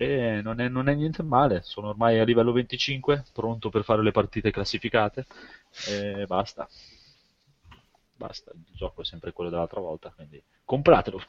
[0.00, 4.02] E non è, non è niente male, sono ormai a livello 25, pronto per fare
[4.02, 5.26] le partite classificate
[5.88, 6.68] e basta.
[8.16, 11.20] Basta, il gioco è sempre quello dell'altra volta, quindi compratelo.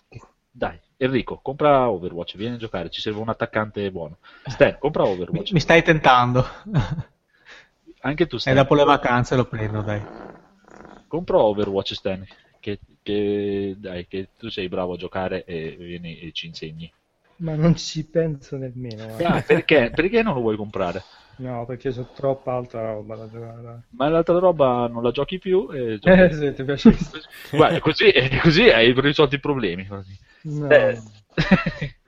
[0.51, 4.17] Dai, Enrico, compra Overwatch, vieni a giocare, ci serve un attaccante buono.
[4.45, 5.51] Stan, compra Mi, Overwatch.
[5.51, 6.45] mi stai tentando.
[8.01, 8.55] Anche tu, E Stan.
[8.55, 10.01] dopo le vacanze lo prendo, dai.
[11.07, 12.25] Compra Overwatch, Stan,
[12.59, 16.91] che, che- dai, che tu sei bravo a giocare e vieni e ci insegni.
[17.39, 19.07] Ma non ci penso nemmeno.
[19.07, 19.35] guarda.
[19.37, 19.91] Ah, perché?
[19.93, 21.03] Perché non lo vuoi comprare?
[21.37, 23.83] No, perché c'è troppa altra roba da giocare.
[23.91, 26.91] Ma l'altra roba non la giochi più e giochi- Eh, se ti piace.
[27.55, 28.11] Guarda, così,
[28.41, 29.87] così hai risolto i problemi.
[30.43, 30.69] No.
[30.69, 31.01] Eh,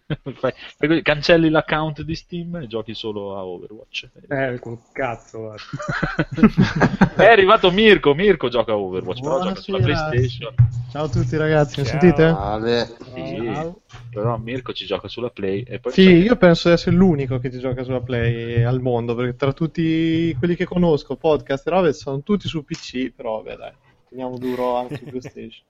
[1.02, 4.10] cancelli l'account di Steam e giochi solo a Overwatch.
[4.30, 5.54] Eh, col cazzo.
[7.16, 10.10] È arrivato Mirko, Mirko gioca a Overwatch, però gioca sulla Buonasera.
[10.10, 10.56] PlayStation.
[10.92, 12.00] Ciao a tutti ragazzi, mi Ciao.
[12.00, 12.32] sentite?
[12.32, 12.98] Vale.
[13.14, 13.74] Sì,
[14.10, 17.50] però Mirko ci gioca sulla Play e poi Sì, io penso di essere l'unico che
[17.50, 21.94] ti gioca sulla Play al mondo, perché tra tutti quelli che conosco, podcast e robe,
[21.94, 23.72] sono tutti su PC, però vabbè dai,
[24.10, 25.64] teniamo duro anche su PlayStation.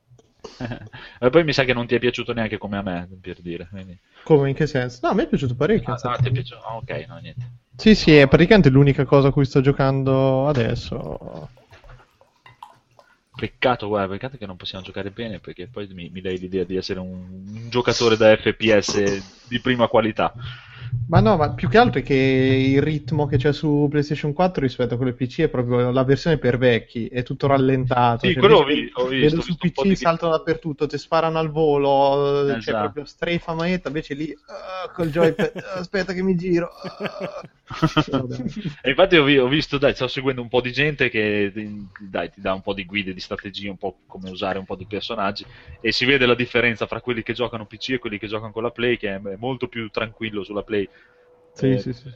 [1.20, 3.68] E poi mi sa che non ti è piaciuto neanche come a me, per dire.
[3.70, 5.00] quindi- Come, in che senso?
[5.04, 5.94] No, a me è piaciuto parecchio.
[5.94, 6.62] Ah, ah, ti è piaciuto?
[6.62, 7.52] Ah, ok, no, niente.
[7.76, 11.50] Sì, sì, è praticamente l'unica cosa a cui sto giocando adesso.
[13.36, 16.76] Peccato, guarda, peccato che non possiamo giocare bene perché poi mi, mi dai l'idea di
[16.76, 20.32] essere un, un giocatore da FPS di prima qualità.
[21.08, 24.62] Ma no, ma più che altro è che il ritmo che c'è su PlayStation 4
[24.62, 28.28] rispetto a quello PC è proprio la versione per vecchi, è tutto rallentato.
[28.28, 31.38] Sì, cioè, quello ho visto, Vedo ho su visto PC di- saltano dappertutto, ti sparano
[31.38, 32.78] al volo, c'è Esatto.
[32.80, 36.70] proprio strafe a manetta, invece lì ah, col joypad, ah, aspetta che mi giro.
[38.10, 38.36] Vabbè.
[38.82, 41.52] E infatti ho, vi- ho visto, dai, sto seguendo un po' di gente che
[42.00, 44.76] dai, ti dà un po' di guide, di strategie, un po' come usare un po'
[44.76, 45.46] di personaggi
[45.80, 48.64] e si vede la differenza fra quelli che giocano PC e quelli che giocano con
[48.64, 50.71] la Play, che è molto più tranquillo sulla Play.
[51.54, 52.10] Sì, Eh, sì, sì.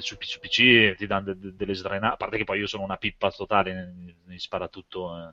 [0.00, 2.82] su, su PC ti danno de- de- delle sdrenate, a parte che poi io sono
[2.84, 3.92] una pippa totale,
[4.24, 5.32] mi, spara tutto eh,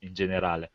[0.00, 0.72] in generale.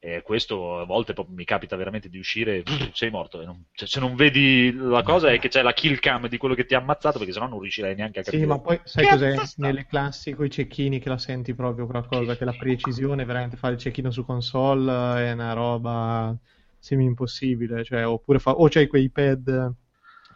[0.00, 2.62] E questo a volte proprio mi capita veramente di uscire e
[2.94, 3.40] sei morto.
[3.42, 6.36] e non- cioè, se non vedi la cosa è che c'è la kill cam di
[6.38, 8.44] quello che ti ha ammazzato, perché sennò non riuscirei neanche a capire.
[8.44, 9.40] Sì, ma poi sai Che cos'è?
[9.44, 13.56] sta- Nelle classi con i cecchini che la senti proprio qualcosa, che la precisione, veramente
[13.56, 14.92] fare il cecchino su console
[15.28, 16.36] è una roba
[16.78, 18.52] semi impossibile, cioè, oppure fa...
[18.52, 19.74] o c'hai quei pad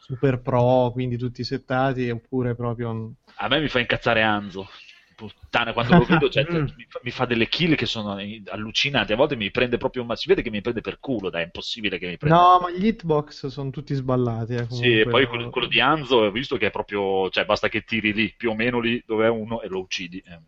[0.03, 3.13] super pro, quindi tutti settati, oppure proprio...
[3.37, 4.69] A me mi fa incazzare Anzo.
[5.15, 8.17] Puttana, quando lo vedo, cioè, mi, fa, mi fa delle kill che sono
[8.47, 9.13] allucinanti.
[9.13, 10.05] A volte mi prende proprio.
[10.05, 12.37] Ma si vede che mi prende per culo, dai, è impossibile che mi prenda.
[12.37, 16.17] No, ma gli hitbox sono tutti sballati, eh, Sì, e poi quello, quello di Anzo
[16.17, 17.31] ho visto che è proprio.
[17.31, 20.19] Cioè, basta che tiri lì, più o meno lì dove è uno e lo uccidi.
[20.27, 20.41] Eh,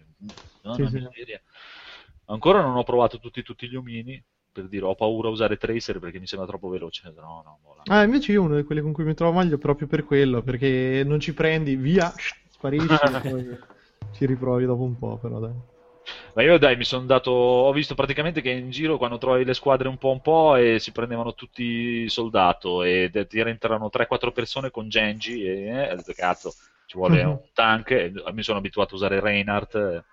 [0.63, 1.09] no, Sì, sì.
[2.27, 4.23] Ancora non ho provato tutti, tutti gli omini.
[4.55, 7.13] Per dire, ho paura a usare Tracer perché mi sembra troppo veloce.
[7.15, 7.87] No, no, vola.
[7.89, 11.03] Ah, invece io uno di quelli con cui mi trovo meglio proprio per quello, perché
[11.05, 12.13] non ci prendi, via,
[12.49, 13.59] sparisci, poi
[14.13, 15.55] ci riprovi dopo un po', però dai.
[16.35, 17.31] Ma io dai, mi sono dato.
[17.31, 20.79] Ho visto praticamente che in giro quando trovi le squadre un po' un po' e
[20.79, 26.13] si prendevano tutti soldato e ti rientrano 3-4 persone con Genji e eh, ho detto,
[26.13, 26.53] cazzo,
[26.87, 27.91] ci vuole un tank.
[27.93, 29.75] E mi sono abituato a usare Reinhardt.
[29.77, 30.05] eh,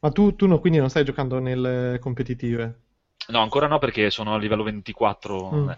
[0.00, 2.84] Ma tu, tu no- quindi non stai giocando nelle competitive?
[3.28, 5.68] No, ancora no perché sono a livello 24 Mm.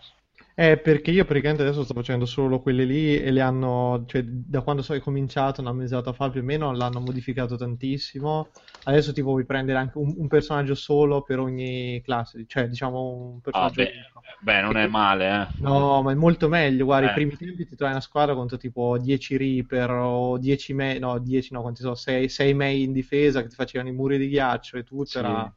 [0.55, 4.63] Eh, perché io praticamente adesso sto facendo solo quelle lì e le hanno, cioè da
[4.63, 8.51] quando so cominciato, una mezz'ora fa più o meno, l'hanno modificato tantissimo.
[8.85, 13.41] Adesso tipo puoi prendere anche un, un personaggio solo per ogni classe, cioè diciamo un
[13.53, 14.27] Ah, personaggio beh, unico.
[14.41, 15.47] beh, non è male, eh.
[15.61, 16.85] No, ma è molto meglio.
[16.85, 17.09] Guarda, Eh.
[17.09, 21.19] i primi tempi ti trovi una squadra contro tipo 10 Reaper o 10 Mei, no,
[21.19, 24.29] 10 no, quanti so, 6, 6 Mei in difesa che ti facevano i muri di
[24.29, 25.19] ghiaccio e tutto, Sì.
[25.19, 25.53] era...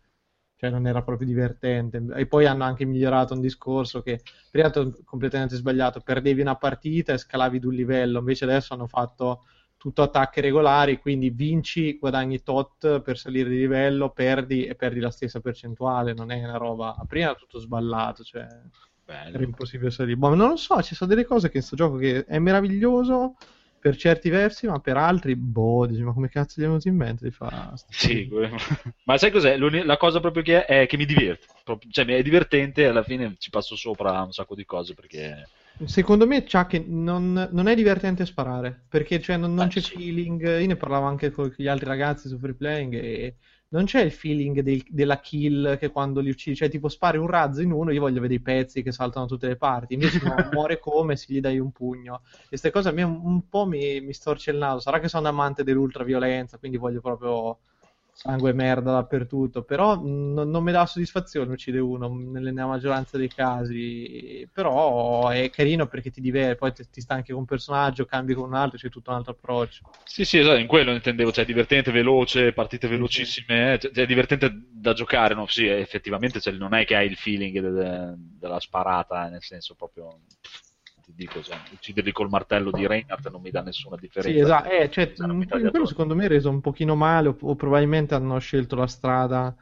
[0.61, 2.03] cioè non era proprio divertente.
[2.13, 4.21] E poi hanno anche migliorato un discorso che
[4.51, 8.85] prima era completamente sbagliato, perdevi una partita e scalavi di un livello, invece adesso hanno
[8.85, 14.99] fatto tutto attacchi regolari, quindi vinci, guadagni tot per salire di livello, perdi e perdi
[14.99, 16.95] la stessa percentuale, non è una roba...
[17.07, 18.45] Prima era tutto sballato, cioè
[19.03, 19.33] Bello.
[19.33, 20.15] era impossibile salire.
[20.15, 23.35] Boh, non lo so, ci sono delle cose che in sto gioco che è meraviglioso
[23.81, 26.95] per certi versi, ma per altri, boh, dici, ma come cazzo gli è venuto in
[26.95, 28.29] mente di fare Sì,
[29.05, 29.57] ma sai cos'è?
[29.57, 31.47] L'uni- La cosa proprio che è, è che mi diverte.
[31.63, 34.93] Proprio- Cioè, mi è divertente e alla fine ci passo sopra un sacco di cose
[34.93, 35.49] perché...
[35.85, 39.81] Secondo me c'ha che non, non è divertente sparare, perché cioè, non, non Eh, c'è
[39.81, 39.95] sì.
[39.95, 43.37] feeling, io ne parlavo anche con gli altri ragazzi su Free Playing e
[43.71, 47.27] non c'è il feeling del- della kill che quando li uccidi, cioè tipo spari un
[47.27, 50.19] razzo in uno, io voglio vedere i pezzi che saltano da tutte le parti, invece
[50.23, 52.21] no, muore come se gli dai un pugno.
[52.47, 55.27] Queste cose a me un, un po' mi, mi storce il naso, sarà che sono
[55.27, 57.59] amante dell'ultraviolenza, quindi voglio proprio
[58.11, 63.29] sangue e merda dappertutto, però non, non mi dà soddisfazione uccide uno nella maggioranza dei
[63.29, 68.33] casi, però è carino perché ti diverte, poi ti, ti stanchi con un personaggio, cambi
[68.33, 69.83] con un altro, c'è tutto un altro approccio.
[70.03, 74.51] Sì, sì, esatto, in quello intendevo, cioè divertente, veloce, partite velocissime, eh, cioè, è divertente
[74.69, 75.47] da giocare, no?
[75.47, 80.19] Sì, effettivamente cioè, non è che hai il feeling de- della sparata, nel senso proprio,
[81.01, 84.31] ti dico, cioè, ucciderli col martello di Reinhardt non mi dà nessuna differenza.
[84.31, 85.69] Sì, esatto, eh, cioè, mitragliatore.
[85.69, 89.55] quello secondo me è reso un pochino male o, o probabilmente hanno scelto la strada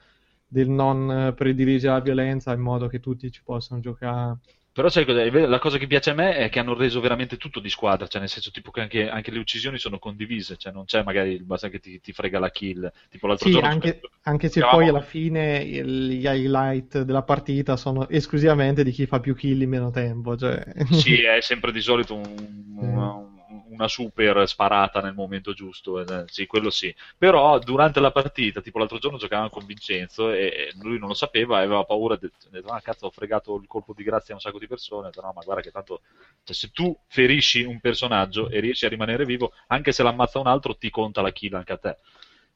[0.48, 4.38] del non eh, prediligere la violenza in modo che tutti ci possano giocare.
[4.80, 5.30] Però sai cos'è?
[5.30, 8.22] La cosa che piace a me è che hanno reso veramente tutto di squadra, cioè
[8.22, 11.44] nel senso tipo che anche, anche le uccisioni sono condivise, cioè non c'è magari il
[11.44, 14.88] basta che ti, ti frega la kill, tipo l'altro Sì, giorno anche, anche se poi
[14.88, 19.92] alla fine gli highlight della partita sono esclusivamente di chi fa più kill in meno
[19.92, 20.38] tempo.
[20.38, 20.64] Cioè...
[20.92, 23.16] Sì, è sempre di solito un- una,
[23.70, 26.94] una super sparata nel momento giusto, eh, sì, quello sì.
[27.18, 31.14] Però durante la partita, tipo l'altro giorno giocavamo con Vincenzo e e lui non lo
[31.14, 34.38] sapeva e aveva paura, ha detto, ah cazzo ho fregato il colpo di grazia a
[34.38, 36.02] un sacco di persone, detto, no ma guarda che tanto,
[36.44, 40.48] cioè, se tu ferisci un personaggio e riesci a rimanere vivo, anche se l'ammazza un
[40.48, 41.98] altro ti conta la kill anche a te.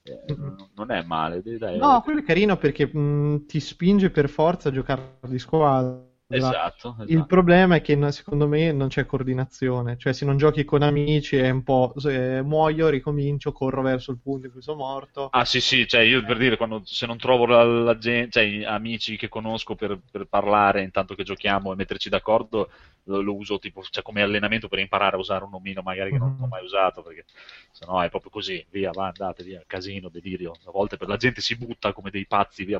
[0.03, 0.36] Eh,
[0.76, 4.70] non- è male, dai, dai, No, quello è carino perché mh, ti spinge per forza
[4.70, 6.02] a giocare di squadra.
[6.36, 7.26] Esatto, Il esatto.
[7.26, 11.50] problema è che secondo me non c'è coordinazione, cioè se non giochi con amici è
[11.50, 15.30] un po' se muoio, ricomincio, corro verso il punto in cui sono morto.
[15.32, 18.66] Ah sì sì, cioè io per dire quando se non trovo la, la gente, cioè
[18.66, 22.70] amici che conosco per, per parlare intanto che giochiamo e metterci d'accordo,
[23.04, 26.18] lo, lo uso tipo cioè, come allenamento per imparare a usare un omino magari che
[26.18, 27.26] non ho mai usato, perché
[27.72, 30.52] sennò è proprio così, via, va, andate, via, casino, delirio.
[30.66, 32.80] A volte per la gente si butta come dei pazzi, via.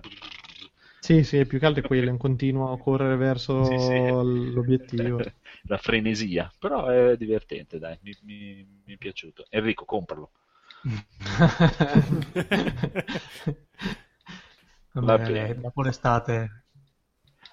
[1.04, 4.02] Sì, sì, più che altro è quello, è un continuo correre verso Sì, sì.
[4.24, 5.22] l'obiettivo.
[5.68, 9.46] La frenesia, però è divertente, dai, mi, mi- mi è piaciuto.
[9.50, 10.32] Enrico, compralo.
[14.94, 16.64] Vabbè, dopo l'estate.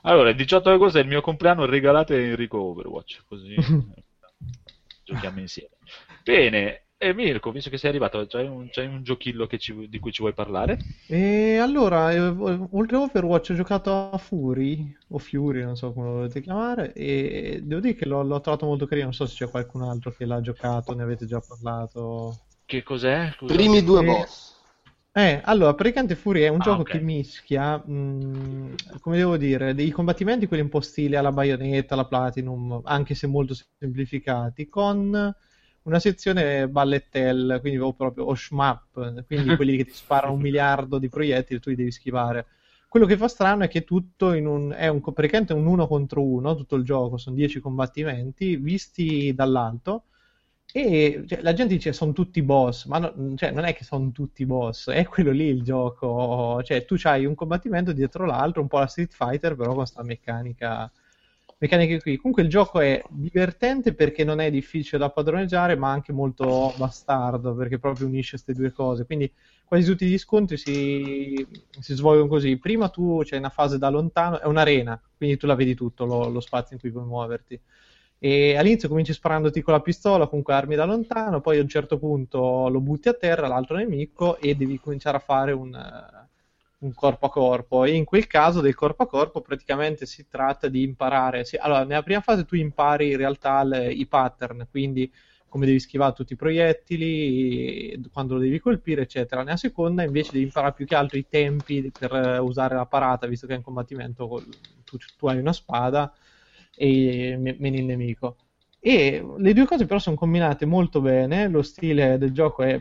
[0.03, 3.65] Allora, il 18 agosto è il mio compleanno, regalate Enrico Overwatch, così
[5.05, 5.77] giochiamo insieme.
[6.23, 9.99] Bene, e Mirko, visto che sei arrivato, c'hai un, c'hai un giochillo che ci- di
[9.99, 10.79] cui ci vuoi parlare?
[11.07, 16.07] E allora, eh, oltre a Overwatch ho giocato a Fury, o Fury, non so come
[16.07, 19.35] lo volete chiamare, e devo dire che l'ho, l'ho trovato molto carino, non so se
[19.35, 22.43] c'è qualcun altro che l'ha giocato, ne avete già parlato.
[22.65, 23.31] Che cos'è?
[23.33, 23.61] Scusa.
[23.61, 24.55] Primi due boss.
[25.13, 26.91] Eh, allora, praticamente Fury è un Ah, gioco ok.
[26.91, 32.07] che mischia, mh, come devo dire, dei combattimenti, quelli un po' stili alla Bayonetta, alla
[32.07, 35.35] Platinum, anche se molto semplificati, con
[35.85, 40.99] una sezione ballettel, quindi o proprio o shmup, quindi quelli che ti sparano un miliardo
[40.99, 42.47] di proiettili e tu li devi schivare.
[42.89, 46.23] Quello che fa strano è che tutto in un, è un, praticamente un uno contro
[46.25, 50.05] uno, tutto il gioco, sono 10 combattimenti, visti dall'alto.
[50.73, 54.11] E cioè, la gente dice sono tutti boss, ma no- cioè, non è che sono
[54.13, 56.63] tutti boss, è quello lì il gioco.
[56.63, 60.03] Cioè, tu hai un combattimento dietro l'altro, un po' la Street Fighter, però con questa
[60.03, 60.91] meccanica,
[61.61, 62.17] meccaniche qui.
[62.17, 67.55] Comunque il gioco è divertente perché non è difficile da padroneggiare, ma anche molto bastardo,
[67.55, 69.05] perché proprio unisce queste due cose.
[69.05, 69.31] Quindi
[69.65, 71.47] quasi tutti gli scontri si,
[71.79, 72.57] si svolgono così.
[72.57, 76.29] Prima tu c'è una fase da lontano, è un'arena, quindi tu la vedi tutto, lo,
[76.29, 77.61] lo spazio in cui puoi muoverti.
[78.19, 81.99] E all'inizio cominci sparandoti con la pistola, comunque armi da lontano, poi a un certo
[81.99, 85.71] punto lo butti a terra, l'altro nemico, e devi cominciare a fare un,
[86.81, 87.85] un corpo a corpo.
[87.85, 91.45] E in quel caso del corpo a corpo praticamente si tratta di imparare.
[91.59, 95.11] allora, nella prima fase tu impari in realtà le- i pattern, quindi
[95.49, 99.43] come devi schivare tutti i proiettili, quando lo devi colpire, eccetera.
[99.43, 103.47] Nella seconda invece devi imparare più che altro i tempi per usare la parata, visto
[103.49, 104.43] che è in combattimento
[104.85, 106.13] tu, tu hai una spada
[106.75, 108.37] e me- meni il nemico.
[108.79, 112.81] E le due cose però sono combinate molto bene, lo stile del gioco è,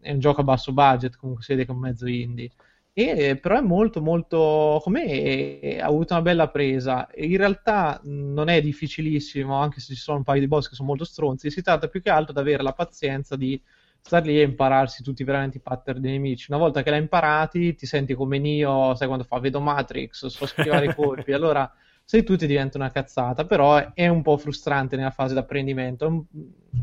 [0.00, 2.50] è un gioco a basso budget, comunque si vede che è un mezzo indie.
[2.92, 7.08] E, però è molto molto come ha avuto una bella presa.
[7.16, 10.88] In realtà non è difficilissimo anche se ci sono un paio di boss che sono
[10.88, 11.50] molto stronzi.
[11.50, 13.60] Si tratta più che altro di avere la pazienza di
[14.02, 16.50] star lì e impararsi tutti veramente i pattern dei nemici.
[16.50, 20.46] Una volta che l'hai imparati ti senti come Neo sai quando fa vedo Matrix so
[20.46, 21.32] schivare i colpi.
[21.32, 21.70] Allora
[22.04, 26.26] sei tu ti diventa una cazzata però è un po' frustrante nella fase d'apprendimento.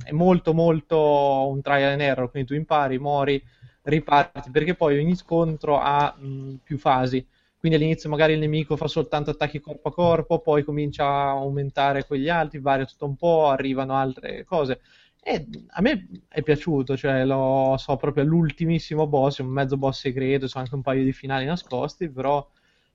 [0.04, 3.44] È molto molto un trial and error quindi tu impari muori
[3.88, 7.26] riparti perché poi ogni scontro ha mh, più fasi.
[7.60, 12.06] Quindi all'inizio magari il nemico fa soltanto attacchi corpo a corpo, poi comincia a aumentare
[12.06, 14.80] quegli altri, varia tutto un po', arrivano altre cose.
[15.22, 20.48] E a me è piaciuto, cioè lo so proprio all'ultimissimo boss, un mezzo boss segreto,
[20.48, 22.48] sono anche un paio di finali nascosti, però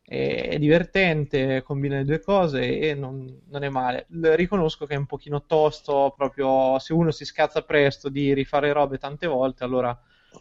[0.04, 4.06] è, è divertente, combina le due cose e non, non è male.
[4.10, 8.98] Riconosco che è un pochino tosto, proprio se uno si scazza presto di rifare robe
[8.98, 9.96] tante volte, allora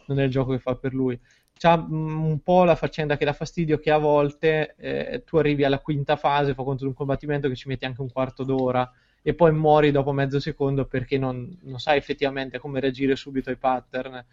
[0.06, 1.18] non è il gioco che fa per lui.
[1.58, 5.64] C'ha mm, un po' la faccenda che dà fastidio che a volte eh, tu arrivi
[5.64, 8.90] alla quinta fase, fa conto di un combattimento che ci metti anche un quarto d'ora
[9.22, 13.56] e poi muori dopo mezzo secondo perché non, non sai effettivamente come reagire subito ai
[13.56, 14.24] pattern.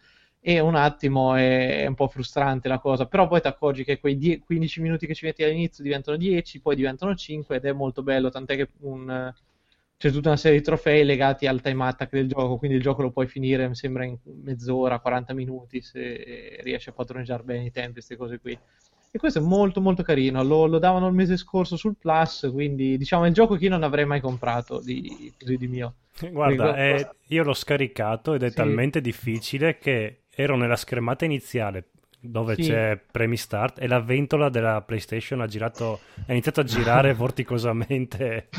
[0.41, 3.99] E un attimo è, è un po' frustrante la cosa, però poi ti accorgi che
[3.99, 7.73] quei die- 15 minuti che ci metti all'inizio diventano 10, poi diventano 5 ed è
[7.73, 9.34] molto bello, tant'è che un,
[9.99, 13.01] c'è tutta una serie di trofei legati al time attack del gioco, quindi il gioco
[13.01, 17.71] lo puoi finire, mi sembra, in mezz'ora, 40 minuti, se riesci a padroneggiare bene i
[17.71, 18.57] tempi, queste cose qui.
[19.11, 22.97] E questo è molto molto carino, lo, lo davano il mese scorso sul Plus, quindi
[22.97, 25.95] diciamo è il gioco che io non avrei mai comprato di, così di mio.
[26.31, 28.55] Guarda, Perché- eh, io l'ho scaricato ed è Sì.
[28.55, 31.89] talmente difficile che ero nella schermata iniziale
[32.21, 32.63] dove Sì.
[32.63, 38.49] c'è Premi Start e la ventola della PlayStation ha girato, ha iniziato a girare vorticosamente.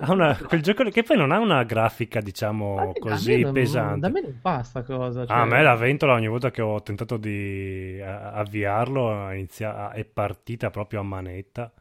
[0.00, 3.52] Ha una- quel gioco che poi non ha una grafica, diciamo, A così me non-
[3.52, 4.00] pesante.
[4.00, 5.20] Da me non fa sta cosa.
[5.22, 9.90] Ah, a cioè- me la ventola ogni volta che ho tentato di a- avviarlo inizia-
[9.90, 11.72] è partita proprio a manetta.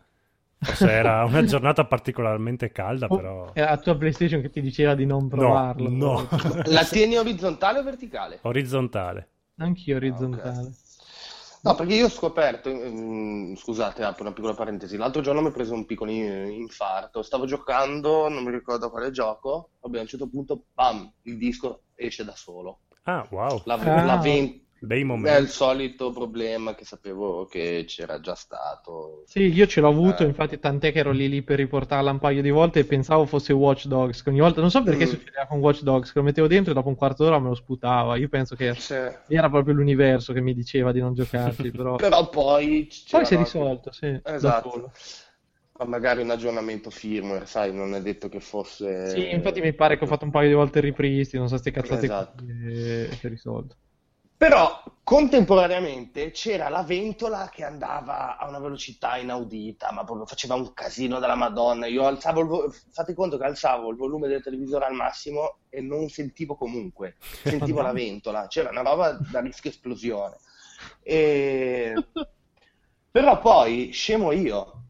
[0.59, 5.05] Forse era una giornata particolarmente calda, però È la tua PlayStation che ti diceva di
[5.05, 5.87] non provarlo.
[5.89, 6.27] no.
[6.65, 8.39] La tieni orizzontale o verticale?
[8.41, 9.27] orizzontale.
[9.57, 10.71] Anch'io orizzontale.
[11.63, 15.51] No, perché io ho scoperto, mm, scusate, apro una piccola parentesi, l'altro giorno mi ho
[15.51, 20.07] preso un piccolo in- infarto, stavo giocando, non mi ricordo quale gioco, vabbè, a un
[20.07, 22.81] certo punto, bam, il disco esce da solo.
[23.03, 23.61] Ah, wow.
[23.65, 24.05] La, Ah.
[24.05, 25.41] la ven- Bei è momenti.
[25.41, 29.23] il solito problema che sapevo che c'era già stato.
[29.29, 30.27] Sì, io ce l'ho avuto, Eh.
[30.27, 33.51] infatti tant'è che ero lì lì per riportarla un paio di volte e pensavo fosse
[33.51, 35.09] Watch Dogs, che ogni volta, non so perché Mm.
[35.09, 37.55] succedeva con Watch Dogs, che lo mettevo dentro e dopo un quarto d'ora me lo
[37.55, 38.95] sputava, io penso che Sì.
[39.27, 41.95] era proprio l'universo che mi diceva di non giocarci, però...
[41.99, 42.87] Però poi...
[43.09, 44.91] Poi si è risolto, sì, Esatto.
[45.85, 48.85] magari un aggiornamento firmware, sai, non è detto che fosse...
[49.07, 51.57] Sì, infatti mi pare che ho fatto un paio di volte il ripristino, non so
[51.57, 52.43] ste cazzate Esatto.
[52.43, 53.77] qui, e si è risolto.
[54.37, 60.73] Però contemporaneamente c'era la ventola che andava a una velocità inaudita, ma proprio faceva un
[60.73, 61.87] casino della Madonna.
[61.87, 65.81] Io alzavo il vo- fate conto che alzavo il volume del televisore al massimo e
[65.81, 70.37] non sentivo comunque, sentivo la ventola, c'era una roba da rischio esplosione.
[71.01, 71.93] E...
[73.09, 74.83] Però poi, scemo io,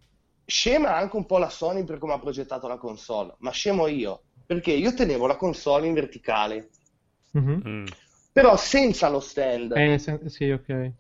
[0.46, 4.24] scema anche un po' la Sony per come ha progettato la console, ma scemo io,
[4.46, 6.70] perché io tenevo la console in verticale,
[7.32, 7.86] Mhm.
[8.38, 9.74] Però senza lo stand.
[9.76, 10.92] Eh, se- sì, ok.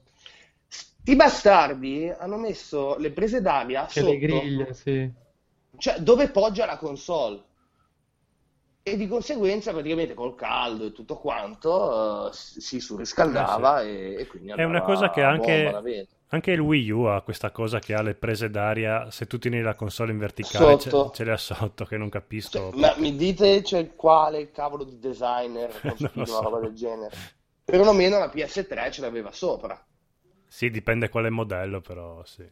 [0.67, 5.11] Sti bastardi hanno messo le prese d'aria C'è sotto, le griglie, sì.
[5.77, 7.41] cioè dove poggia la console.
[8.83, 14.51] E di conseguenza, praticamente col caldo e tutto quanto, eh, si surriscaldava e, e quindi
[14.51, 16.15] È una cosa che anche.
[16.29, 19.61] Anche il Wii U ha questa cosa che ha le prese d'aria, se tu tieni
[19.61, 22.71] la console in verticale ce, ce le ha sotto, che non capisco.
[22.71, 26.11] Cioè, ma mi dite c'è quale cavolo di designer so.
[26.13, 27.15] una roba del genere?
[27.63, 29.81] Perlomeno la PS3 ce l'aveva sopra.
[30.47, 32.45] Sì, dipende quale modello, però sì.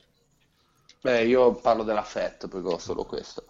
[1.02, 3.46] Beh, io parlo dell'affetto perché ho solo questo.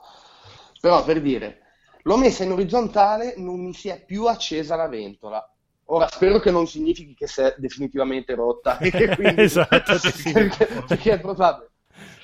[0.79, 1.61] Però per dire,
[2.01, 5.54] l'ho messa in orizzontale, non mi si è più accesa la ventola.
[5.87, 8.77] Ora spero che non significhi che si è definitivamente rotta.
[8.79, 11.69] e che quindi- Esatto, sì, perché, perché è probabile.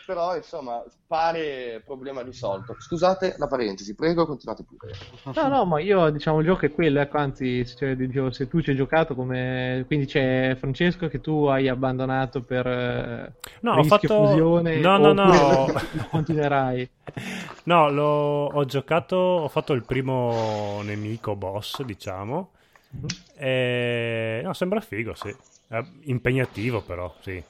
[0.06, 2.76] però insomma pare problema risolto.
[2.80, 4.94] Scusate la parentesi, prego, continuate pure.
[5.36, 8.62] No, no, ma io diciamo il gioco è quello, ecco, anzi, cioè, dicevo, se tu
[8.62, 9.84] ci hai giocato come...
[9.88, 14.98] Quindi c'è Francesco che tu hai abbandonato per eh, No, ho rischio fatto- fusione no,
[14.98, 15.66] no, no.
[16.10, 16.90] continuerai.
[17.66, 22.52] No, l'ho- ho giocato, ho fatto il primo nemico boss, diciamo.
[22.94, 23.08] Mhm.
[23.36, 24.42] E...
[24.44, 25.34] No, sembra figo, sì.
[25.68, 27.32] È impegnativo però, sì.
[27.32, 27.44] Eh,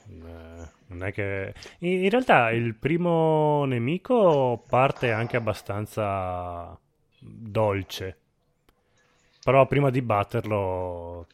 [0.86, 1.54] non è che...
[1.80, 6.78] In, realtà il primo nemico parte anche abbastanza
[7.18, 8.16] dolce.
[9.42, 11.26] Però prima di batterlo,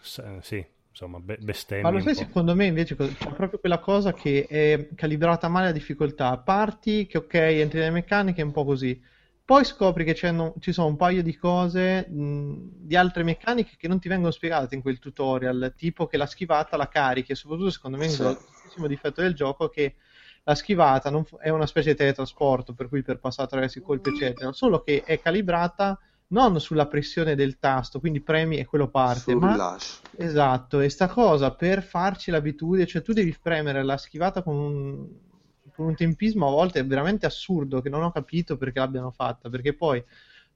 [0.00, 4.46] s- sì, insomma, be- bestemmi Ma sai, secondo me invece c'è proprio quella cosa che
[4.48, 6.36] è calibrata male la difficoltà.
[6.38, 9.00] Parti che ok, entri nelle meccaniche è un po' così.
[9.46, 13.98] Poi scopri che ci sono un paio di cose mh, di altre meccaniche che non
[14.00, 17.98] ti vengono spiegate in quel tutorial, tipo che la schivata la carichi, e soprattutto secondo
[17.98, 18.22] me Sì.
[18.22, 19.96] il grossissimo difetto del gioco è che
[20.44, 23.82] la schivata non fu- è una specie di teletrasporto, per cui per passare attraverso i
[23.82, 25.98] colpi eccetera, solo che è calibrata
[26.28, 30.02] non sulla pressione del tasto, quindi premi e quello parte, Sul ma rilascio.
[30.16, 35.08] Esatto, e sta cosa per farci l'abitudine, cioè tu devi premere la schivata con un,
[35.74, 39.48] con un tempismo a volte è veramente assurdo che non ho capito perché l'abbiano fatta,
[39.48, 40.02] perché poi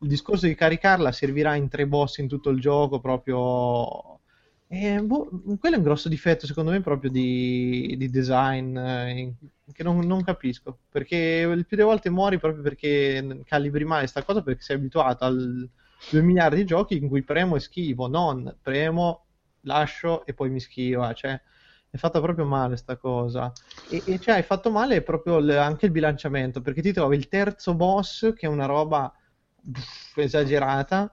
[0.01, 4.21] il discorso di caricarla servirà in tre boss in tutto il gioco proprio...
[4.71, 9.35] E, boh, quello è un grosso difetto secondo me proprio di, di design eh,
[9.73, 14.23] che non, non capisco, perché il più delle volte muori proprio perché calibri male sta
[14.23, 15.69] cosa perché sei abituato al
[16.11, 19.25] 2 miliardi di giochi in cui premo e schivo, non premo,
[19.63, 21.41] lascio e poi mi schiva, cioè
[21.91, 23.53] è fatta proprio male sta cosa.
[23.87, 27.29] E, e cioè hai fatto male proprio il- anche il bilanciamento, perché ti trovi il
[27.29, 29.13] terzo boss che è una roba
[29.73, 31.13] pff, esagerata.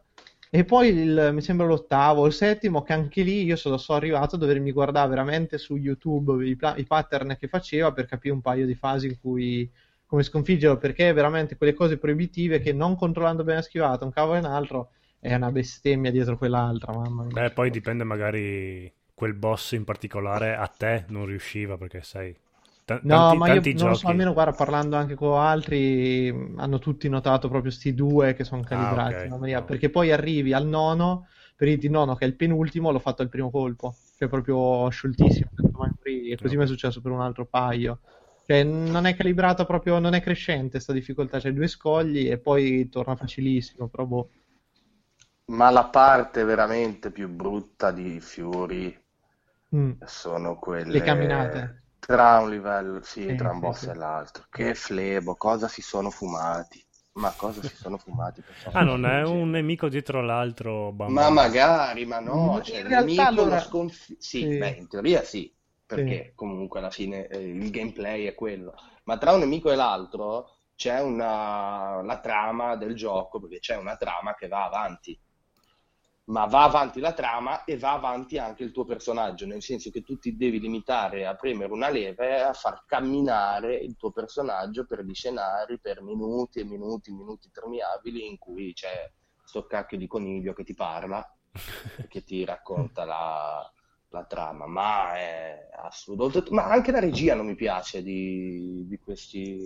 [0.49, 4.35] E poi il- mi sembra l'ottavo, il settimo, che anche lì io sono, sono arrivato
[4.35, 8.41] a dovermi guardare veramente su YouTube i, pla- i pattern che faceva per capire un
[8.41, 9.69] paio di fasi in cui
[10.05, 14.35] come sconfiggerlo, perché veramente quelle cose proibitive che non controllando bene la schivata, un cavolo
[14.37, 17.33] e un altro, è una bestemmia dietro quell'altra, mamma mia.
[17.33, 22.35] Beh, poi dipende magari quel boss in particolare a te non riusciva perché sai
[22.85, 25.37] ta- No, tanti, ma io tanti non lo so, giochi almeno guarda, parlando anche con
[25.37, 29.27] altri, hanno tutti notato proprio sti due che sono calibrati ok.
[29.27, 32.89] in una maniera, perché poi arrivi al nono, per dirti nono che è il penultimo,
[32.91, 35.51] l'ho fatto al primo colpo, cioè proprio scioltissimo,
[36.03, 38.01] e così mi è successo per un altro paio.
[38.43, 42.89] Cioè, non è calibrata proprio, non è crescente sta difficoltà, c'è due scogli e poi
[42.89, 44.29] torna facilissimo, però boh.
[45.53, 48.95] Ma la parte veramente più brutta di Fury
[49.75, 49.91] Mm.
[50.05, 51.83] sono quelle Le camminate.
[51.99, 53.87] tra un livello, sì, Sì, tra un sì, boss sì.
[53.87, 54.45] e l'altro.
[54.49, 56.83] Che flebo, cosa si sono fumati?
[57.13, 58.43] Ma cosa si sono fumati?
[58.73, 62.85] ah non è un nemico dietro l'altro bam Ma magari, ma no, In cioè, il
[62.87, 64.55] realtà, nemico allora- lo sconfi- Sì, Sì.
[64.55, 68.73] beh, in teoria sì, perché comunque alla fine eh, il gameplay è quello.
[69.03, 72.01] Ma tra un nemico e l'altro c'è una...
[72.01, 75.17] la trama del gioco, perché c'è una trama che va avanti.
[76.25, 80.01] Ma va avanti la trama e va avanti anche il tuo personaggio, nel senso che
[80.01, 84.85] tu ti devi limitare a premere una leva e a far camminare il tuo personaggio
[84.87, 89.11] per gli scenari per minuti e minuti, minuti interminabili in cui c'è
[89.43, 91.23] sto cacchio di coniglio che ti parla
[92.09, 93.71] che ti racconta la,
[94.09, 96.31] la trama, ma è assurdo.
[96.49, 99.61] Ma anche la regia non mi piace di, di questi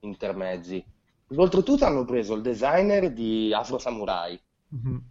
[0.00, 0.84] intermezzi.
[1.34, 4.38] Oltretutto hanno preso il designer di Afro Samurai
[4.72, 5.04] Mhm.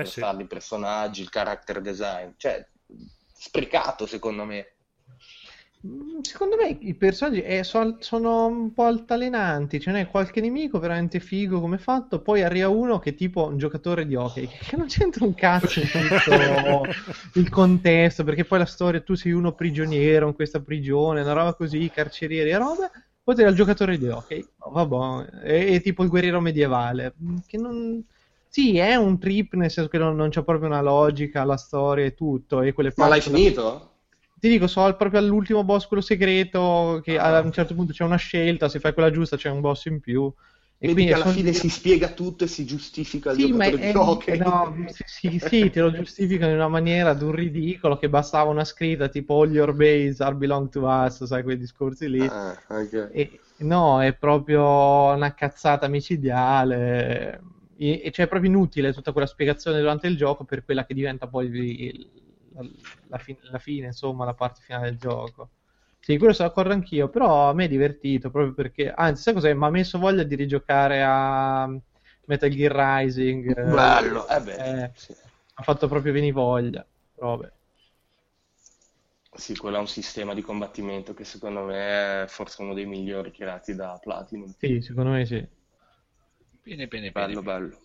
[0.00, 2.66] Eh per sì farli i personaggi, il character design, cioè
[3.32, 4.74] sprecato secondo me.
[5.86, 10.80] Mm, Secondo me i personaggi eh, so- sono un po' altalenanti, ce n'è qualche nemico
[10.80, 14.76] veramente figo come fatto, poi arriva uno che è tipo un giocatore di hockey, che
[14.76, 16.32] non c'entra un cazzo in tutto
[17.38, 21.54] il contesto, perché poi la storia, tu sei uno prigioniero in questa prigione, una roba
[21.54, 22.90] così, carcerieri e roba,
[23.22, 27.36] poi c'è il giocatore di hockey, oh, vabbè, è, è tipo il guerriero medievale, mm,
[27.46, 28.04] che non...
[28.50, 32.04] Sì, è un trip, nel senso che non, non c'è proprio una logica, la storia
[32.06, 33.90] e tutto, e quelle Ma l'hai finito?
[34.40, 37.36] ti dico, so proprio all'ultimo boss, quello segreto, che Ah.
[37.38, 40.00] a un certo punto c'è una scelta, se fai quella giusta c'è un boss in
[40.00, 40.32] più.
[40.80, 43.64] E Vedi quindi alla sono- fine si spiega tutto e si giustifica il Sì, ma
[43.64, 44.38] giocatore è- di hockey.
[44.38, 48.64] no, sì, sì, te lo giustificano in una maniera ad un ridicolo che bastava una
[48.64, 52.20] scritta tipo All your base are belong to us, sai, quei discorsi lì.
[52.20, 53.10] Ah, ok.
[53.12, 57.40] E, no, è proprio una cazzata micidiale.
[57.80, 60.94] E, e cioè è proprio inutile tutta quella spiegazione durante il gioco per quella che
[60.94, 62.10] diventa poi il-
[62.52, 62.62] la,
[63.08, 65.50] la fi- la fine, insomma, la parte finale del gioco.
[66.00, 69.52] Sì, quello sono d'accordo anch'io, però a me è divertito proprio perché, anzi, sai cos'è?
[69.54, 71.66] Mi ha messo voglia di rigiocare a
[72.26, 72.72] Metal Gear
[73.02, 73.56] Rising.
[73.56, 75.14] eh, Bello, eh beh, eh, sì.
[75.54, 76.86] ha fatto proprio venire voglia.
[77.16, 77.52] Vabbè.
[79.32, 83.30] Sì, quello è un sistema di combattimento che secondo me è forse uno dei migliori
[83.30, 84.54] creati da Platinum.
[84.58, 85.46] Sì, secondo me sì.
[86.68, 87.26] Bene, bene, bene.
[87.26, 87.78] Bello, bello.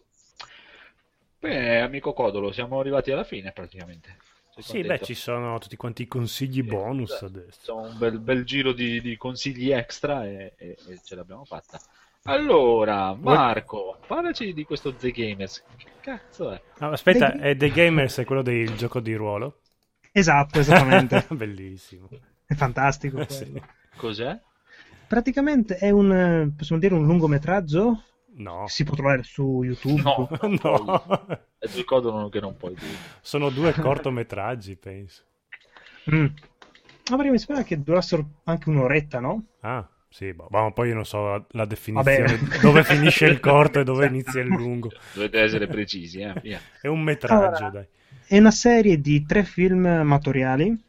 [1.39, 4.17] Beh, amico Codolo, siamo arrivati alla fine praticamente.
[4.53, 4.87] Sei Sì, contento?
[4.93, 7.25] beh, ci sono tutti quanti i consigli bonus Esatto.
[7.25, 7.75] adesso.
[7.77, 11.79] Un bel, bel giro di, di consigli extra e, e- e ce l'abbiamo fatta.
[12.23, 15.63] Allora, Marco, parlaci di questo The Gamers.
[15.77, 16.61] Che cazzo è?
[16.79, 19.61] Ah, aspetta, The- è The Gamers è quello del gioco di ruolo?
[20.11, 21.25] Esatto, esattamente.
[21.31, 22.09] Bellissimo.
[22.45, 23.19] è fantastico.
[23.19, 23.45] Eh, sì.
[23.45, 23.67] quello.
[23.95, 24.39] Cos'è?
[25.07, 28.03] Praticamente è un, eh, possiamo dire, un lungometraggio
[28.35, 28.65] No.
[28.67, 30.01] si può trovare su YouTube.
[30.01, 31.27] No, non No.
[31.57, 32.97] È due Codolo che non puoi dire.
[33.21, 35.23] Sono due cortometraggi, penso.
[36.11, 36.25] Mm.
[37.09, 39.43] Ma perché mi sembra che durassero anche un'oretta, no?
[39.61, 42.59] Ah, sì, boh, ma poi io non so la, la definizione Vabbè.
[42.59, 44.89] dove finisce il corto e dove inizia il lungo.
[45.13, 46.33] Dovete essere precisi, eh?
[46.41, 46.59] Via.
[46.79, 47.87] È un metraggio, Allora, dai.
[48.25, 50.81] È una serie di tre film amatoriali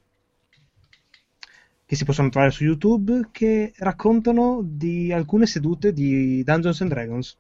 [1.95, 7.39] che si possono trovare su YouTube che raccontano di alcune sedute di Dungeons and Dragons,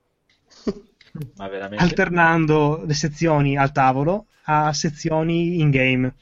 [1.36, 1.82] Ma veramente?
[1.82, 6.14] alternando le sezioni al tavolo a sezioni in game.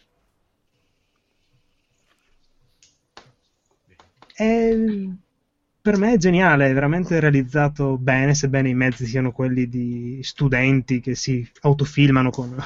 [4.34, 4.74] È,
[5.82, 11.00] per me è geniale, è veramente realizzato bene, sebbene i mezzi siano quelli di studenti
[11.00, 12.56] che si autofilmano con...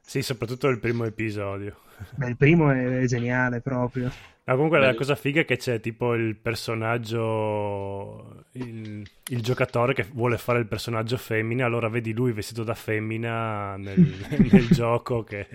[0.00, 1.87] Sì, soprattutto il primo episodio.
[2.14, 4.10] Beh, il primo è, è geniale proprio.
[4.44, 4.94] No, comunque la Bello.
[4.94, 10.66] cosa figa è che c'è tipo il personaggio, il, il giocatore che vuole fare il
[10.66, 14.00] personaggio femmina, allora vedi lui vestito da femmina nel,
[14.50, 15.46] nel gioco, che,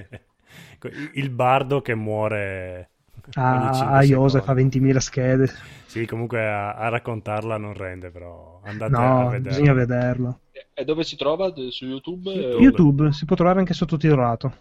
[1.14, 2.90] il bardo che muore
[3.36, 4.54] A, 5 a Iosa fa secondi.
[4.54, 5.50] 20.000 schede.
[5.86, 9.40] Sì, comunque a, a raccontarla non rende, però andate a No, vedere.
[9.42, 10.40] bisogna vederlo.
[10.74, 11.54] E dove si trova?
[11.70, 12.32] Su YouTube?
[12.32, 12.56] YouTube.
[12.56, 14.54] YouTube si può trovare anche sottotitolato.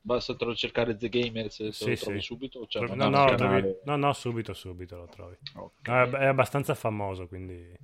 [0.00, 2.20] Basta cercare The Gamers se Sì, lo trovi sì.
[2.20, 2.66] subito?
[2.66, 5.36] Cioè, No, no, trovi- canale- no, no, subito, subito lo trovi.
[5.56, 5.88] Ok.
[5.88, 7.76] No, è, abbastanza famoso, quindi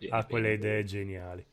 [0.00, 0.54] Bene, ha quelle bene.
[0.54, 1.46] idee geniali.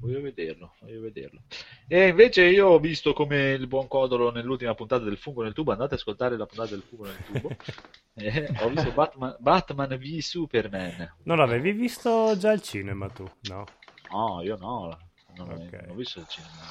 [0.00, 1.42] Voglio vederlo, voglio vederlo.
[1.88, 5.70] E invece io ho visto come il buon Codolo nell'ultima puntata del Fungo nel tubo,
[5.72, 7.56] andate ad ascoltare la puntata del Fungo nel tubo,
[8.16, 11.16] Eh, ho visto Batman, Batman v Superman.
[11.24, 13.28] Non l'avevi visto già al cinema tu?
[13.48, 13.64] No.
[14.10, 14.96] No, io no,
[15.36, 15.72] non, Ok.
[15.72, 16.62] non ho visto il cinema,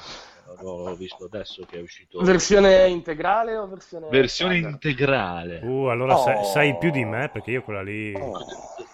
[0.60, 2.20] l'ho visto adesso che è uscito.
[2.22, 4.08] Versione integrale o versione...
[4.08, 5.60] Versione integrale.
[5.62, 6.44] Uh, allora sai, Oh.
[6.44, 8.14] sai più di me perché io quella lì...
[8.14, 8.38] Oh.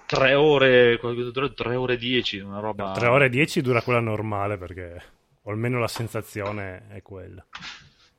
[0.07, 2.93] Tre ore, tre, tre ore e dieci, una roba...
[2.93, 7.45] 3 ore e 10 dura quella normale perché o almeno la sensazione è quella.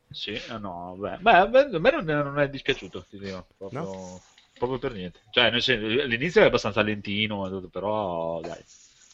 [0.09, 4.19] Sì, eh, no, beh, beh, a me non, è dispiaciuto, ti dico, proprio,
[4.57, 5.21] proprio per niente.
[5.29, 8.61] Cioè, nel senso, l'inizio è abbastanza lentino, però dai,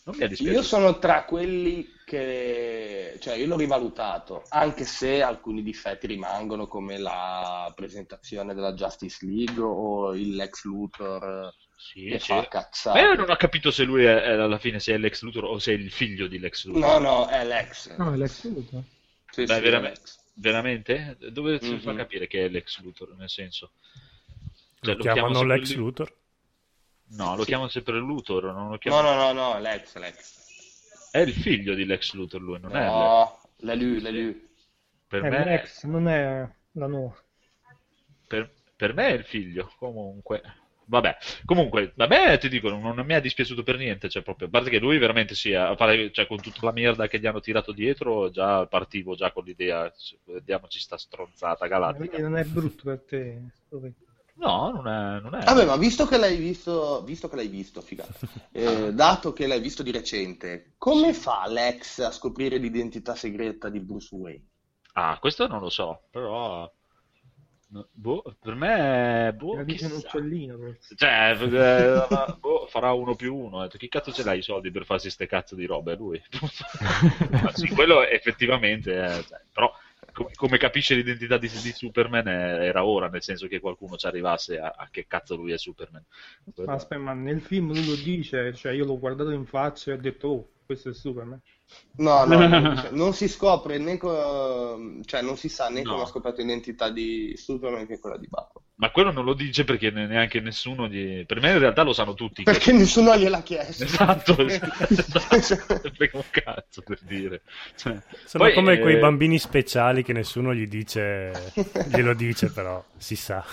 [0.08, 0.58] non mi è dispiaciuto.
[0.60, 6.98] Io sono tra quelli che, cioè io l'ho rivalutato, anche se alcuni difetti rimangono come
[6.98, 13.00] la presentazione della Justice League o il Lex Luthor Sì, che fa Ma cazzate.
[13.00, 15.60] io non ho capito se lui è, è alla fine se è Lex Luthor o
[15.60, 16.82] se è il figlio di Lex Luthor.
[16.82, 17.96] No, no, è Lex.
[17.98, 18.82] No, è Lex Luthor.
[19.30, 20.18] Sì, Beh, sì, veramente, è Lex.
[20.36, 21.18] veramente?
[21.32, 21.98] Dove si fa Mhm.
[21.98, 23.72] capire che è Lex Luthor, nel senso?
[24.80, 26.14] Cioè, lo chiamano sempre Lex lui- Luthor?
[27.10, 27.48] No, lo Sì.
[27.48, 29.02] chiamano sempre Luthor, non lo No, chiamano...
[29.04, 30.36] no, no, no, è Lex, è Lex.
[31.12, 33.14] È il figlio di Lex Luthor lui, non è Lex.
[33.14, 34.48] No, l'è lui, l'è lui.
[35.08, 35.44] Per È me...
[35.44, 37.16] Lex, non è la nuova.
[38.28, 40.42] Per, per me è il figlio, comunque.
[40.90, 44.48] Vabbè, comunque, a me ti dico, non, non mi è dispiaciuto per niente, cioè proprio,
[44.48, 47.26] a parte che lui veramente sì, a fare, cioè, con tutta la merda che gli
[47.26, 49.92] hanno tirato dietro, già partivo già con l'idea,
[50.26, 52.20] vediamoci sta stronzata Quindi galattica.
[52.20, 53.42] non è brutto per te.
[54.38, 55.20] No, non è...
[55.20, 55.44] Non è...
[55.44, 58.14] Vabbè, ma visto che l'hai visto, visto che l'hai visto, figata,
[58.52, 63.80] eh, dato che l'hai visto di recente, come fa Lex a scoprire l'identità segreta di
[63.80, 64.46] Bruce Wayne?
[64.94, 66.72] Ah, questo non lo so, però...
[67.92, 69.34] boh, per me...
[69.36, 70.58] Boh, La dice un uccellino.
[70.96, 72.08] Cioè, eh,
[72.40, 73.68] boh, farà uno più uno.
[73.68, 75.96] Chi cazzo ce l'hai i soldi per farsi ste cazzo di robe?
[75.96, 76.22] Lui.
[77.54, 79.72] Sì, quello effettivamente è, cioè, però
[80.18, 84.08] com- come capisce l'identità di, di Superman è- era ora, nel senso che qualcuno ci
[84.08, 86.04] arrivasse a, a che cazzo lui è Superman.
[86.66, 89.98] Aspetta, ma nel film lui lo dice, cioè io l'ho guardato in faccia e ho
[89.98, 91.42] detto, oh, questo è Superman.
[91.98, 95.92] No, no, non, dice- non si scopre né co- cioè non si sa né No.
[95.92, 98.64] come ha scoperto l'identità di Superman che quella di Batman.
[98.76, 101.26] Ma quello non lo dice perché ne- neanche nessuno gli...
[101.26, 102.44] Per me in realtà lo sanno tutti.
[102.44, 103.84] che- Perché nessuno gliel'ha chiesto.
[103.86, 105.90] Esatto, esatto.
[105.96, 107.42] Frega un cazzo per dire.
[107.76, 111.52] Cioè, Sono poi, come quei eh, bambini speciali che nessuno gli dice,
[111.90, 113.44] glielo dice però, si sa.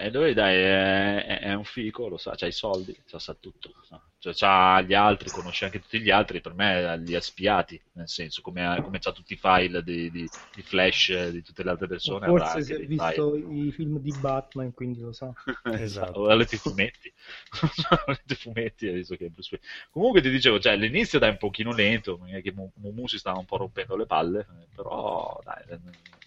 [0.00, 3.72] Eh, lui dai, è, è- un fico, lo sa, c'ha i soldi, sa, sa tutto.
[3.90, 4.02] no?
[4.20, 8.08] Cioè, c'ha gli altri, conosce anche tutti gli altri, per me li ha spiati, nel
[8.08, 11.86] senso, come, come c'ha tutti i file di, di- di Flash di tutte le altre
[11.86, 15.32] persone, avrà Forse si è visto i film di Batman, quindi lo sa.
[15.62, 15.82] file.
[15.82, 16.18] Esatto.
[16.18, 17.12] O ha letto i fumetti.
[17.90, 19.68] ha letto i fumetti ha visto che è Bruce Wayne.
[19.90, 23.44] Comunque ti dicevo, cioè, l'inizio dai un pochino lento, che Mu- Mumu si stava un
[23.44, 25.78] po' rompendo le palle, eh, però dai, eh,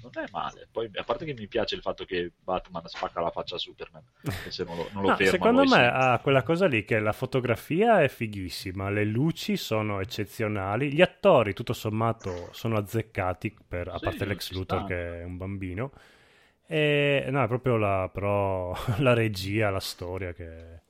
[0.02, 0.68] non è male.
[0.72, 4.04] Poi, a parte che mi piace il fatto che Batman spacca la faccia a Superman,
[4.50, 7.12] se non lo, non lo No, fermano secondo me ha quella cosa lì che la
[7.14, 13.98] fotografia è fighissima, le luci sono eccezionali, gli attori tutto sommato sono azzeccati, per- a
[13.98, 14.86] Sì, parte Lex Luthor stanno.
[14.86, 15.92] che è un bambino,
[16.66, 20.82] e no, è proprio la, però, la regia, la storia che...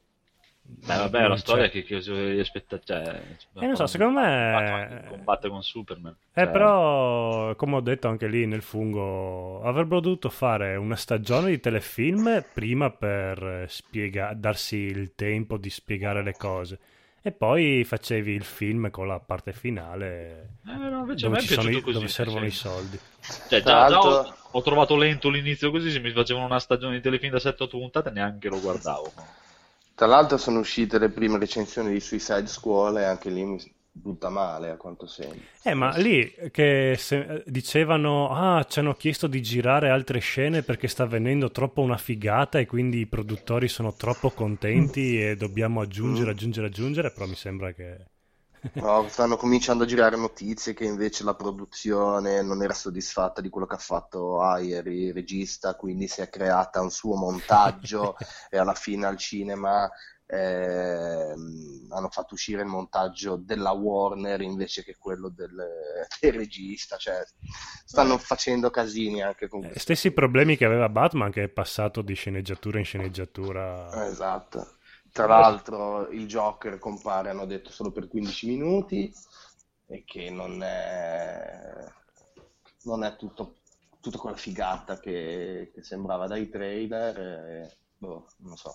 [0.84, 1.39] Beh, vabbè, la c'è.
[1.39, 3.22] storia che, che si aspetta, cioè,
[3.60, 6.15] Eh, non so, secondo me- combatte con Superman.
[6.34, 11.49] Eh, Cioè, però, come ho detto anche lì nel fungo, avrebbero dovuto fare una stagione
[11.49, 16.80] di telefilm prima per eh, spiega- darsi il tempo di spiegare le cose.
[17.22, 21.38] E poi facevi il film con la parte finale Eh, no, invece a dove, me
[21.43, 22.99] è ci sono così, dove servono i soldi.
[23.48, 26.60] Cioè, Tra già, già ho, l'altro- ho trovato lento l'inizio così, se mi facevano una
[26.60, 29.11] stagione di telefilm da 7-8 puntate neanche lo guardavo.
[29.95, 33.59] Tra l'altro sono uscite le prime recensioni di Suicide Squad e anche lì mi
[33.91, 35.39] butta male a quanto sembra.
[35.63, 40.88] Eh, ma lì che se- dicevano, ah, ci hanno chiesto di girare altre scene perché
[40.88, 46.31] sta venendo troppo una figata e quindi i produttori sono troppo contenti e dobbiamo aggiungere,
[46.31, 48.10] aggiungere, aggiungere, però mi sembra che...
[48.73, 53.65] No, stanno cominciando a girare notizie che invece la produzione non era soddisfatta di quello
[53.65, 58.15] che ha fatto Ayer, il regista, quindi si è creata un suo montaggio
[58.49, 59.89] e alla fine al cinema
[60.31, 65.55] ehm, hanno fatto uscire il montaggio della Warner invece che quello del,
[66.21, 67.23] del regista, cioè
[67.83, 72.13] stanno facendo casini anche con Eh, Stessi problemi che aveva Batman che è passato di
[72.13, 74.07] sceneggiatura in sceneggiatura.
[74.07, 74.77] Esatto.
[75.11, 79.13] Tra l'altro il Joker compare, hanno detto, solo per 15 minuti
[79.88, 81.85] e che non è,
[82.83, 83.57] non è tutto,
[83.99, 87.19] tutta quella figata che, che sembrava dai trailer.
[87.19, 88.73] e, boh, non so.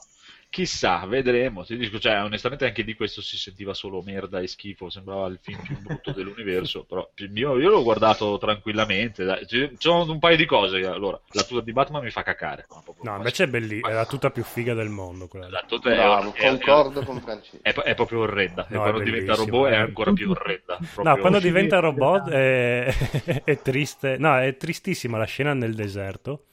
[0.48, 1.64] Chissà, vedremo.
[1.64, 5.38] Ti dico, cioè, onestamente anche di questo si sentiva solo merda e schifo, sembrava il
[5.42, 9.24] film più brutto dell'universo, però io, io l'ho guardato tranquillamente.
[9.24, 9.46] dai.
[9.46, 10.78] Ci sono un paio di cose.
[10.86, 12.66] Allora, la tuta di Batman mi fa cacare.
[13.02, 15.50] No, invece è bellissima, è la tuta più figa del mondo quella.
[15.50, 17.58] La tuta è, Bravo, è- è- concordo con Francesco.
[17.62, 18.66] è, è proprio orrenda.
[18.68, 20.78] e No, è quando diventa robot è è- ancora più orrenda.
[21.02, 22.94] No, quando diventa robot è,
[23.44, 24.16] è triste.
[24.16, 26.44] No, è tristissima la scena nel deserto.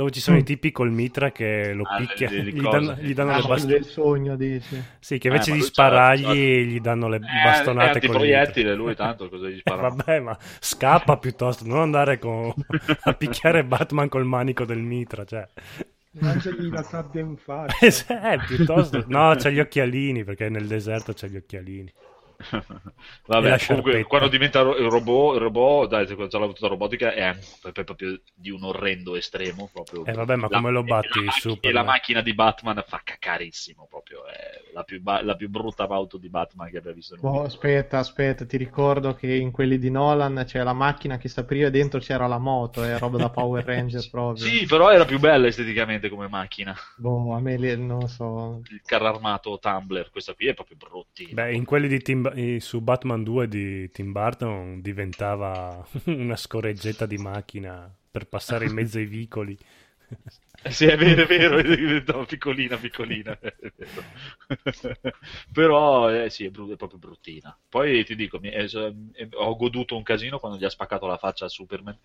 [0.00, 2.94] Dove ci sono i tipi col mitra che lo Ah, picchia, le- le gli danno,
[2.94, 3.66] gli danno Ah, le quello bastonate.
[3.66, 4.74] del sogno, dici.
[4.98, 8.16] Sì, che Eh, invece ma di sparargli c'ha- gli danno le Eh, bastonate è con
[8.16, 8.74] il antiproiettile, mitra.
[8.74, 9.82] lui tanto cosa gli Eh, spara?
[9.82, 12.54] vabbè, ma scappa piuttosto, non andare con-
[13.02, 15.46] a picchiare Batman col manico del mitra, cioè.
[16.12, 18.32] Lanciagli la sabbia in faccia.
[18.32, 19.04] Eh, piuttosto...
[19.08, 21.92] No, c'ha gli occhialini, perché nel deserto c'ha gli occhialini.
[23.26, 24.06] Vabbè, la comunque, sciarpetta.
[24.06, 27.84] quando diventa ro- il robot, il robot, dai, quando c'è la tuta robotica è proprio,
[27.84, 29.68] proprio di un orrendo estremo.
[29.72, 30.04] Proprio.
[30.04, 31.32] Eh, vabbè, ma La- come lo e batti la?
[31.60, 34.26] E la macchina di Batman fa cacarissimo, proprio.
[34.26, 37.26] È la più, ba- la più brutta auto di Batman che abbia visto in un
[37.26, 37.46] Boh, video.
[37.46, 41.66] aspetta, aspetta, ti ricordo che in quelli di Nolan c'è la macchina che sta apriva
[41.66, 44.44] e dentro c'era la moto, è roba da Power Ranger proprio.
[44.46, 46.74] Sì, però era più bella esteticamente come macchina.
[46.96, 48.60] Boh, a me non lo so.
[48.70, 51.42] Il carro armato Tumblr, questa qui è proprio bruttina.
[51.42, 52.29] Beh, in quelli di Tim,
[52.60, 58.98] su Batman 2 di Tim Burton diventava una scorreggetta di macchina per passare in mezzo
[58.98, 59.56] ai vicoli.
[60.62, 63.38] Eh Sì, è vero, è vero, è diventava piccolina, piccolina.
[65.52, 67.56] Però eh, sì, è, bru- è proprio bruttina.
[67.68, 71.16] Poi ti dico, mi- è- è- ho goduto un casino quando gli ha spaccato la
[71.16, 71.98] faccia a Superman.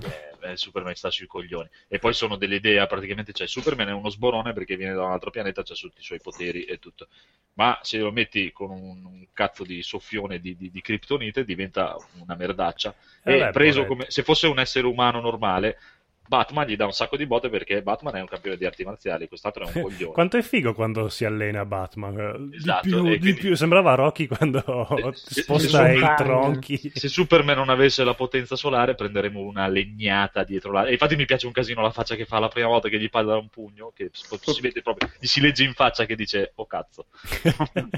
[0.00, 1.68] Eh, eh, Superman sta sui coglioni.
[1.88, 5.12] E poi sono delle idee, praticamente, cioè Superman è uno sborone perché viene da un
[5.12, 7.08] altro pianeta, c'ha tutti i suoi poteri e tutto.
[7.54, 11.96] Ma se lo metti con un, un cazzo di soffione di, di, di Kryptonite diventa
[12.20, 12.94] una merdaccia.
[13.22, 15.78] Eh e beh, preso come se fosse un essere umano normale,
[16.26, 19.28] Batman gli dà un sacco di botte perché Batman è un campione di arti marziali,
[19.28, 20.12] quest'altro è un coglione.
[20.12, 22.18] Quanto è figo quando si allena Batman.
[22.18, 23.54] eh, Di Esatto, più, di quindi- più.
[23.54, 26.90] Sembrava Rocky quando se- sposta se i sono- tronchi.
[26.94, 30.86] Se Superman non avesse la potenza solare, prenderemo una legnata dietro la.
[30.86, 33.10] E infatti mi piace un casino la faccia che fa la prima volta che gli
[33.10, 34.24] parla un pugno, che si
[34.62, 37.06] vede proprio, gli si legge in faccia che dice: Oh cazzo.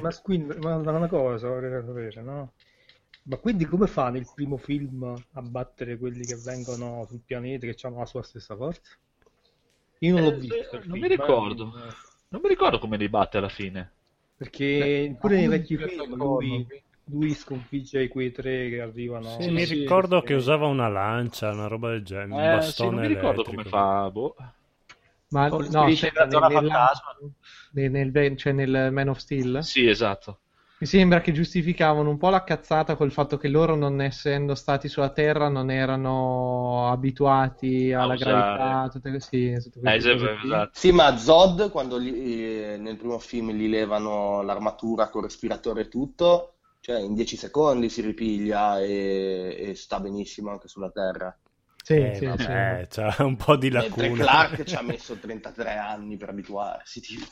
[0.01, 2.53] Ma quindi, ma una cosa vorrei sapere, no?
[3.27, 7.77] Ma quindi come fa nel primo film a battere quelli che vengono sul pianeta che
[7.87, 8.97] hanno la sua stessa forza?
[9.99, 10.79] Io non l'ho Eh, visto.
[10.79, 11.75] eh, non film, mi ricordo.
[11.77, 11.95] eh,
[12.29, 13.95] Non mi ricordo come li batte alla fine.
[14.37, 16.67] Perché pure nei vecchi Beh, film lui,
[17.05, 19.29] lui sconfigge quei tre che arrivano.
[19.29, 20.25] Sì, mi Sì, ricordo sì.
[20.25, 23.43] che usava una lancia, una roba del genere, un Eh, sì, bastone non mi ricordo
[23.43, 23.45] elettrico.
[23.45, 24.11] come fa.
[24.11, 24.35] Boh.
[25.31, 25.89] Ma no,
[26.29, 27.17] zona nel, fantasma.
[27.73, 29.71] nel, nel- cioè nel Man of Steel.
[29.71, 30.41] Sì, esatto.
[30.79, 34.89] Mi sembra che giustificavano un po' la cazzata col fatto che loro, non essendo stati
[34.89, 38.17] sulla Terra, non erano abituati alla usare.
[38.17, 40.71] gravità, tutte, sì, tutte Eh, queste esatto, esatto.
[40.79, 45.89] Sì, ma Zod, quando gli- eh, nel primo film gli levano l'armatura con respiratore e
[45.89, 51.37] tutto, cioè in 10 secondi si ripiglia e, e sta benissimo anche sulla Terra.
[51.83, 54.13] Sì, Eh, sì, vabbè, c'ha un po' di Mentre lacune.
[54.13, 57.27] Clark ci ha messo 33 anni per abituarsi, tipo.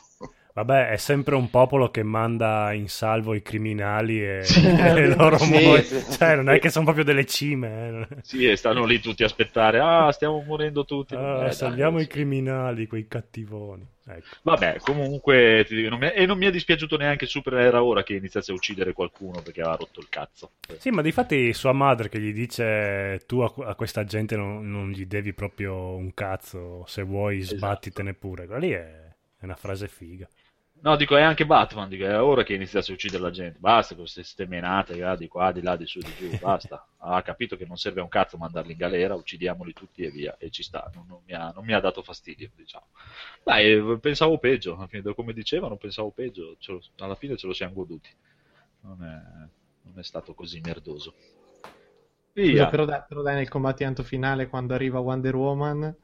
[0.55, 5.37] Vabbè, è sempre un popolo che manda in salvo i criminali e, Sì, e loro
[5.37, 5.81] sì, muoiono.
[5.81, 6.03] sì.
[6.09, 8.07] Cioè, non è che sono proprio delle cime.
[8.09, 8.21] eh.
[8.21, 9.79] Sì, e stanno lì tutti a aspettare.
[9.79, 11.13] Ah, stiamo morendo tutti.
[11.15, 12.03] Ah, Eh, salviamo dai.
[12.03, 13.85] i criminali, quei cattivoni.
[14.07, 14.37] Ecco.
[14.43, 18.03] Vabbè, comunque, ti dico, non mi- e non mi è dispiaciuto neanche Super era ora
[18.03, 20.51] che iniziasse a uccidere qualcuno perché aveva rotto il cazzo.
[20.77, 24.89] Sì, ma difatti sua madre che gli dice tu a, a questa gente non, non
[24.91, 27.57] gli devi proprio un cazzo, se vuoi Esatto.
[27.57, 28.45] sbattitene pure.
[28.45, 29.03] Quella lì è,
[29.37, 30.27] è una frase figa.
[30.81, 33.57] No, dico, è anche Batman, dico, è ora che iniziasse a uccidere la gente.
[33.59, 36.85] Basta con queste stemenate ah, di qua, di là, di su, di giù, basta.
[36.97, 40.37] Ha capito che non serve a un cazzo mandarli in galera, uccidiamoli tutti e via.
[40.37, 42.85] E ci sta, non, non mi, ha, non mi ha dato fastidio, diciamo.
[43.43, 46.55] Dai, pensavo peggio, come dicevano, pensavo peggio.
[46.67, 48.09] Lo- alla fine ce lo siamo goduti.
[48.81, 49.49] Non è,
[49.83, 51.15] non è stato così merdoso.
[52.37, 52.67] Scusa, Via.
[52.67, 55.95] però, dai, però dai, nel combattimento finale, quando arriva Wonder Woman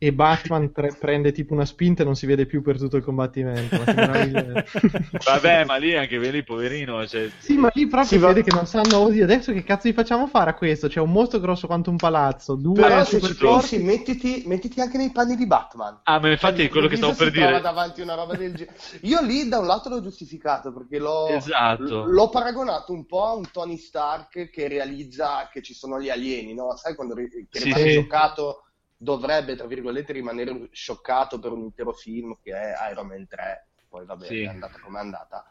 [0.00, 3.02] e Batman pre- prende tipo una spinta e non si vede più per tutto il
[3.02, 3.82] combattimento.
[3.84, 4.64] Ma.
[5.24, 8.54] Vabbè, ma lì anche lì, poverino, cioè, Sì, ma lì proprio si va- vede che
[8.54, 10.86] non sanno, oddio, adesso che cazzo gli facciamo fare a questo?
[10.88, 14.98] C'è un mostro grosso quanto un palazzo, due Però se ci pensi, mettiti, mettiti anche
[14.98, 16.00] nei panni di Batman.
[16.04, 17.60] Ah, ma infatti è quello che stavo per dire.
[17.60, 18.76] davanti una roba del genere.
[19.02, 22.04] Io lì da un lato l'ho giustificato perché l'ho, Esatto.
[22.04, 26.54] l'ho paragonato un po' a un Tony Stark che realizza che ci sono gli alieni,
[26.54, 26.76] no?
[26.76, 27.90] Sai quando ri- che Sì, rimane sì.
[27.90, 28.62] scioccato,
[28.98, 34.04] dovrebbe, tra virgolette, rimanere scioccato per un intero film che è Iron Man 3, poi
[34.04, 34.42] vabbè, Sì.
[34.42, 35.50] è andata come è andata.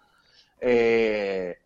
[0.60, 1.62] E...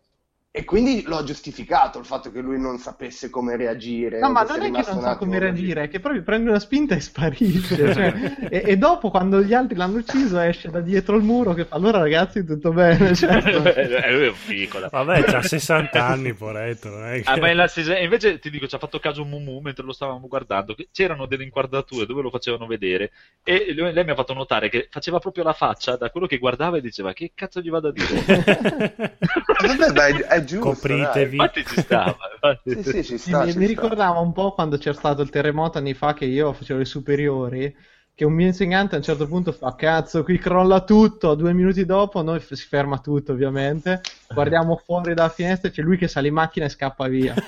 [0.54, 4.18] e quindi l'ho giustificato il fatto che lui non sapesse come reagire.
[4.18, 6.94] No, ma non è che non sa come reagire, è che proprio prende una spinta
[6.94, 7.94] e sparisce.
[7.94, 11.64] cioè, e, e dopo, quando gli altri l'hanno ucciso, esce da dietro il muro che
[11.64, 13.14] fa allora ragazzi, tutto bene.
[13.22, 13.74] Certo.
[13.74, 14.88] Eh, lui è un piccolo.
[14.90, 17.02] Vabbè, c'ha 60 anni, poretto.
[17.02, 17.30] È che...
[17.30, 20.74] Ah, ma e invece ti dico, ci ha fatto caso Mumu mentre lo stavamo guardando,
[20.74, 23.12] che c'erano delle inquadrature dove lo facevano vedere
[23.42, 26.38] e lui- lei mi ha fatto notare che faceva proprio la faccia da quello che
[26.38, 29.16] guardava e diceva che cazzo gli vado a dire?
[29.62, 30.70] Vabbè, dai, è giusto.
[30.70, 31.36] Copritevi.
[31.36, 32.16] Infatti ci stava.
[32.32, 32.74] infatti.
[32.74, 32.82] Dai.
[32.84, 33.44] Sì, sì, ci sta.
[33.44, 33.66] mi, ci mi sta.
[33.66, 37.76] ricordava un po' quando c'è stato il terremoto anni fa che io facevo le superiori,
[38.14, 41.84] che un mio insegnante a un certo punto fa cazzo, qui crolla tutto, due minuti
[41.84, 44.00] dopo noi f- si ferma tutto ovviamente,
[44.32, 47.34] guardiamo fuori dalla finestra e c'è lui che sale in macchina e scappa via.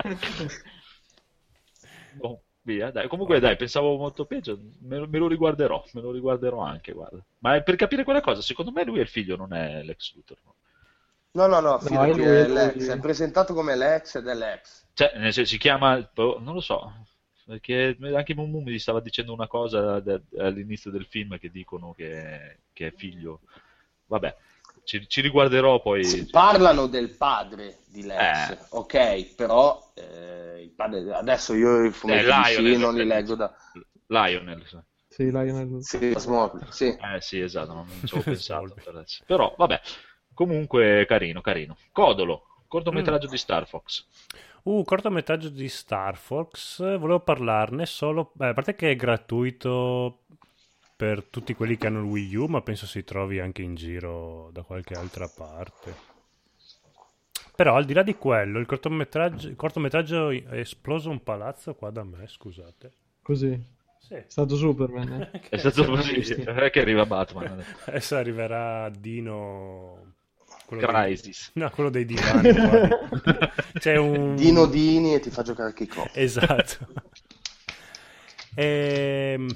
[2.10, 3.08] Boh, via, dai.
[3.08, 7.24] Comunque dai, pensavo molto peggio, me, lo- me lo riguarderò, me lo riguarderò anche, guarda.
[7.38, 10.14] Ma è per capire quella cosa, secondo me lui è il figlio, non è l'ex
[10.14, 10.38] Luthor.
[10.44, 10.54] no?
[11.32, 12.52] No, no, no, No, è lui, è lui.
[12.54, 14.86] l'ex, è presentato come l'ex ed è l'ex.
[14.94, 16.92] Cioè, nel senso, si chiama, boh, non lo so,
[17.46, 20.02] perché anche Mumu mi stava dicendo una cosa
[20.38, 23.40] all'inizio del film che dicono che, che è figlio.
[24.06, 24.34] Vabbè,
[24.84, 26.26] ci, ci riguarderò poi.
[26.30, 28.58] Parlano del padre di l'ex, Eh.
[28.70, 33.34] ok, però eh, il padre, adesso io i fumetti Eh, di Lionel, non li leggo
[33.36, 33.54] da...
[34.08, 34.66] Lionel.
[34.66, 34.78] sì.
[35.10, 35.78] Sì, Lionel.
[35.82, 36.14] Sì,
[36.70, 36.86] sì.
[37.00, 38.74] Eh sì, esatto, non ci avevo pensato.
[38.74, 39.24] per adesso.
[39.26, 39.80] Però, vabbè,
[40.38, 41.76] comunque carino, carino.
[41.90, 44.06] Codolo, cortometraggio di Star Fox.
[44.62, 50.20] Uh, cortometraggio di Star Fox, volevo parlarne solo, beh, a parte che è gratuito
[50.94, 54.50] per tutti quelli che hanno il Wii U, ma penso si trovi anche in giro
[54.52, 56.06] da qualche altra parte.
[57.56, 61.90] Però al di là di quello, il cortometraggio, il cortometraggio è esploso un palazzo qua
[61.90, 62.92] da me, scusate.
[63.20, 63.60] Così.
[63.98, 64.14] Sì.
[64.14, 65.30] È stato Superman.
[65.32, 65.40] eh.
[65.50, 67.60] È stato così, è che arriva Batman.
[67.86, 70.14] Adesso arriverà Dino...
[70.68, 71.50] quello dei- Crisis.
[71.54, 72.50] No, quello dei divani.
[73.78, 74.34] C'è un...
[74.36, 76.16] Dino Dini e ti fa giocare a kick-off.
[76.16, 76.86] Esatto.
[78.54, 79.48] Ehm,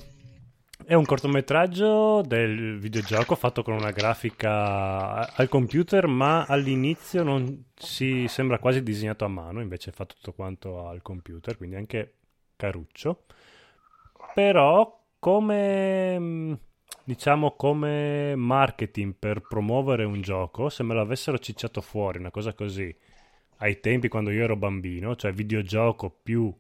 [0.85, 8.27] È un cortometraggio del videogioco fatto con una grafica al computer, ma all'inizio non si
[8.29, 12.15] sembra quasi disegnato a mano, invece fa tutto quanto al computer, quindi anche
[12.57, 13.25] caruccio.
[14.35, 16.59] Però come mh,
[17.05, 22.53] diciamo come marketing per promuovere un gioco, se me lo avessero cicciato fuori, una cosa
[22.55, 22.95] così,
[23.59, 26.53] ai tempi quando io ero bambino, cioè videogioco più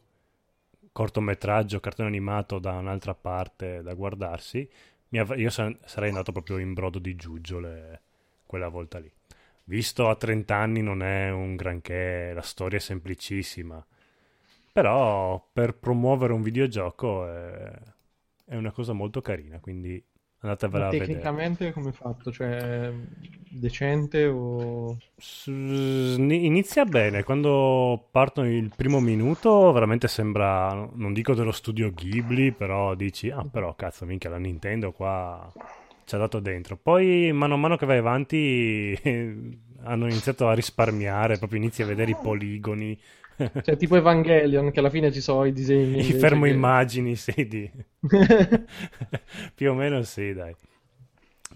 [0.93, 4.69] cortometraggio, cartone animato da un'altra parte da guardarsi,
[5.14, 8.02] av- io sa- sarei andato proprio in brodo di giuggiole
[8.47, 9.10] quella volta lì.
[9.64, 13.85] Visto a 30 anni non è un granché, la storia è semplicissima,
[14.73, 17.73] però per promuovere un videogioco è,
[18.47, 20.02] è una cosa molto carina, quindi
[20.43, 21.06] andatevela a vedere.
[21.06, 22.31] tecnicamente come è fatto?
[22.31, 22.93] Cioè,
[23.48, 24.97] decente o...
[25.47, 32.94] Inizia bene, quando partono il primo minuto veramente sembra, non dico dello studio Ghibli, però
[32.94, 35.51] dici, ah però cazzo minchia la Nintendo qua
[36.05, 36.77] ci ha dato dentro.
[36.77, 38.98] Poi mano a mano che vai avanti
[39.85, 42.98] hanno iniziato a risparmiare, proprio inizi a vedere i poligoni,
[43.62, 46.01] Cioè, tipo Evangelion, che alla fine ci sono i disegni.
[46.01, 47.70] i fermo che- immagini, sì, di...
[49.55, 50.55] più o meno sì, dai.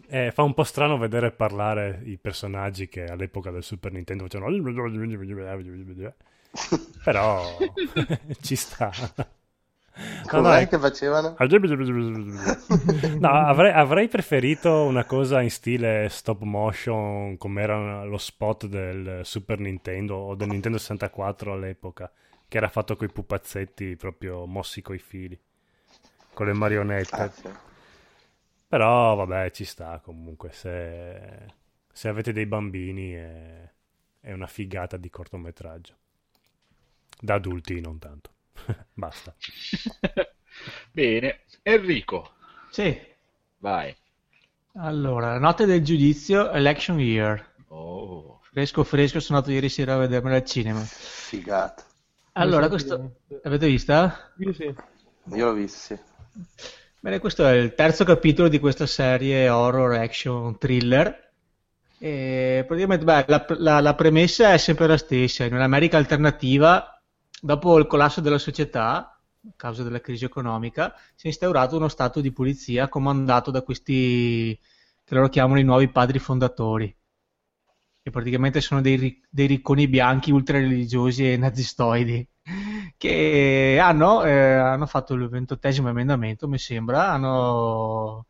[0.09, 4.53] Eh, fa un po' strano vedere parlare i personaggi che all'epoca del Super Nintendo facevano...
[7.05, 7.43] Però
[8.41, 8.91] ci sta.
[9.97, 11.35] No, Com'è no, che facevano?
[13.19, 19.21] No, avrei, avrei preferito una cosa in stile stop motion come era lo spot del
[19.25, 22.13] Super Nintendo o del Nintendo 64 all'epoca,
[22.47, 25.39] che era fatto con i pupazzetti proprio mossi coi fili,
[26.35, 27.17] con le marionette.
[27.17, 27.49] Ah, sì.
[28.69, 31.47] Però vabbè, ci sta comunque, se,
[31.91, 33.71] se avete dei bambini è,
[34.21, 35.95] è una figata di cortometraggio.
[37.19, 38.36] Da adulti non tanto.
[38.95, 39.35] Basta.
[40.93, 42.33] Bene, Enrico,
[42.71, 42.99] Sì.
[43.59, 43.95] vai.
[44.79, 47.55] Allora, la notte del giudizio, Election Year.
[47.69, 50.81] Oh, Fresco fresco, sono andato ieri sera a vedermela al cinema.
[50.81, 51.83] Figata.
[52.33, 53.17] Allora, questo...
[53.43, 54.33] L'avete vista?
[54.39, 54.65] Io sì.
[55.35, 55.99] Io l'ho visto, sì.
[57.01, 61.25] Bene, questo è il terzo capitolo di questa serie horror action thriller.
[61.99, 65.45] E praticamente beh, la, la- la premessa è sempre la stessa.
[65.45, 66.96] In un'America alternativa,
[67.41, 69.19] dopo il collasso della società,
[69.49, 74.59] a causa della crisi economica, si è instaurato uno stato di polizia comandato da questi
[75.05, 76.95] che loro chiamano i nuovi padri fondatori.
[78.03, 82.29] Che praticamente sono dei, dei ricconi bianchi ultra religiosi e nazistoidi
[82.97, 88.27] che hanno, eh, hanno fatto il ventottesimo emendamento, mi sembra, hanno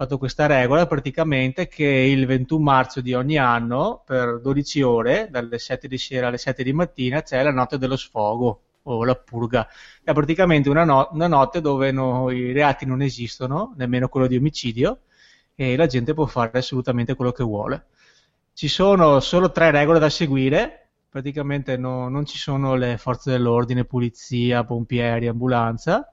[0.00, 5.58] fatto questa regola praticamente che il 21 marzo di ogni anno, per 12 ore, dalle
[5.58, 9.68] 7 di sera alle 7 di mattina, c'è la notte dello sfogo o la purga.
[10.02, 14.36] È praticamente una, no- una notte dove no- i reati non esistono, nemmeno quello di
[14.36, 15.00] omicidio,
[15.54, 17.84] e la gente può fare assolutamente quello che vuole.
[18.54, 23.84] Ci sono solo tre regole da seguire, praticamente no- non ci sono le forze dell'ordine,
[23.84, 26.10] polizia, pompieri, ambulanza,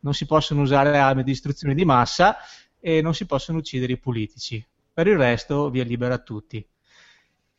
[0.00, 2.36] non si possono usare armi di distruzione di massa
[2.80, 4.64] e non si possono uccidere i politici.
[4.92, 6.64] Per il resto via libera a tutti.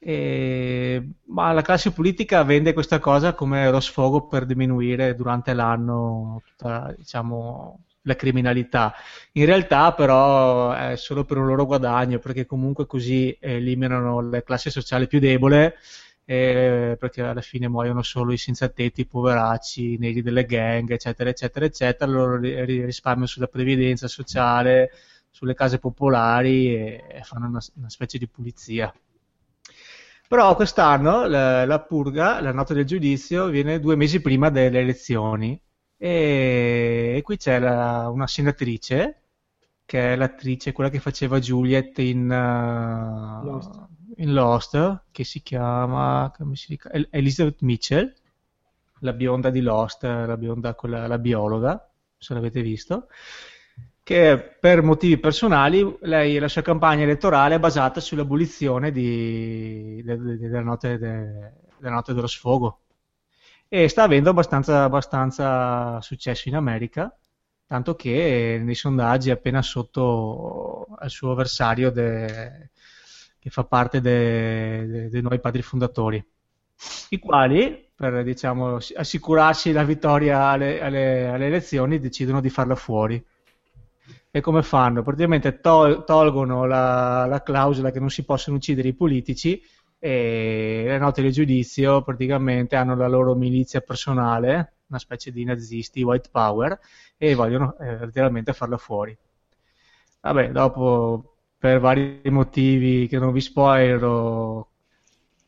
[0.03, 6.41] E- ma la classe politica vende questa cosa come lo sfogo per diminuire durante l'anno
[6.45, 8.93] tutta, diciamo, la criminalità.
[9.34, 14.72] In realtà, però, è solo per un loro guadagno, perché comunque così eliminano le classi
[14.72, 15.76] sociali più debole,
[16.26, 20.89] eh, perché alla fine muoiono solo i senza tetti, i poveracci, i neri delle gang,
[20.91, 22.10] eccetera, eccetera, eccetera.
[22.11, 24.91] Loro ri- ri- risparmiano sulla previdenza sociale,
[25.41, 28.93] sulle case popolari e, fanno una, una specie di pulizia.
[30.27, 35.59] Però quest'anno la, la purga, la notte del giudizio, viene due mesi prima delle elezioni
[35.97, 39.15] e, e qui c'è la- una senatrice
[39.85, 43.88] che è l'attrice, quella che faceva Juliet in, uh, Lost.
[44.18, 48.13] in Lost, che si chiama si El- Elizabeth Mitchell,
[48.99, 53.07] la bionda di Lost, la bionda, quella, la biologa, se l'avete visto,
[54.03, 60.38] che per motivi personali lei, la sua campagna elettorale è basata sull'abolizione di- de- de-
[60.38, 62.82] della, notte de- della notte dello sfogo
[63.68, 67.15] e sta avendo abbastanza, abbastanza successo in America,
[67.65, 72.69] tanto che nei sondaggi è appena sotto al suo avversario de-
[73.40, 76.23] che fa parte de- de- dei nuovi padri fondatori,
[77.10, 83.23] i quali, per diciamo, assicurarsi la vittoria alle, alle- alle elezioni, decidono di farla fuori.
[84.34, 85.03] E come fanno?
[85.03, 89.62] Praticamente tol- tolgono la, la clausola che non si possono uccidere i politici
[89.99, 96.02] e le note del giudizio praticamente hanno la loro milizia personale, una specie di nazisti,
[96.02, 96.80] white power,
[97.18, 99.16] e vogliono eh, letteralmente farla fuori.
[100.22, 104.66] Vabbè, dopo, per vari motivi che non vi spoilerò,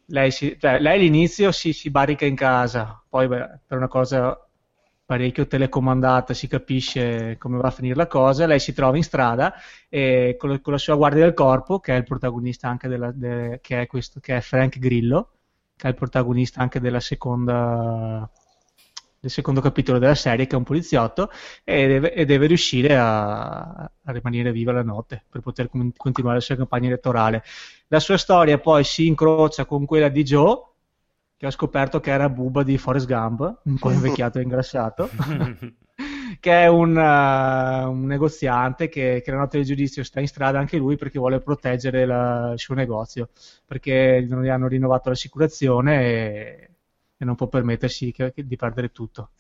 [0.08, 4.38] lei, si- cioè, lei all'inizio si, si barrica in casa, poi beh, per una cosa
[5.06, 9.54] parecchio telecomandata si capisce come va a finire la cosa, lei si trova in strada
[9.90, 13.60] e con, con la sua guardia del corpo, che è il protagonista anche della, de-
[13.62, 15.32] che, è questo, che è Frank Grillo,
[15.76, 18.30] che è il protagonista anche della seconda,
[19.20, 21.30] del secondo capitolo della serie, che è un poliziotto,
[21.64, 26.38] e deve, e deve riuscire a, a rimanere viva la notte per poter con- continuare
[26.38, 27.44] la sua campagna elettorale.
[27.88, 30.73] La sua storia poi si incrocia con quella di Joe,
[31.44, 35.10] che ho scoperto che era Bubba di Forrest Gump, un po' invecchiato e ingrassato,
[36.40, 40.58] che è un, eh, un negoziante che, che la notte del giudizio sta in strada
[40.60, 43.28] anche lui perché vuole proteggere la- il suo negozio,
[43.66, 46.70] perché non gli hanno rinnovato l'assicurazione e,
[47.18, 49.32] e non può permettersi che- che- di perdere tutto.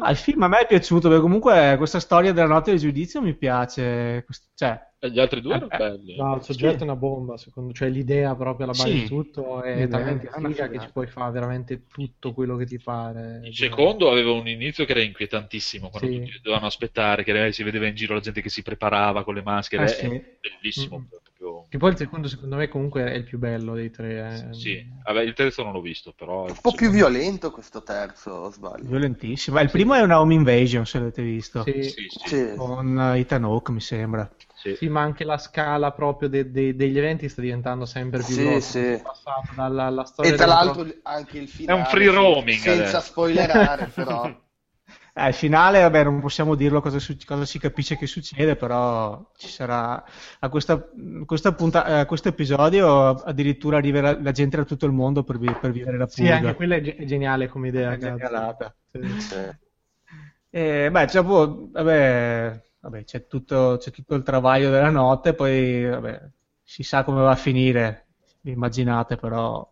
[0.00, 3.20] Ah, il film a me è piaciuto perché comunque questa storia della notte del giudizio
[3.22, 6.16] mi piace, cioè, E gli altri due erano Eh, belli.
[6.16, 6.80] No, il soggetto Sì.
[6.80, 9.00] è una bomba, secondo cioè l'idea proprio alla base Sì.
[9.02, 12.66] di tutto è L'idea talmente è figa che ci puoi fare veramente tutto quello che
[12.66, 13.40] ti pare.
[13.44, 16.18] Il secondo aveva un inizio che era inquietantissimo, quando Sì.
[16.20, 19.42] tutti dovevano aspettare, che si vedeva in giro la gente che si preparava con le
[19.42, 19.84] maschere.
[19.84, 20.06] Eh, sì.
[20.06, 20.98] È bellissimo.
[20.98, 21.04] Mm.
[21.50, 24.48] Proprio- Che poi il secondo secondo me comunque è il più bello dei tre.
[24.50, 24.54] eh.
[24.54, 26.44] Sì, Vabbè, il terzo non l'ho visto, però...
[26.46, 28.88] Un po' più violento questo terzo, o sbaglio?
[28.88, 29.60] violentissimo.
[29.60, 32.54] Il primo è una home invasion, se l'avete visto, Sì, Sì, sì, Sì.
[32.56, 34.28] con eh, Ethan Hawke, mi sembra.
[34.54, 34.74] sì.
[34.74, 38.60] Sì, ma anche la scala proprio de- de- degli eventi sta diventando sempre più Sì,
[38.60, 38.78] sì.
[38.78, 41.78] È passato dalla alla storia E tra l'altro anche il finale.
[41.78, 43.00] È un free roaming Senza adesso.
[43.00, 44.30] spoilerare, però.
[45.18, 49.48] Eh, finale, vabbè, non possiamo dirlo cosa, su- cosa si capisce che succede, però ci
[49.48, 50.04] sarà
[50.40, 50.90] a questa,
[51.24, 55.56] questa punta- a questo episodio addirittura arriverà la gente da tutto il mondo per, vi-
[55.58, 56.34] per vivere la Sì, purga.
[56.36, 57.92] anche quella è, ge- è geniale come idea.
[57.92, 58.74] È genialata.
[58.92, 59.00] Sì.
[59.18, 59.36] Sì.
[60.50, 65.84] E, beh, c'è, boh, vabbè, vabbè, c'è tutto, c'è tutto il travaglio della notte, poi
[65.88, 66.30] vabbè,
[66.62, 68.06] si sa come va a finire,
[68.42, 69.66] immaginate, però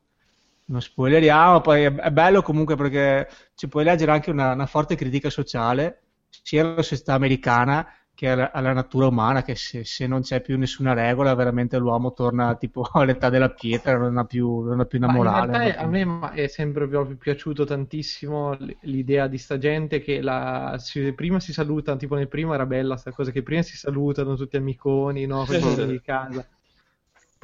[0.67, 1.61] non spoileriamo.
[1.61, 6.03] Poi è, bello comunque perché ci puoi leggere anche una, una forte critica sociale,
[6.43, 10.57] sia alla società americana che alla, alla natura umana, che se, se non c'è più
[10.59, 14.99] nessuna regola, veramente l'uomo torna tipo all'età della pietra, non ha più, non ha più
[14.99, 15.59] una Ma in morale.
[15.59, 20.77] realtà è- a me è sempre proprio piaciuto tantissimo l'idea di sta gente che la,
[20.79, 24.35] si- prima si salutano, tipo nel primo era bella sta cosa che prima si salutano
[24.35, 26.47] tutti amiconi, no, con di casa.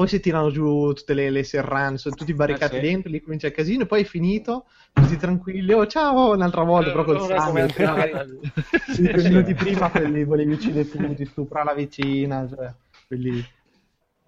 [0.01, 2.87] Poi si tirano giù tutte le, le serrane, sono tutti barricati Eh, sì.
[2.87, 4.65] dentro, lì comincia il casino, e poi è finito,
[4.95, 7.69] tutti tranquilli, oh ciao, un'altra volta, però col sangue,
[8.95, 12.73] cinque minuti prima quelli volevi uccidere tutti, stupra la vicina, cioè,
[13.09, 13.45] quelli...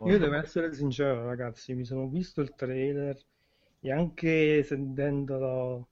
[0.05, 3.17] Io devo essere sincero, ragazzi, mi sono visto il trailer
[3.81, 5.89] e anche sentendolo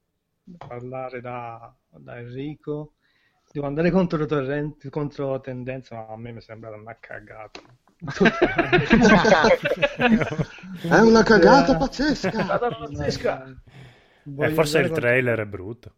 [0.58, 2.96] parlare da, da Enrico,
[3.50, 7.62] devo andare contro, torrente, contro tendenza, ma a me mi sembra una cagata.
[10.82, 13.60] È una cagata pazzesca.
[14.38, 15.94] Eh, forse il trailer è brutto.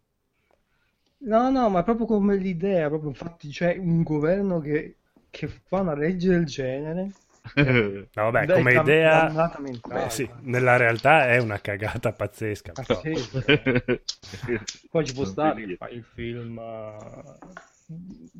[1.19, 4.97] No, no, ma proprio come l'idea, proprio infatti c'è un governo che,
[5.29, 7.11] che fa una legge del genere.
[7.55, 10.03] No, vabbè, Dai, come idea, mentale.
[10.03, 12.71] beh, sì, nella realtà è una cagata pazzesca.
[12.71, 13.01] Però.
[13.01, 13.13] sì,
[14.89, 17.23] Poi ci può stare il film, eh,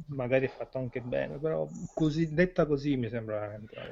[0.07, 3.88] magari è fatto anche bene, però così, detta così mi sembra una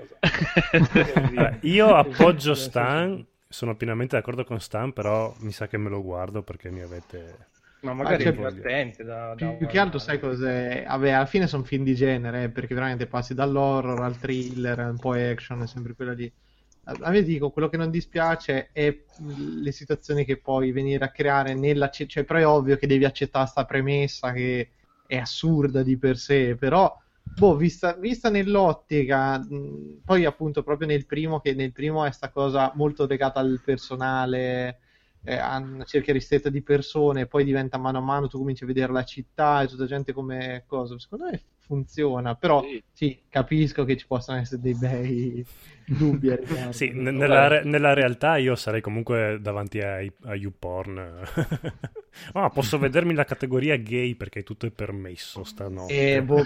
[0.98, 1.58] cosa.
[1.62, 6.42] Io appoggio Stan, sono pienamente d'accordo con Stan, però mi sa che me lo guardo
[6.42, 7.50] perché mi avete...
[7.82, 10.86] Ma magari Ah, è cioè, divertente da, da Più che altro sai cos'è?
[10.88, 15.00] Vabbè, alla fine sono film di genere, eh, perché veramente passi dall'horror al thriller, un
[15.00, 16.32] po' action, è sempre quella lì.
[16.84, 18.96] A me dico, quello che non dispiace è
[19.26, 21.90] le situazioni che puoi venire a creare nella...
[21.90, 24.70] Cioè, però è ovvio che devi accettare sta premessa che
[25.12, 26.96] è assurda di per sé, però,
[27.34, 32.30] boh, vista, vista nell'ottica, mh, poi appunto proprio nel primo, che nel primo è sta
[32.32, 34.80] cosa molto legata al personale,
[35.24, 38.68] eh, a una cerchia ristretta di persone, poi diventa mano a mano, tu cominci a
[38.68, 40.98] vedere la città e tutta gente come cosa.
[41.00, 42.84] Secondo me funziona, però Sì.
[42.92, 45.46] sì, capisco che ci possano essere dei bei
[45.88, 46.30] dubbi.
[46.72, 51.24] Sì, n- nella, re- nella realtà io sarei comunque davanti a, a YouPorn.
[52.34, 56.16] Ah, posso vedermi la categoria gay perché tutto è permesso stanotte.
[56.16, 56.44] Eh, boh.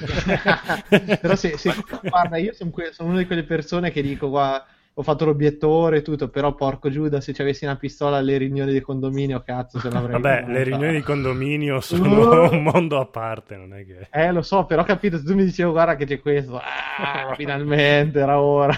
[1.19, 1.73] però se, se
[2.03, 4.63] guarda, io sono, que- sono una di quelle persone che dico, guarda,
[4.97, 8.71] ho fatto l'obiettore e tutto, però porco Giuda, se ci avessi una pistola alle riunioni
[8.71, 10.51] di condominio, cazzo, se l'avrei Vabbè, fatta.
[10.51, 14.07] le riunioni di condominio sono un mondo a parte, non è che...
[14.09, 17.33] Eh, lo so, però ho capito, se tu mi dicevi, guarda che c'è questo, ah,
[17.35, 18.73] finalmente, era ora.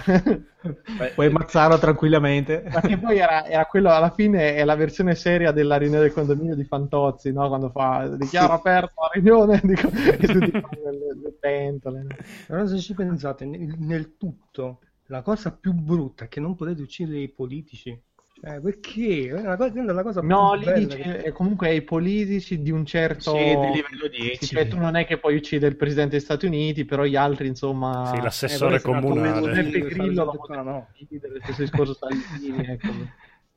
[1.14, 2.64] Puoi ammazzarlo tranquillamente.
[2.74, 6.14] Ma che poi era, era quello, alla fine è la versione seria della riunione del
[6.14, 7.48] condominio di Fantozzi, no?
[7.48, 12.02] Quando fa, dichiaro aperto la riunione, dico, e tutti fanno le, le pentole.
[12.02, 12.16] no?
[12.48, 16.82] Però se ci pensate, nel, nel tutto, la cosa più brutta è che non potete
[16.82, 18.00] uccidere i politici.
[18.40, 19.30] Cioè, perché?
[19.30, 22.62] È una cosa, è la cosa No, più lì dice, che- eh, comunque ai politici
[22.62, 23.32] di un certo...
[23.32, 24.46] Sì, di livello 10.
[24.46, 27.48] Cioè, tu non è che puoi uccidere il presidente degli Stati Uniti, però gli altri,
[27.48, 28.12] insomma...
[28.14, 29.52] Sì, l'assessore Eh, è stato comunale.
[29.64, 30.88] dire, Grillo lo qua, no.
[31.10, 32.94] lo stesso discorso Salvini, ecco.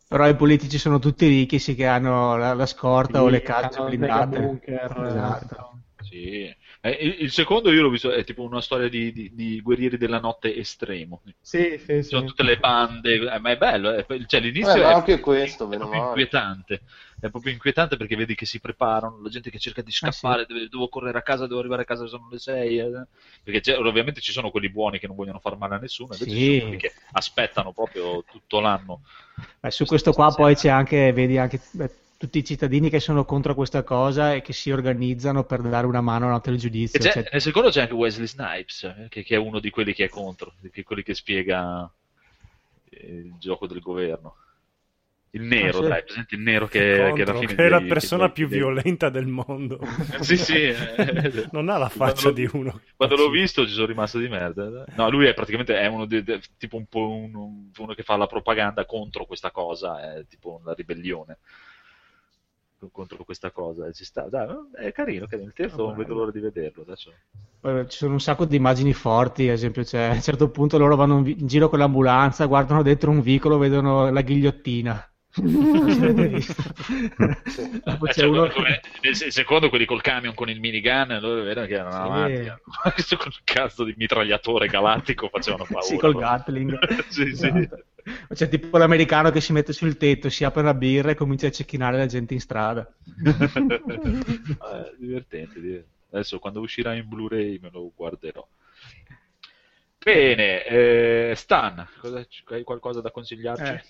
[0.08, 3.98] Però i politici sono tutti ricchi, sì che hanno la, la scorta o le il
[3.98, 4.38] blindate.
[4.40, 5.82] bunker, Esatto.
[6.00, 6.52] Sì.
[6.82, 9.98] Eh, il, il secondo io l'ho visto, è tipo una storia di, di- di guerrieri
[9.98, 11.22] della notte estremo.
[11.42, 12.08] Sì, sì, Ci sì.
[12.08, 15.20] sono tutte le bande, eh, ma è bello, eh, cioè l'inizio Eh, ma è anche
[15.20, 16.06] questo, meno più male.
[16.06, 16.82] inquietante.
[17.20, 20.68] è proprio inquietante perché vedi che si preparano, la gente che cerca di scappare, deve-
[20.70, 22.80] devo correre a casa, devo arrivare a casa, sono le 6.
[23.42, 26.30] Perché c'è- ovviamente ci sono quelli buoni che non vogliono far male a nessuno, invece
[26.30, 26.38] Sì.
[26.38, 29.02] ci sono quelli che aspettano proprio tutto l'anno.
[29.60, 31.90] Beh, su questo qua poi c'è anche, vedi anche beh,
[32.20, 36.02] tutti i cittadini che sono contro questa cosa e che si organizzano per dare una
[36.02, 37.00] mano al E giudizio.
[37.00, 39.94] c'è- Cioè, nel secondo c'è anche Wesley Snipes, eh, che, che è uno di quelli
[39.94, 41.90] che è contro, di que- quelli che spiega
[42.90, 44.34] eh, il gioco del governo.
[45.30, 45.88] Il nero, Ah, sì.
[45.88, 48.32] dai, presente il nero che, che alla Contro, fine che è la dei- persona dei-
[48.34, 49.78] più dei- violenta del mondo.
[50.20, 50.56] Sì, sì.
[50.64, 51.48] eh.
[51.52, 52.82] Non ha la faccia di uno.
[52.96, 54.84] Quando l'ho visto ci sono rimasto di merda.
[54.94, 58.02] No, lui è praticamente è uno di- de- tipo un po' un- un- uno che
[58.02, 61.38] fa la propaganda contro questa cosa, è tipo una ribellione
[62.90, 63.86] contro questa cosa.
[63.86, 65.48] e Ci sta, dai, è carino, carino.
[65.48, 66.82] Il terzo non vedo l'ora di vederlo.
[66.82, 67.12] Adesso.
[67.88, 70.96] ci sono un sacco di immagini forti, ad esempio c'è, a un certo punto loro
[70.96, 75.04] vanno in, vi- in giro con l'ambulanza, guardano dentro un vicolo, vedono la ghigliottina.
[75.32, 75.54] Dopo
[78.06, 78.80] Eh, c'è cioè, uno come-
[79.28, 82.00] secondo quelli col camion con il minigun, loro vedono che erano Sì.
[82.00, 82.52] avanti.
[82.94, 85.84] Questo col cazzo di mitragliatore galattico facevano paura.
[85.84, 86.16] Sì, col.
[86.16, 86.78] Gatling.
[87.08, 87.68] sì, sì.
[88.34, 91.50] C'è tipo l'americano che si mette sul tetto, si apre una birra e comincia a
[91.50, 92.86] cecchinare la gente in strada.
[94.62, 95.88] Eh, divertente, divertente.
[96.10, 98.46] Adesso quando uscirà in Blu-ray me lo guarderò.
[100.02, 103.72] Bene, eh, Stan, cosa- hai qualcosa da consigliarci?
[103.72, 103.82] Eh.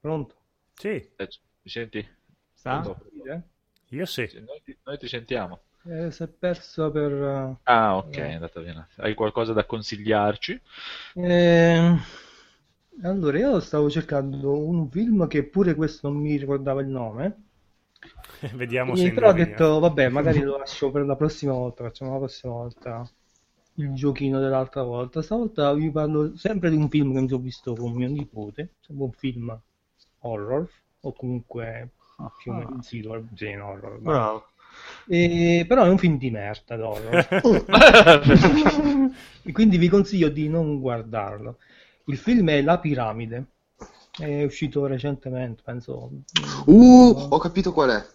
[0.00, 0.34] Pronto?
[0.74, 1.28] Sì, Eh,
[1.62, 2.08] mi senti?
[2.54, 2.80] Sta?
[2.80, 3.10] Pronto?
[3.30, 3.42] Eh,
[3.90, 4.26] io sì.
[4.26, 5.60] Sì, Noi ti, noi ti sentiamo.
[5.88, 7.12] Eh, si è perso per...
[7.12, 8.88] eh, Ah, ok, è andata via.
[8.96, 10.60] Hai qualcosa da consigliarci?
[11.14, 11.98] Eh,
[13.02, 17.44] allora, io stavo cercando un film che pure questo non mi ricordava il nome.
[18.54, 21.84] Vediamo E se però ho detto, vabbè, magari lo lascio per la prossima volta.
[21.84, 23.08] Facciamo la prossima volta
[23.74, 25.22] il giochino dell'altra volta.
[25.22, 28.74] Stavolta vi parlo sempre di un film che mi sono visto con mio nipote.
[28.80, 29.60] Sembra un film
[30.20, 30.68] horror,
[31.00, 31.90] o comunque
[32.36, 34.00] più o meno sì, horror, sì, horror.
[34.00, 34.44] ma- Bravo.
[35.06, 37.26] E- però è un film di merda d'horror.
[39.42, 41.58] E quindi vi consiglio di non guardarlo.
[42.06, 43.46] Il film è La piramide.
[44.18, 46.10] È uscito recentemente, penso
[46.66, 48.06] Uh, ho capito qual è.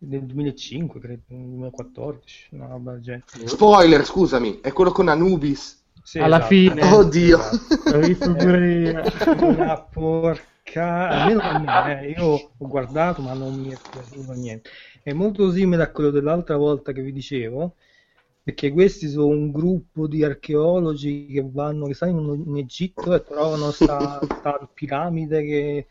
[0.00, 3.24] nel 2005, credo, nel 2014, una roba del genere.
[3.44, 5.82] Spoiler, scusami, è quello con Anubis.
[6.02, 6.54] Sì, Alla esatto.
[6.54, 6.82] fine.
[6.92, 7.38] Oddio.
[7.84, 9.02] L'ho visto pure io.
[9.46, 10.42] Una porca...
[10.76, 12.10] Almeno a me, eh.
[12.10, 14.70] Io ho guardato, ma non mi è piaciuto niente.
[15.02, 17.76] È molto simile a quello dell'altra volta che vi dicevo,
[18.42, 23.22] perché questi sono un gruppo di archeologi che vanno, che stanno in, in Egitto e
[23.22, 25.86] trovano sta, sta piramide che,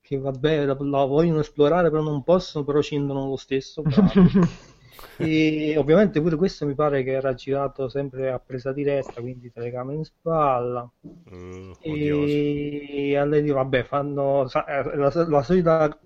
[0.00, 3.82] che vabbè, la, la vogliono esplorare, però non possono, però scendono lo stesso.
[5.18, 9.96] E ovviamente pure questo mi pare che era girato sempre a presa diretta, quindi telecamera
[9.96, 10.90] in spalla.
[11.84, 12.32] Odioso.
[12.32, 15.98] E alle vabbè, fanno eh, la, la solita,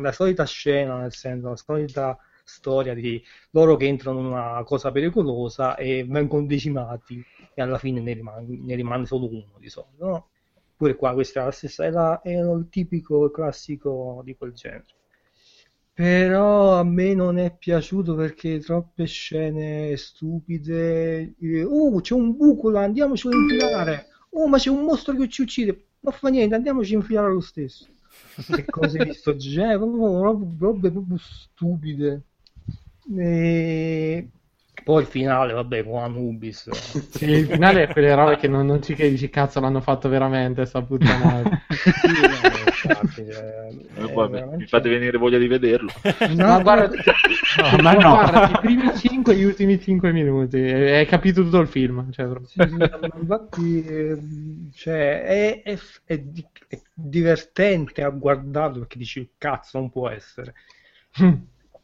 [0.00, 4.92] la solita scena, nel senso, la solita storia di loro che entrano in una cosa
[4.92, 7.22] pericolosa e vengono decimati
[7.54, 10.28] e alla fine ne rimane, ne rimane solo uno di solito, no?
[10.76, 14.84] Pure qua questa è la stessa, la- è il tipico classico di quel genere.
[15.96, 21.34] Però a me non è piaciuto perché troppe scene stupide.
[21.40, 24.06] Eh, Oh, c'è un buco là, andiamoci a infilare.
[24.30, 25.86] Oh, ma c'è un mostro che ci uccide.
[26.00, 27.86] Non fa niente, andiamoci a infilare lo stesso.
[28.50, 32.22] Che cose di sto genere, proprio, proprio stupide.
[33.16, 34.28] E
[34.86, 36.70] poi il finale, vabbè, con Anubis.
[36.70, 40.08] Sì, il finale è quelle robe che non, non ci credi, dici cazzo l'hanno fatto
[40.08, 41.50] veramente sta puttanata.
[41.76, 45.90] Sì, infatti, cioè, Eh, è poi veramente- Mi fate venire voglia di vederlo.
[46.36, 48.10] No, guarda, No, ma no.
[48.10, 52.12] guarda, i primi 5 e gli ultimi 5 minuti, hai capito tutto il film.
[52.12, 52.28] Cioè.
[52.44, 52.88] Sì, sì, ma
[53.18, 56.22] infatti ehm, cioè, è, è- è
[56.68, 60.54] è divertente a guardarlo perché dici cazzo non può essere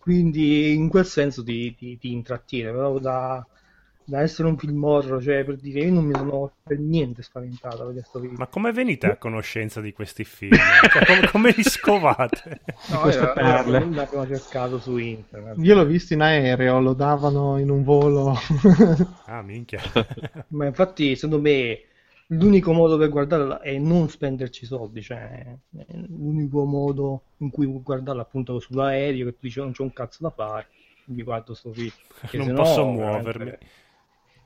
[0.02, 3.46] quindi in quel senso ti, ti, ti intrattiene però da,
[4.04, 7.84] da essere un film horror cioè per dire io non mi sono per niente spaventato
[7.84, 10.56] per questo film Ma come venite a conoscenza di questi film?
[10.90, 12.62] Cioè, come, come li scovate?
[12.90, 13.78] no, queste era, era perle.
[13.90, 18.36] che abbiamo cercato su internet Io l'ho visto in aereo, lo davano in un volo.
[19.26, 19.80] Ah, minchia.
[20.48, 21.80] ma infatti secondo me
[22.28, 25.56] l'unico modo per guardarla è non spenderci soldi, cioè
[26.08, 30.18] l'unico modo in cui guardarla appunto sull'aereo che tu dici "Oh, non c'è un cazzo
[30.22, 30.66] da fare,
[31.06, 31.90] mi guardo sto film.
[32.32, 33.52] Non posso muovermi.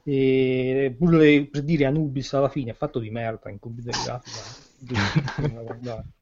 [0.08, 4.64] E pure per dire Anubis alla fine è fatto di merda in computer grafica.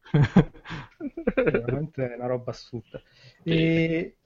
[1.34, 3.00] È veramente una roba assurda.
[3.42, 4.16] E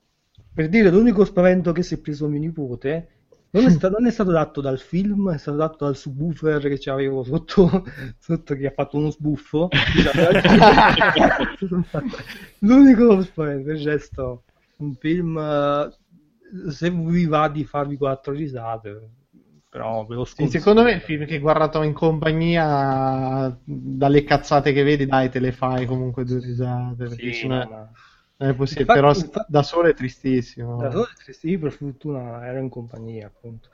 [0.53, 3.09] per dire l'unico spavento che si è preso mio nipote
[3.51, 6.79] Non è, stato, non è stato dato dal film, è stato dato dal subwoofer che
[6.79, 7.83] c'avevo sotto,
[8.19, 9.69] sotto che ha fatto uno sbuffo.
[12.61, 14.45] L'unico per il resto,
[14.77, 15.91] un film, eh,
[16.70, 19.11] se vi va di farvi quattro risate,
[19.69, 20.47] però ve lo Sì, sconsiglio.
[20.47, 25.51] secondo me il film che guardato in compagnia dalle cazzate che vedi, dai, te le
[25.53, 27.09] fai comunque due risate.
[27.09, 27.91] perché Sì, sennò no,
[28.39, 28.82] è- è possibile.
[28.82, 30.77] Infatti- però infatti- da solo è tristissimo.
[30.81, 33.69] Da solo sì, per fortuna ero in compagnia, appunto.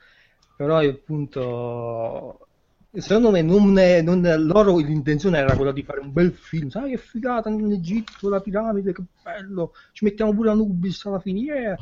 [0.57, 2.47] Però appunto,
[2.91, 6.69] secondo me non è, non è- loro l'intenzione era quella di fare un bel film,
[6.69, 11.39] sai che figata in Egitto, la piramide, che bello, ci mettiamo pure Anubis alla fine,
[11.39, 11.77] yeah.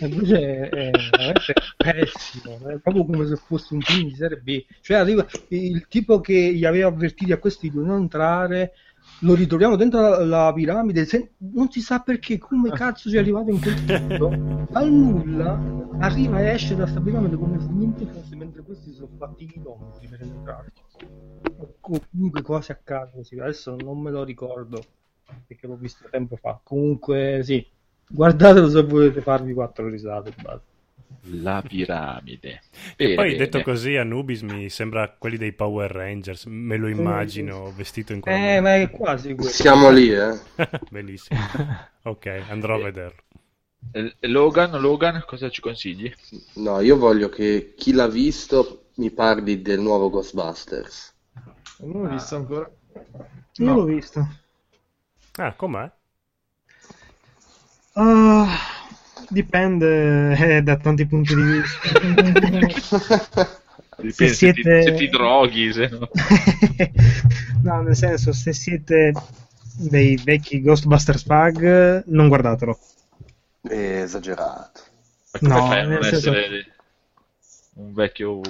[0.00, 4.62] E invece è veramente pessimo, è proprio come se fosse un film di serie B.
[4.82, 8.72] Cioè arriva il tipo che gli aveva avvertito a questi di non entrare,
[9.20, 13.18] lo ritroviamo dentro la, la piramide, se- non si sa perché, come cazzo ci è
[13.18, 14.28] arrivato in quel punto,
[14.72, 15.58] al nulla,
[15.98, 20.06] arriva e esce da sta piramide come se niente fosse, mentre questi sono fatti chilometri
[20.06, 20.72] per entrare.
[21.60, 24.84] O comunque cose a caso, sì, adesso non me lo ricordo,
[25.46, 26.60] perché l'ho visto tempo fa.
[26.62, 27.66] Comunque sì,
[28.08, 30.67] guardatelo se volete farvi quattro risate, basta.
[31.30, 32.62] La piramide.
[32.96, 33.36] E Bene, poi bene.
[33.36, 38.34] detto così, Anubis mi sembra quelli dei Power Rangers, me lo immagino vestito in quel
[38.34, 39.50] Eh, ma è quasi quello.
[39.50, 40.38] Siamo lì, eh.
[40.90, 41.38] Bellissimo.
[42.04, 43.22] Ok, andrò a vederlo.
[43.92, 46.12] Eh, Logan, Logan, cosa ci consigli?
[46.54, 51.14] No, io voglio che chi l'ha visto mi parli del nuovo Ghostbusters.
[51.80, 52.70] Non l'ho visto ancora.
[53.56, 53.74] Io No.
[53.74, 54.26] l'ho visto.
[55.38, 55.90] Ah, com'è?
[57.94, 58.87] Ah,
[59.28, 61.88] dipende eh, da tanti punti di vista.
[61.90, 62.72] Dipende
[64.10, 66.08] Se se, ti, siete- se ti droghi, se no.
[67.64, 69.14] no, nel senso, se siete
[69.76, 72.78] dei vecchi Ghostbusters fag, non guardatelo.
[73.60, 74.80] È esagerato.
[75.32, 76.66] Ma come No, fai a non senso- essere
[77.76, 78.40] un vecchio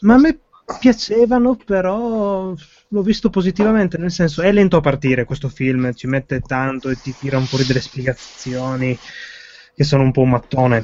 [0.00, 0.38] Ma a me
[0.78, 2.54] piacevano, però
[2.88, 7.00] l'ho visto positivamente, nel senso è lento a partire questo film, ci mette tanto e
[7.00, 8.98] ti tira un po' delle spiegazioni
[9.78, 10.82] che sono un po' un mattone.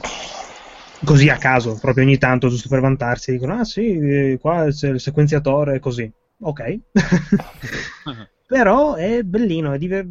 [1.05, 4.91] Così a caso, proprio ogni tanto, giusto per vantarsi, dicono, ah sì, eh, qua c'è
[4.91, 6.09] il sequenziatore, così.
[6.43, 6.79] Ok.
[8.47, 10.07] però è bellino, è diver-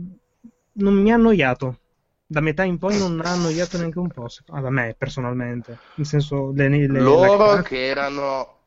[0.73, 1.77] non mi ha annoiato.
[2.25, 5.79] Da metà in poi non ha annoiato neanche un po', se- ah, a me personalmente.
[5.95, 8.62] Nel senso, le, le- la Loro cast- che erano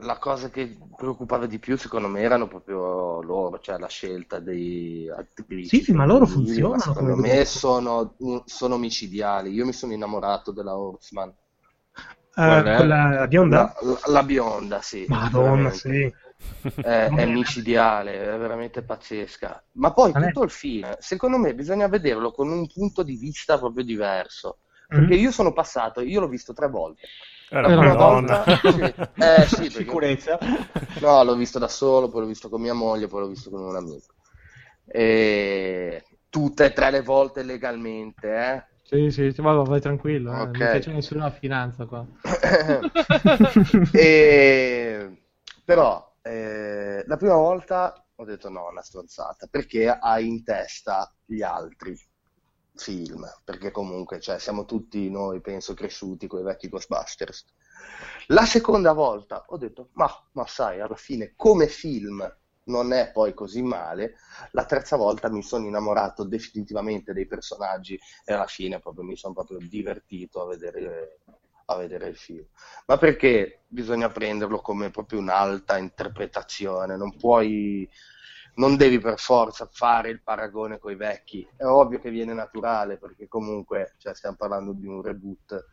[0.00, 5.08] la cosa che preoccupava di più secondo me erano proprio loro, cioè la scelta dei
[5.08, 5.82] attrici.
[5.82, 9.50] Sì, ma loro funzionano ma Secondo me sono, sono micidiali.
[9.52, 11.34] Io mi sono innamorato della Horseman.
[12.36, 13.74] Eh, quella la bionda?
[13.82, 15.06] La, la- bionda, sì.
[15.08, 16.12] Madonna, sì.
[16.80, 19.64] È, è micidiale, è veramente pazzesca.
[19.72, 23.58] Ma poi lei- tutto il film, secondo me, bisogna vederlo con un punto di vista
[23.58, 24.60] proprio diverso.
[24.94, 24.98] Mm.
[25.00, 27.08] Perché io sono passato, io l'ho visto tre volte.
[27.50, 27.94] La la prima Madonna.
[27.94, 28.94] volta, sì.
[29.16, 30.38] Eh, sì, perché- Sicurezza.
[30.98, 33.60] No, l'ho visto da solo, poi l'ho visto con mia moglie, poi l'ho visto con
[33.62, 34.14] un amico.
[34.86, 38.64] E tutte e tre le volte legalmente, eh.
[38.82, 40.54] Sì, sì, sì, vai, vai tranquillo, eh, Ok.
[40.54, 42.04] non faccio nessuna finanza qua.
[43.90, 45.22] E-
[45.64, 51.42] Però eh, la prima volta ho detto no, una stronzata, perché hai in testa gli
[51.42, 51.94] altri
[52.78, 57.44] film, perché comunque cioè, siamo tutti noi, penso, cresciuti con i vecchi Ghostbusters.
[58.28, 62.26] La seconda volta ho detto, ma, ma sai, alla fine come film
[62.68, 64.14] non è poi così male.
[64.52, 69.34] La terza volta mi sono innamorato definitivamente dei personaggi e alla fine proprio mi sono
[69.34, 71.20] proprio divertito a vedere,
[71.66, 72.44] a vedere il film.
[72.86, 77.88] Ma perché bisogna prenderlo come proprio un'alta interpretazione, non puoi,
[78.58, 81.46] non devi per forza fare il paragone con i vecchi.
[81.56, 85.64] È ovvio che viene naturale perché comunque cioè, stiamo parlando di un reboot.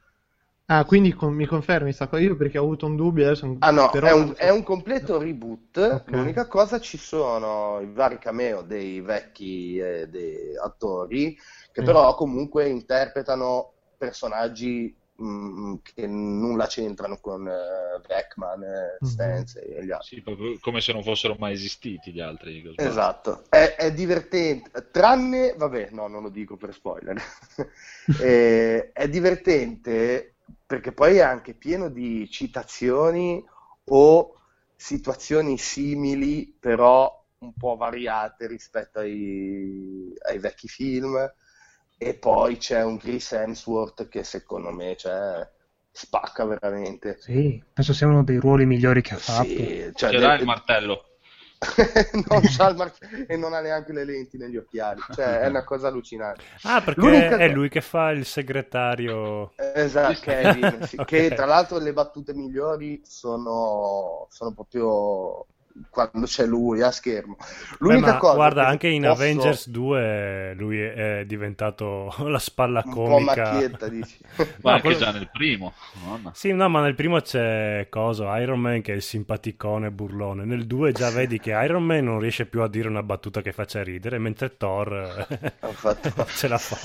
[0.68, 2.24] Ah, quindi con- mi confermi sta cosa?
[2.24, 3.56] Io perché ho avuto un dubbio adesso...
[3.60, 5.78] Ah no, però- è un, è un completo reboot.
[5.78, 6.12] Ok.
[6.12, 11.38] L'unica cosa ci sono i vari cameo dei vecchi eh, dei attori
[11.72, 11.86] che Mm.
[11.86, 18.64] però comunque interpretano personaggi mm, che nulla c'entrano con eh, Beckman.
[19.02, 20.18] Stance e gli altri.
[20.18, 22.74] Sì, proprio come se non fossero mai esistiti gli altri.
[22.76, 27.22] Esatto, è, è divertente, tranne, vabbè, no, non lo dico per spoiler,
[28.20, 30.36] Eh, è divertente
[30.66, 33.44] perché poi è anche pieno di citazioni
[33.86, 34.40] o
[34.76, 41.18] situazioni simili, però un po' variate rispetto ai, ai vecchi film.
[41.98, 45.48] E poi c'è un Chris Hemsworth che secondo me cioè,
[45.92, 47.18] spacca veramente.
[47.20, 49.50] Sì, penso sia uno dei ruoli migliori che ha fatto.
[49.50, 51.04] Sì, cioè, Ce l'ha de- il martello.
[52.30, 55.02] non c'ha il marchio e non ha neanche le lenti negli occhiali.
[55.10, 56.44] Cioè, è una cosa allucinante.
[56.64, 59.52] Ah, perché L'unica è lui che fa il segretario.
[59.58, 61.12] Esatto, Kevin, sì, Ok.
[61.12, 65.46] che tra l'altro le battute migliori sono, sono proprio
[65.90, 67.36] quando c'è lui a schermo.
[67.38, 67.46] Beh,
[67.80, 72.82] L'unica ma cosa guarda, che anche in posso- Avengers 2 lui è, diventato la spalla
[72.86, 73.52] un po' comica.
[73.52, 74.18] macchietta, dici.
[74.38, 75.74] Ma No, anche quello- già nel primo.
[76.04, 76.32] Madonna.
[76.34, 80.46] Sì, no, ma nel primo c'è coso, Iron Man che è il simpaticone burlone.
[80.46, 83.52] Nel 2 già vedi che Iron Man non riesce più a dire una battuta che
[83.52, 86.78] faccia ridere, mentre Thor eh, fatto- ce la fa.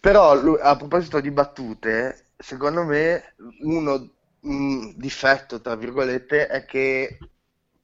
[0.00, 4.08] Però lui- a proposito di battute, secondo me uno
[4.42, 7.18] un difetto, tra virgolette, è che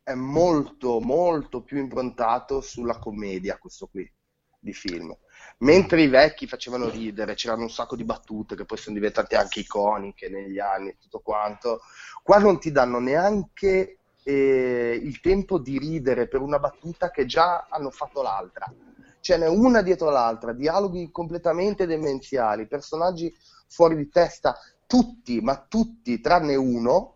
[0.06, 4.08] è molto, molto più improntato sulla commedia questo qui
[4.56, 5.12] di film.
[5.58, 9.58] Mentre i vecchi facevano ridere, c'erano un sacco di battute che poi sono diventate anche
[9.58, 11.80] iconiche negli anni e tutto quanto,
[12.22, 17.66] qua non ti danno neanche eh, il tempo di ridere per una battuta che già
[17.68, 18.72] hanno fatto l'altra.
[19.18, 24.56] Ce n'è una dietro l'altra, dialoghi completamente demenziali, personaggi fuori di testa,
[24.86, 27.15] tutti, ma tutti, tranne uno,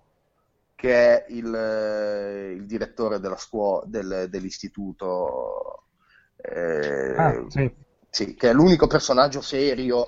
[0.80, 5.84] che è il, eh, il direttore della scuola, del- dell'istituto,
[6.36, 7.70] eh, Ah, sì.
[8.08, 10.06] sì, che è l'unico personaggio serio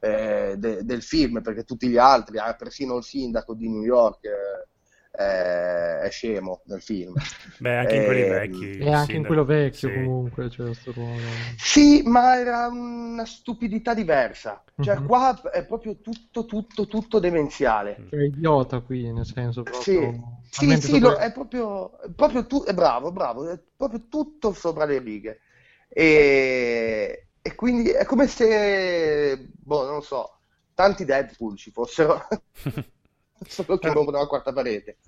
[0.00, 4.24] eh, de- del film, perché tutti gli altri, ah, persino il sindaco di New York,
[4.24, 4.68] eh,
[5.12, 7.14] è, è scemo nel film.
[7.56, 8.76] Beh, anche in quelli Ehm, vecchi.
[8.76, 9.90] E anche in quello vecchio sì.
[9.90, 11.56] comunque c'è sto ruolo.
[11.56, 14.62] Sì, ma era una stupidità diversa.
[14.78, 15.02] Cioè, Mhm.
[15.02, 18.06] qua è proprio tutto, tutto, tutto demenziale.
[18.08, 20.12] Cioè, è idiota qui, nel senso proprio...
[20.50, 24.52] Sì, sì, sì, sopra- lo- è proprio, proprio tu, è bravo, bravo, è proprio tutto
[24.52, 25.40] sopra le righe.
[25.88, 30.40] E, e quindi è come se, boh, non so,
[30.74, 32.26] tanti Deadpool ci fossero,
[33.48, 34.98] solo che rompono la quarta parete.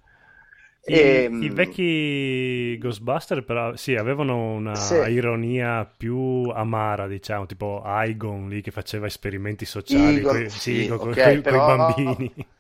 [0.87, 5.09] I, Ehm, i vecchi Ghostbuster però sì, avevano una Sì.
[5.09, 11.19] ironia più amara, diciamo, tipo Igon lì che faceva esperimenti sociali sì, sì, con, ok,
[11.21, 12.35] coi- coi però- bambini.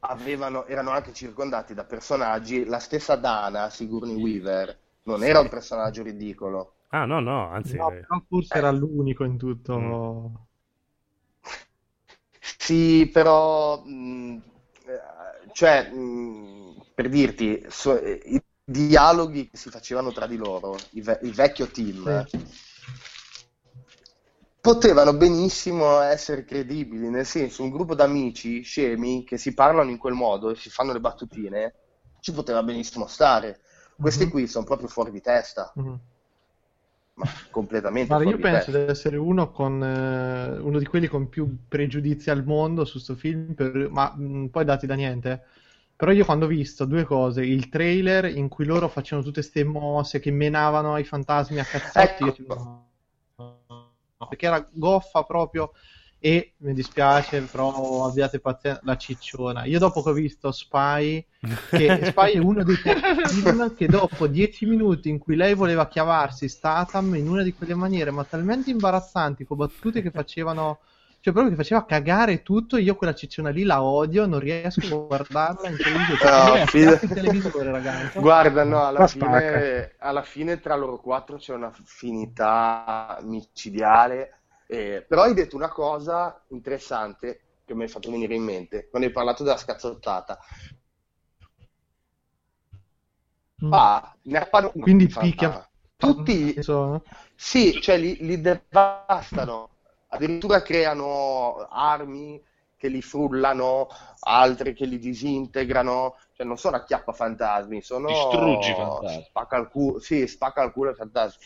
[0.00, 6.02] avevano, erano anche circondati da personaggi, la stessa Dana, Sigourney Weaver, non era un personaggio
[6.02, 6.74] ridicolo.
[6.90, 9.74] Ah, no, no, anzi, No, eh, forse era l'unico in tutto...
[9.74, 9.94] Mm.
[12.58, 14.57] Sì, però, mh, eh,
[15.52, 21.02] cioè, mh, per dirti, so- eh, i dialoghi che si facevano tra di loro, il,
[21.02, 22.26] ve- il vecchio team,
[24.60, 30.14] potevano benissimo essere credibili, nel senso, un gruppo d'amici scemi che si parlano in quel
[30.14, 31.74] modo e si fanno le battutine,
[32.20, 33.60] ci poteva benissimo stare.
[33.98, 34.30] Questi Mhm.
[34.30, 36.00] qui sono proprio fuori di testa, Mhm.
[37.18, 41.66] Ma completamente Guarda, io penso di essere uno con eh, uno di quelli con più
[41.68, 45.42] pregiudizi al mondo su sto film, per- ma mh, poi dati da niente.
[45.94, 49.62] Però io quando ho visto due cose, il trailer in cui loro facevano tutte queste
[49.64, 52.24] mosse che menavano ai fantasmi a cazzotti, Ecco.
[52.24, 52.88] io tipo, no,
[53.36, 55.72] no, perché era goffa proprio
[56.20, 59.64] e mi dispiace, però abbiate pazienza, la cicciona.
[59.64, 61.24] Io dopo che ho visto Spy,
[61.72, 62.76] che Spy è uno dei
[63.22, 67.74] film che dopo dieci minuti in cui lei voleva chiavarsi Statham in una di quelle
[67.74, 70.80] maniere, ma talmente imbarazzanti, con battute che facevano,
[71.20, 75.06] cioè proprio che faceva cagare tutto, io quella cicciona lì la odio, non riesco a
[75.06, 78.18] guardarla in televisione, cioè, No, lei è fida- attacca il televisore, ragazzi.
[78.18, 84.32] Guarda, no, alla La fine, alla fine tra loro quattro c'è una finità micidiale.
[84.68, 89.08] Eh, però hai detto una cosa interessante che mi hai fatto venire in mente quando
[89.08, 90.38] hai parlato della scazzottata.
[93.62, 93.80] Mm.
[93.80, 95.16] Ah, ne appano Quindi di fantasma.
[95.16, 97.02] picchia- Tutti, Insomma,
[97.34, 99.70] sì, cioè li, li devastano,
[100.08, 102.42] addirittura creano armi
[102.76, 103.88] che li frullano,
[104.20, 109.26] altre che li disintegrano, cioè non sono acchiappa fantasmi, sono Distruggi fantasmi.
[109.26, 111.44] spacca il culo, sì, spacca il culo ai fantasmi.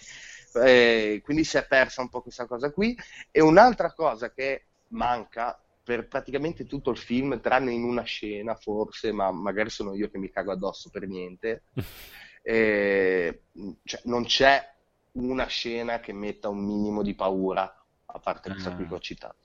[0.55, 2.97] Eh, quindi si è persa un po' questa cosa qui.
[3.31, 9.13] E un'altra cosa che manca per praticamente tutto il film, tranne in una scena forse,
[9.13, 11.65] ma magari sono io che mi cago addosso per niente,
[12.43, 13.43] eh,
[13.85, 14.71] cioè, non c'è
[15.13, 17.63] una scena che metta un minimo di paura,
[18.07, 19.37] a parte questa qui che ho citato.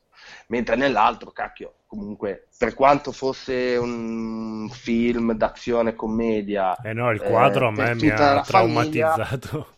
[0.47, 7.65] Mentre nell'altro, cacchio, comunque, per quanto fosse un film d'azione commedia, Eh no, il quadro
[7.65, 9.76] eh, a me mi ha la famiglia, traumatizzato.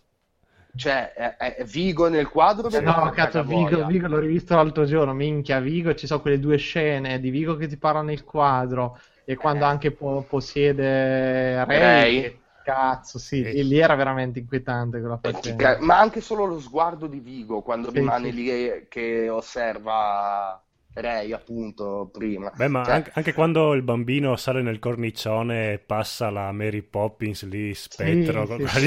[0.75, 3.43] Cioè, è, è- Vigo nel quadro, Eh mi no, cazzo.
[3.43, 7.55] Vigo, Vigo l'ho rivisto l'altro giorno, minchia, Vigo, ci sono quelle due scene di Vigo
[7.55, 12.45] che ti parla nel quadro e quando anche po- possiede Ray, Ray.
[12.61, 13.51] cazzo, sì, Eh.
[13.51, 15.57] e lì era veramente inquietante quella Eh, faccenda.
[15.57, 18.31] ca- ma anche solo lo sguardo di Vigo quando Sì, rimane sì.
[18.31, 20.61] lì che osserva
[20.93, 22.51] Ray, appunto, prima.
[22.55, 26.81] Beh, ma Cioè, anche, anche quando il bambino sale nel cornicione e passa la Mary
[26.81, 28.79] Poppins lì, spettro, Sì, sì,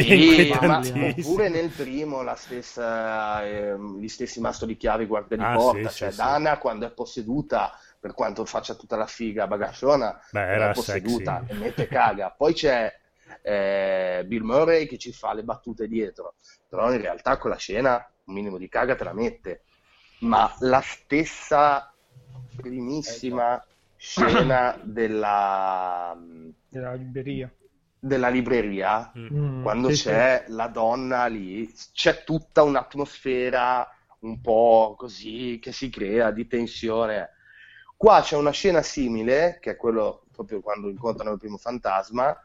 [0.43, 0.49] sì.
[0.51, 5.55] ma oppure nel primo la stessa, ehm, gli stessi masto di chiavi guardia di Ah,
[5.55, 6.17] porta, sì, cioè sì, sì.
[6.23, 11.53] Dana quando è posseduta, per quanto faccia tutta la figa bagasciona, Beh, è posseduta sexy.
[11.55, 12.31] e mette caga.
[12.37, 12.93] Poi c'è
[13.43, 16.35] eh, Bill Murray che ci fa le battute dietro,
[16.69, 19.63] però in realtà quella scena un minimo di caga te la mette.
[20.23, 21.92] Ma la stessa
[22.55, 23.65] primissima
[23.97, 26.17] scena della,
[26.69, 27.53] Della libreria.
[27.99, 30.03] della libreria Mm, quando sì, sì.
[30.09, 33.89] c'è la donna lì, c'è tutta un'atmosfera
[34.21, 37.31] un po' così che si crea di tensione.
[37.97, 42.37] Qua c'è una scena simile, che è quello proprio quando incontrano il primo fantasma,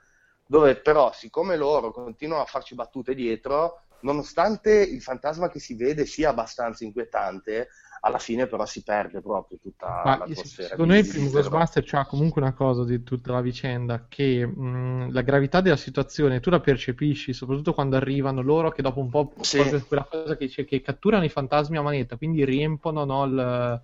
[0.46, 6.06] dove però, siccome loro continuano a farci battute dietro, nonostante il fantasma che si vede
[6.06, 7.70] sia abbastanza inquietante,
[8.02, 10.68] alla fine però si perde proprio tutta Ma l'atmosfera.
[10.70, 15.12] secondo me il primo Ghostbuster c'ha comunque una cosa di tutta la vicenda, che mh,
[15.12, 19.34] la gravità della situazione tu la percepisci, soprattutto quando arrivano loro che dopo un po'
[19.42, 19.58] Sì.
[19.88, 23.82] quella cosa che che catturano i fantasmi a manetta, quindi riempono no, il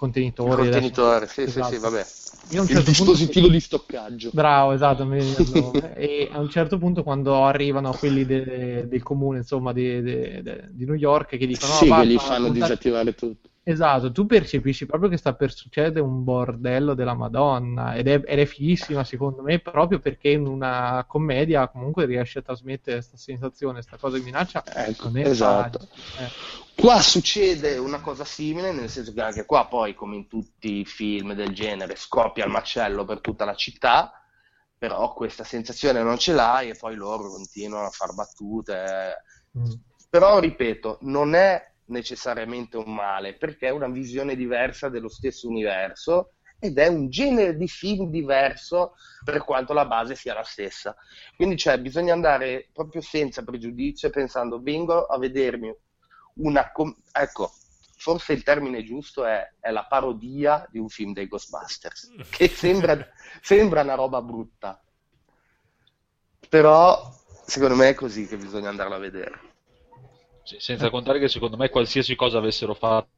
[0.00, 0.50] contenitore.
[0.64, 1.72] Il contenitore, sì, sì, Esatto.
[1.74, 2.06] sì, vabbè.
[2.52, 4.30] Io un Il certo punto- dispositivo di stoccaggio.
[4.32, 5.06] Bravo, esatto,
[5.94, 10.68] e a un certo punto quando arrivano quelli de- del comune, insomma, di, de- de-
[10.70, 11.72] di New York, che dicono...
[11.72, 13.49] Sì, "No, che gli fanno disattivare tutto.
[13.62, 18.38] Esatto, tu percepisci proprio che sta per succedere un bordello della Madonna ed è, ed
[18.38, 23.74] è fighissima secondo me proprio perché in una commedia comunque riesce a trasmettere questa sensazione,
[23.74, 24.64] questa cosa di minaccia.
[24.64, 25.86] Ecco, esatto.
[26.18, 26.28] Eh.
[26.74, 30.86] Qua succede una cosa simile, nel senso che anche qua poi, come in tutti i
[30.86, 34.10] film del genere, scoppia il macello per tutta la città,
[34.78, 39.22] però questa sensazione non ce l'hai e poi loro continuano a far battute.
[39.58, 39.70] Mm.
[40.08, 46.32] Però, ripeto, non è necessariamente un male, perché è una visione diversa dello stesso universo
[46.58, 48.94] ed è un genere di film diverso
[49.24, 50.94] per quanto la base sia la stessa.
[51.34, 55.74] Quindi cioè, bisogna andare proprio senza pregiudizio e pensando vengo a vedermi
[56.34, 56.70] una...
[56.70, 57.50] com- ecco,
[57.96, 63.08] forse il termine giusto è, è la parodia di un film dei Ghostbusters, che sembra,
[63.40, 64.82] sembra una roba brutta,
[66.48, 67.10] però
[67.46, 69.49] secondo me è così che bisogna andarla a vedere.
[70.50, 73.08] Sì, senza contare che secondo me qualsiasi cosa avessero fatto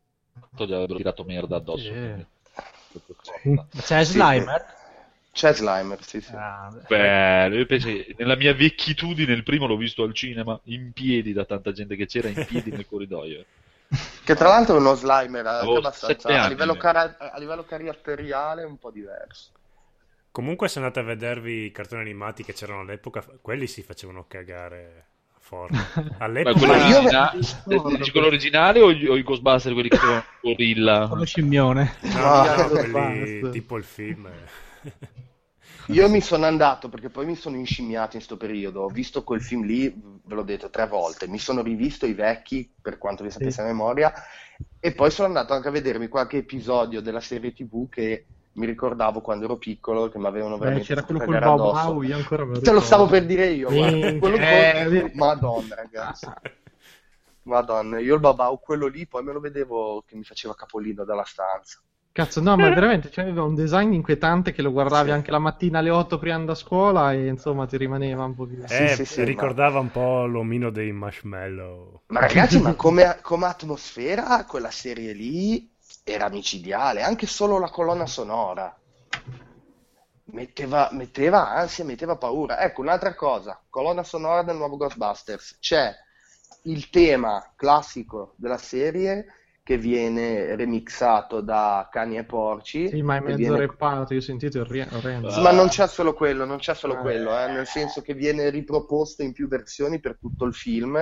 [0.67, 1.89] gli avrebbero tirato merda addosso.
[1.89, 2.27] Eh.
[3.41, 4.65] quindi- C'è Slimer?
[5.33, 6.31] C'è Slimer, sì, sì.
[6.35, 7.49] Ah, beh.
[7.49, 11.33] Beh, io penso che nella mia vecchitudine il primo l'ho visto al cinema in piedi
[11.33, 13.47] da tanta gente che c'era in piedi nel corridoio.
[14.25, 18.63] Che tra l'altro è uno Slimer anche abbastanza sette a livello, cara- a livello caratteriale
[18.65, 19.51] un po' diverso.
[20.31, 25.12] Comunque, se andate a vedervi i cartoni animati che c'erano all'epoca, quelli si facevano cagare
[25.53, 25.77] forte.
[26.19, 29.97] All'epoca, quello, Ma io- origina- eh, quello originale o, gli- o i Ghostbuster quelli che
[29.97, 31.07] avevano gorilla?
[31.09, 31.93] Con lo scimmione.
[32.01, 34.29] no, Ah, no, quelli tipo il film.
[35.89, 38.83] Io mi sono andato perché poi mi sono inscimmiato in sto periodo.
[38.83, 41.27] Ho visto quel film lì, ve l'ho detto tre volte.
[41.29, 44.13] Mi sono rivisto i vecchi per quanto vi sapesse a memoria.
[44.81, 49.21] E poi sono andato anche a vedermi qualche episodio della serie TV che mi ricordavo
[49.21, 51.61] quando ero piccolo, che mi avevano Beh, veramente c'era fatto quello col.
[51.75, 53.71] Howe, io ancora me lo Te lo stavo per dire io.
[53.71, 56.29] Minchia, Quello con- eh, vedi- Madonna, ragazzi.
[57.45, 61.25] Madonna, io il babau, quello lì, poi me lo vedevo che mi faceva capolino dalla
[61.25, 61.81] stanza.
[62.13, 65.15] Cazzo, no, ma veramente cioè, aveva un design inquietante che lo guardavi Sì.
[65.15, 68.35] anche la mattina alle 8 prima di andare a scuola e insomma ti rimaneva un
[68.35, 68.67] pochino.
[68.67, 72.03] Sì, Eh, sì, sì, ricordava un po' l'omino dei marshmallow.
[72.13, 75.72] Ma ragazzi, ma come, come atmosfera quella serie lì
[76.05, 78.77] era micidiale, anche solo la colonna sonora.
[80.25, 82.61] Metteva, metteva ansia, metteva paura.
[82.61, 85.59] Ecco, un'altra cosa, colonna sonora del nuovo Ghostbusters.
[85.61, 85.93] C'è
[86.65, 89.27] il tema classico della serie
[89.65, 92.89] che viene remixato da Cani e Porci.
[92.89, 95.29] Sì, ma è mezzo viene- repato, io ho sentito il orrendo.
[95.29, 95.41] Ah.
[95.41, 96.99] ma non c'è solo quello, non c'è solo Ah.
[97.01, 100.97] quello, eh, nel senso che viene riproposto in più versioni per tutto il film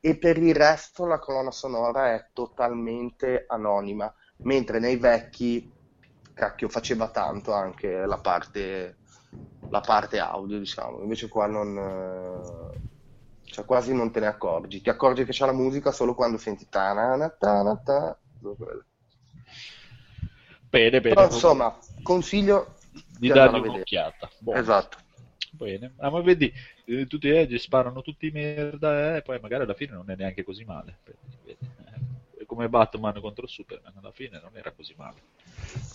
[0.00, 4.12] e per il resto la colonna sonora è totalmente anonima,
[4.42, 5.70] mentre nei vecchi,
[6.34, 8.96] cacchio, faceva tanto anche la parte,
[9.70, 11.76] la parte audio, diciamo, invece qua non...
[11.76, 12.80] eh,
[13.44, 16.68] cioè quasi non te ne accorgi, ti accorgi che c'è la musica solo quando senti
[16.70, 18.18] ta-na-na, ta-na-ta.
[20.70, 21.14] Bene, bene.
[21.14, 22.76] Però insomma, consiglio
[23.18, 24.30] di dargli un'occhiata.
[24.38, 24.58] Buono.
[24.58, 24.96] Esatto.
[25.50, 25.92] Bene.
[25.98, 26.50] Ah, ma vedi,
[26.86, 30.64] eh, tutti eh, sparano tutti merda e poi magari alla fine non è neanche così
[30.64, 31.00] male.
[31.44, 31.81] Vedi, eh,
[32.52, 35.22] come Batman contro Superman, alla fine non era così male.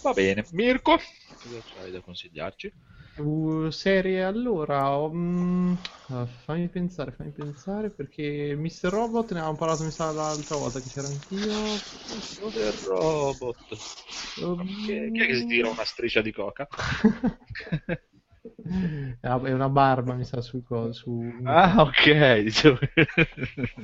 [0.02, 0.44] Va bene.
[0.54, 0.98] Mirko,
[1.44, 2.74] cosa c'hai da consigliarci?
[3.18, 8.90] Uh, serie allora, ah, fammi pensare, fammi pensare perché Mr.
[8.90, 11.80] Robot ne avevamo parlato mi sa l'altra volta che c'era anch'io.
[12.52, 13.56] del robot.
[14.42, 16.68] Um, chi è che si tira una striscia di coca?
[19.20, 21.32] È una- è una barba mi sa sul co- su...
[21.46, 22.42] Ah, ok.
[22.44, 22.78] Dicevo,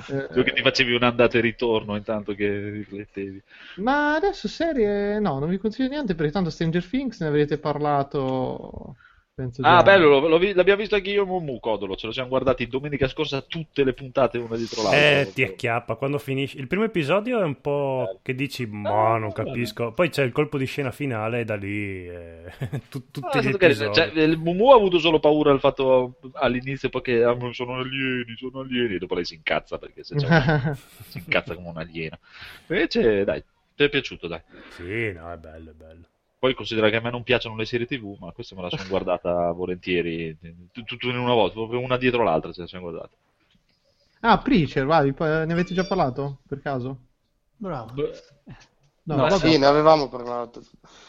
[0.10, 3.42] Eh, dicevo che ti facevi un andato e ritorno intanto che riflettevi.
[3.76, 8.98] Ma adesso serie no, non vi consiglio niente perché tanto Stranger Things ne avrete parlato
[9.34, 9.78] penso già.
[9.78, 12.68] Ah, bello, lo- lo l'abbiamo visto anche io e Momu Codolo, ce lo siamo guardati
[12.68, 15.00] domenica scorsa tutte le puntate una dietro l'altra.
[15.22, 16.58] Eh, ti acchiappa quando finisci.
[16.60, 19.92] Il primo episodio è un po' che dici, ma non capisco.
[19.92, 22.52] Poi c'è il colpo di scena finale e da lì eh,
[22.90, 23.94] tu- tutti Ah, è gli episodi.
[23.94, 28.36] Cioè, il Mumu ha avuto solo paura del fatto all'inizio poi che ah, sono alieni,
[28.38, 30.76] sono alieni, e dopo lei si incazza perché se c'è un-
[31.10, 32.20] si incazza come un alieno.
[32.68, 33.44] Invece, dai,
[33.76, 34.42] ti è piaciuto, dai.
[34.70, 36.06] Sì, no, è bello, è bello.
[36.44, 38.86] Poi considera che a me non piacciono le serie TV, ma questa me la sono
[38.90, 40.38] guardata volentieri,
[40.74, 43.16] tutto in una volta, proprio una dietro l'altra ce la siamo guardate.
[44.22, 47.10] Ah, Preacher, vai, ne avete già parlato per caso?
[47.58, 47.94] Bravo.
[49.06, 50.62] No, No, sì, ne avevamo parlato.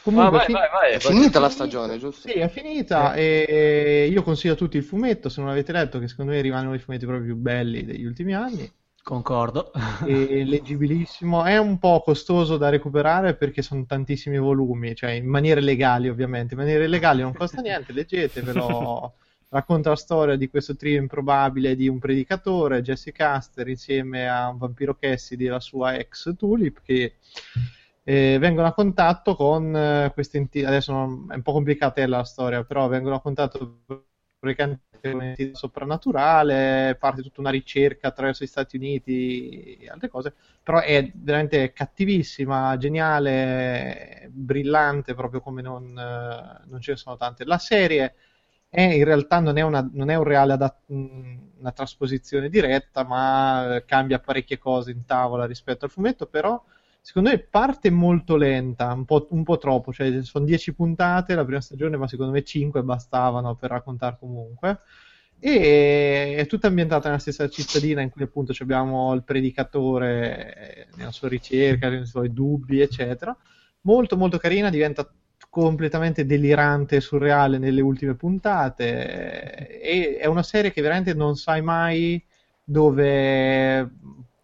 [0.02, 1.14] Comunque, vai, fi- vai, vai, È vai.
[1.14, 2.28] finita la stagione, giusto?
[2.28, 6.08] Sì, è finita e io consiglio a tutti il fumetto, se non l'avete letto, che
[6.08, 8.70] secondo me rimangono i fumetti proprio più belli degli ultimi anni.
[9.04, 9.70] Concordo.
[10.06, 15.60] E leggibilissimo, è un po' costoso da recuperare perché sono tantissimi volumi, cioè in maniere
[15.60, 19.12] legali ovviamente, in maniere legali non costa niente, leggetevelo.
[19.50, 24.56] Racconta la storia di questo trio improbabile di un predicatore, Jesse Caster, insieme a un
[24.56, 27.16] vampiro Cassidy e la sua ex Tulip, che
[28.04, 30.68] eh, vengono a contatto con eh, queste entità.
[30.68, 33.82] Adesso non- è un po' complicata la storia, però vengono a contatto
[34.44, 40.34] praticamente con un'entità soprannaturale, parte tutta una ricerca attraverso gli Stati Uniti e altre cose,
[40.62, 47.44] però è veramente cattivissima, geniale, brillante, proprio come non, eh, non ce ne sono tante.
[47.44, 48.14] La serie
[48.68, 53.82] è, in realtà non è, una, non è un reale adat- una trasposizione diretta, ma
[53.86, 56.62] cambia parecchie cose in tavola rispetto al fumetto, però
[57.04, 61.44] secondo me parte molto lenta, un po', un po' troppo, cioè sono 10 puntate la
[61.44, 64.80] prima stagione, ma secondo me 5 bastavano per raccontare comunque.
[65.38, 71.10] E è tutta ambientata nella stessa cittadina in cui appunto abbiamo il predicatore eh, nella
[71.10, 73.36] sua ricerca, nei suoi dubbi, eccetera.
[73.82, 75.06] Molto molto carina, diventa
[75.50, 81.60] completamente delirante e surreale nelle ultime puntate e è una serie che veramente non sai
[81.60, 82.24] mai
[82.64, 83.90] dove,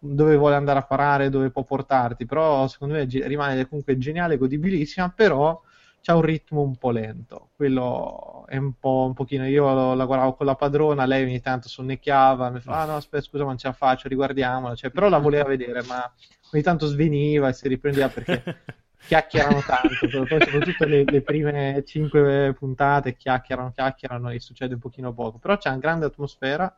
[0.03, 5.09] dove vuole andare a parare, dove può portarti, però secondo me rimane comunque geniale, godibilissima,
[5.15, 5.61] però
[6.01, 10.33] c'ha un ritmo un po' lento, quello è un po' un pochino, io la guardavo
[10.33, 13.59] con la padrona, lei ogni tanto sonnecchiava, mi fa, ah no aspetta scusa ma non
[13.59, 16.11] ce la faccio, riguardiamola, cioè, però la voleva vedere, ma
[16.51, 18.43] ogni tanto sveniva e si riprendeva perché
[19.05, 25.13] chiacchierano tanto, poi soprattutto le, le prime cinque puntate chiacchierano, chiacchierano e succede un pochino
[25.13, 26.75] poco, però c'è una grande atmosfera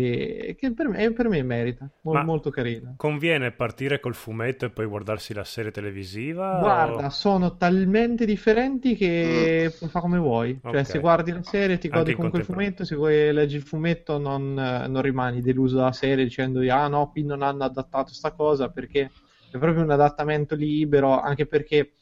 [0.00, 2.94] che, che per, me, per me merita, Mol- Ma- molto carina.
[2.96, 6.44] Conviene partire col fumetto e poi guardarsi la serie televisiva?
[6.58, 10.58] Guarda, o- sono talmente differenti che fa come vuoi.
[10.70, 10.90] Cioè, Ok.
[10.90, 14.54] se guardi la serie ti godi comunque il fumetto, se vuoi leggi il fumetto non,
[14.54, 19.10] non rimani deluso dalla serie dicendo ah no, qui non hanno adattato sta cosa perché
[19.50, 21.94] è proprio un adattamento libero, anche perché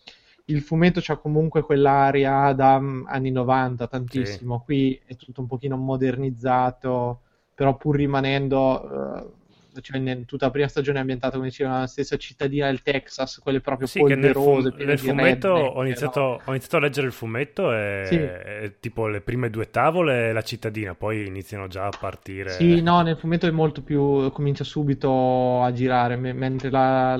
[0.46, 4.60] il fumetto c'ha comunque quell'aria da mm, anni 90 tantissimo.
[4.62, 7.22] Qui è tutto un pochino modernizzato,
[7.54, 9.28] però pur rimanendo...
[9.74, 12.82] eh, cioè in tutta la prima stagione è ambientata come diceva nella stessa cittadina del
[12.82, 16.42] Texas, quelle proprio Sì, che nel, fu- polverose, nel di fumetto redneck, ho iniziato, no?
[16.44, 18.32] ho iniziato a leggere il fumetto e Sì.
[18.62, 22.52] e tipo le prime due tavole e la cittadina, poi iniziano già a partire.
[22.52, 24.30] Sì, no, nel fumetto è molto più.
[24.32, 27.16] comincia subito a girare, me- mentre la,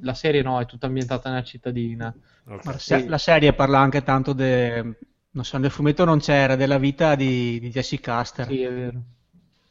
[0.00, 2.14] la serie no, è tutta ambientata nella cittadina.
[2.46, 2.62] Ok.
[2.62, 4.82] Ma la se- La serie parla anche tanto de...
[5.30, 8.46] non so, nel fumetto non c'era, della vita di, di Jesse Caster.
[8.46, 9.02] Sì, è vero.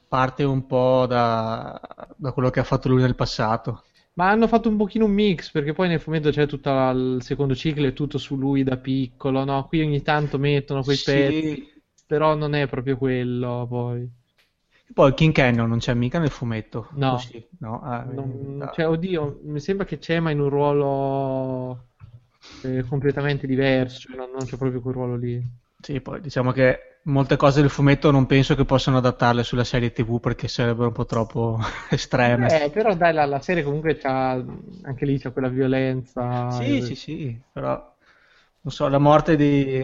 [0.10, 1.80] Parte un po' da,
[2.18, 3.84] da quello che ha fatto lui nel passato.
[4.14, 7.56] Ma hanno fatto un pochino un mix, perché poi nel fumetto c'è tutto il secondo
[7.56, 9.66] ciclo, è tutto su lui da piccolo, no?
[9.68, 11.02] Qui ogni tanto mettono quei Sì.
[11.02, 11.74] pezzi,
[12.06, 14.08] però non è proprio quello, poi.
[14.90, 16.88] E poi King Canyon non c'è mica nel fumetto.
[16.92, 17.08] No.
[17.08, 17.80] Così, no?
[17.82, 21.90] Ah, Non- cioè, oddio, mi sembra che c'è, ma in un ruolo
[22.62, 25.44] eh, completamente diverso, cioè non, non c'è proprio quel ruolo lì.
[25.82, 29.92] Sì, poi diciamo che molte cose del fumetto non penso che possano adattarle sulla serie
[29.92, 32.48] TV perché sarebbero un po' troppo estreme.
[32.48, 34.32] Eh, però dai, la, la serie comunque c'ha,
[34.84, 36.64] anche lì c'è quella violenza.
[36.64, 37.95] Sì, eh, sì, sì, però
[38.61, 39.84] non so, la morte di...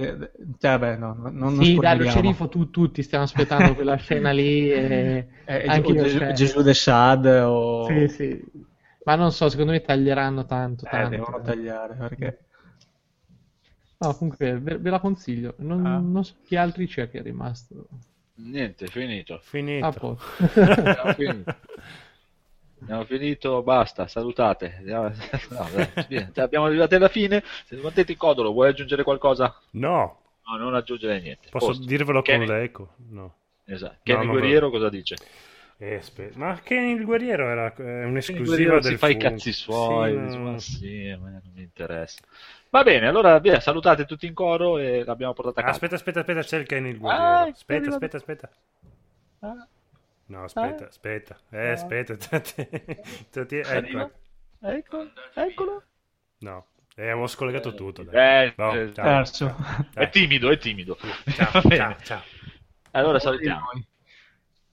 [0.57, 4.31] Cioè, beh, no, non, non Sì, dai, lo sceriffo tu, tutti stiamo aspettando quella scena
[4.31, 7.63] lì e Eh, anche io, Gesù, cioè- Gesù de Sad o...
[7.79, 8.43] Sì, sì.
[9.03, 11.09] Ma non so, secondo me taglieranno tanto, Eh, tanto.
[11.09, 12.44] devono tagliare perché...
[13.97, 15.53] No, comunque ve, ve la consiglio.
[15.57, 15.97] Non, Ah.
[15.99, 17.87] non so chi altri c'è che è rimasto.
[18.35, 19.39] Niente, finito.
[19.41, 19.85] Finito.
[19.85, 19.93] Ah.
[20.61, 21.55] Abbiamo finito.
[22.81, 24.75] Abbiamo finito, basta, salutate.
[24.77, 25.09] Andiamo-
[25.49, 25.67] no,
[26.07, 27.41] dai, abbiamo arrivato alla fine.
[27.65, 29.57] Se Matteti Codolo, vuoi aggiungere qualcosa?
[29.71, 31.47] No, No, non aggiungere niente.
[31.49, 31.85] posso Posto.
[31.85, 32.93] dirvelo Kenny- con l'eco?
[33.09, 33.33] No.
[33.65, 33.99] Esatto.
[34.03, 35.15] Kenny non Guerriero cosa dice?
[35.77, 36.37] Eh, aspetta.
[36.37, 40.11] Ma Kenny il guerriero era è Kenny un'esclusiva del si fa i cazzi suoi.
[40.29, 40.43] Sì, no.
[40.51, 42.19] "Ma sì, a me non mi interessa.
[42.75, 45.75] Va bene, allora via, salutate tutti in coro e l'abbiamo portata a Ah, casa.
[45.77, 47.23] aspetta, aspetta, aspetta, c'è il Kenny il guerriero.
[47.25, 48.49] Ah, aspetta, aspetta, aspetta.
[49.39, 49.67] Ah,
[50.25, 50.87] No, aspetta, Ah.
[50.87, 51.37] aspetta.
[51.51, 52.15] Eh, aspetta.
[52.17, 54.01] Ti- ti- Arriva.
[54.01, 54.11] ecco.
[54.59, 55.83] Ecco, eccolo.
[56.39, 58.03] No, eh, avevo scollegato tutto.
[58.03, 58.47] Dai.
[58.47, 59.05] Eh, No, eh, ciao.
[59.05, 59.55] Perso.
[59.93, 60.05] Dai.
[60.05, 60.97] È timido, è timido.
[61.29, 62.21] Ciao, ciao, ciao.
[62.91, 63.67] Allora salutiamo.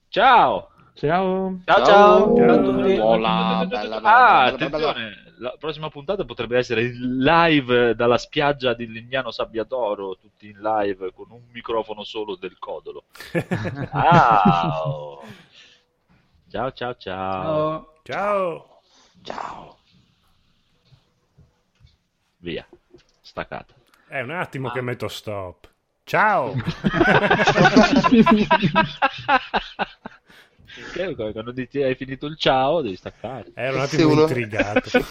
[0.09, 0.71] Ciao.
[0.93, 1.61] Ciao.
[1.63, 2.35] Ciao, ciao.
[2.35, 2.35] Ciao.
[2.35, 3.99] Ciao a Ciao.
[4.03, 10.61] Ah, attenzione, la prossima puntata potrebbe essere live dalla spiaggia di Lignano Sabbiadoro, tutti in
[10.61, 13.03] live con un microfono solo del codolo.
[13.91, 15.21] Ciao.
[16.49, 17.93] Ciao, ciao, ciao.
[18.03, 18.81] Ciao.
[19.21, 19.77] Ciao.
[22.37, 22.65] Via.
[23.21, 23.73] Staccata.
[24.07, 25.69] È un attimo che metto stop.
[26.05, 26.53] Ciao.
[30.93, 33.51] Perché quando dici hai finito il ciao devi staccare.
[33.53, 34.89] Ero un attimo intrigato.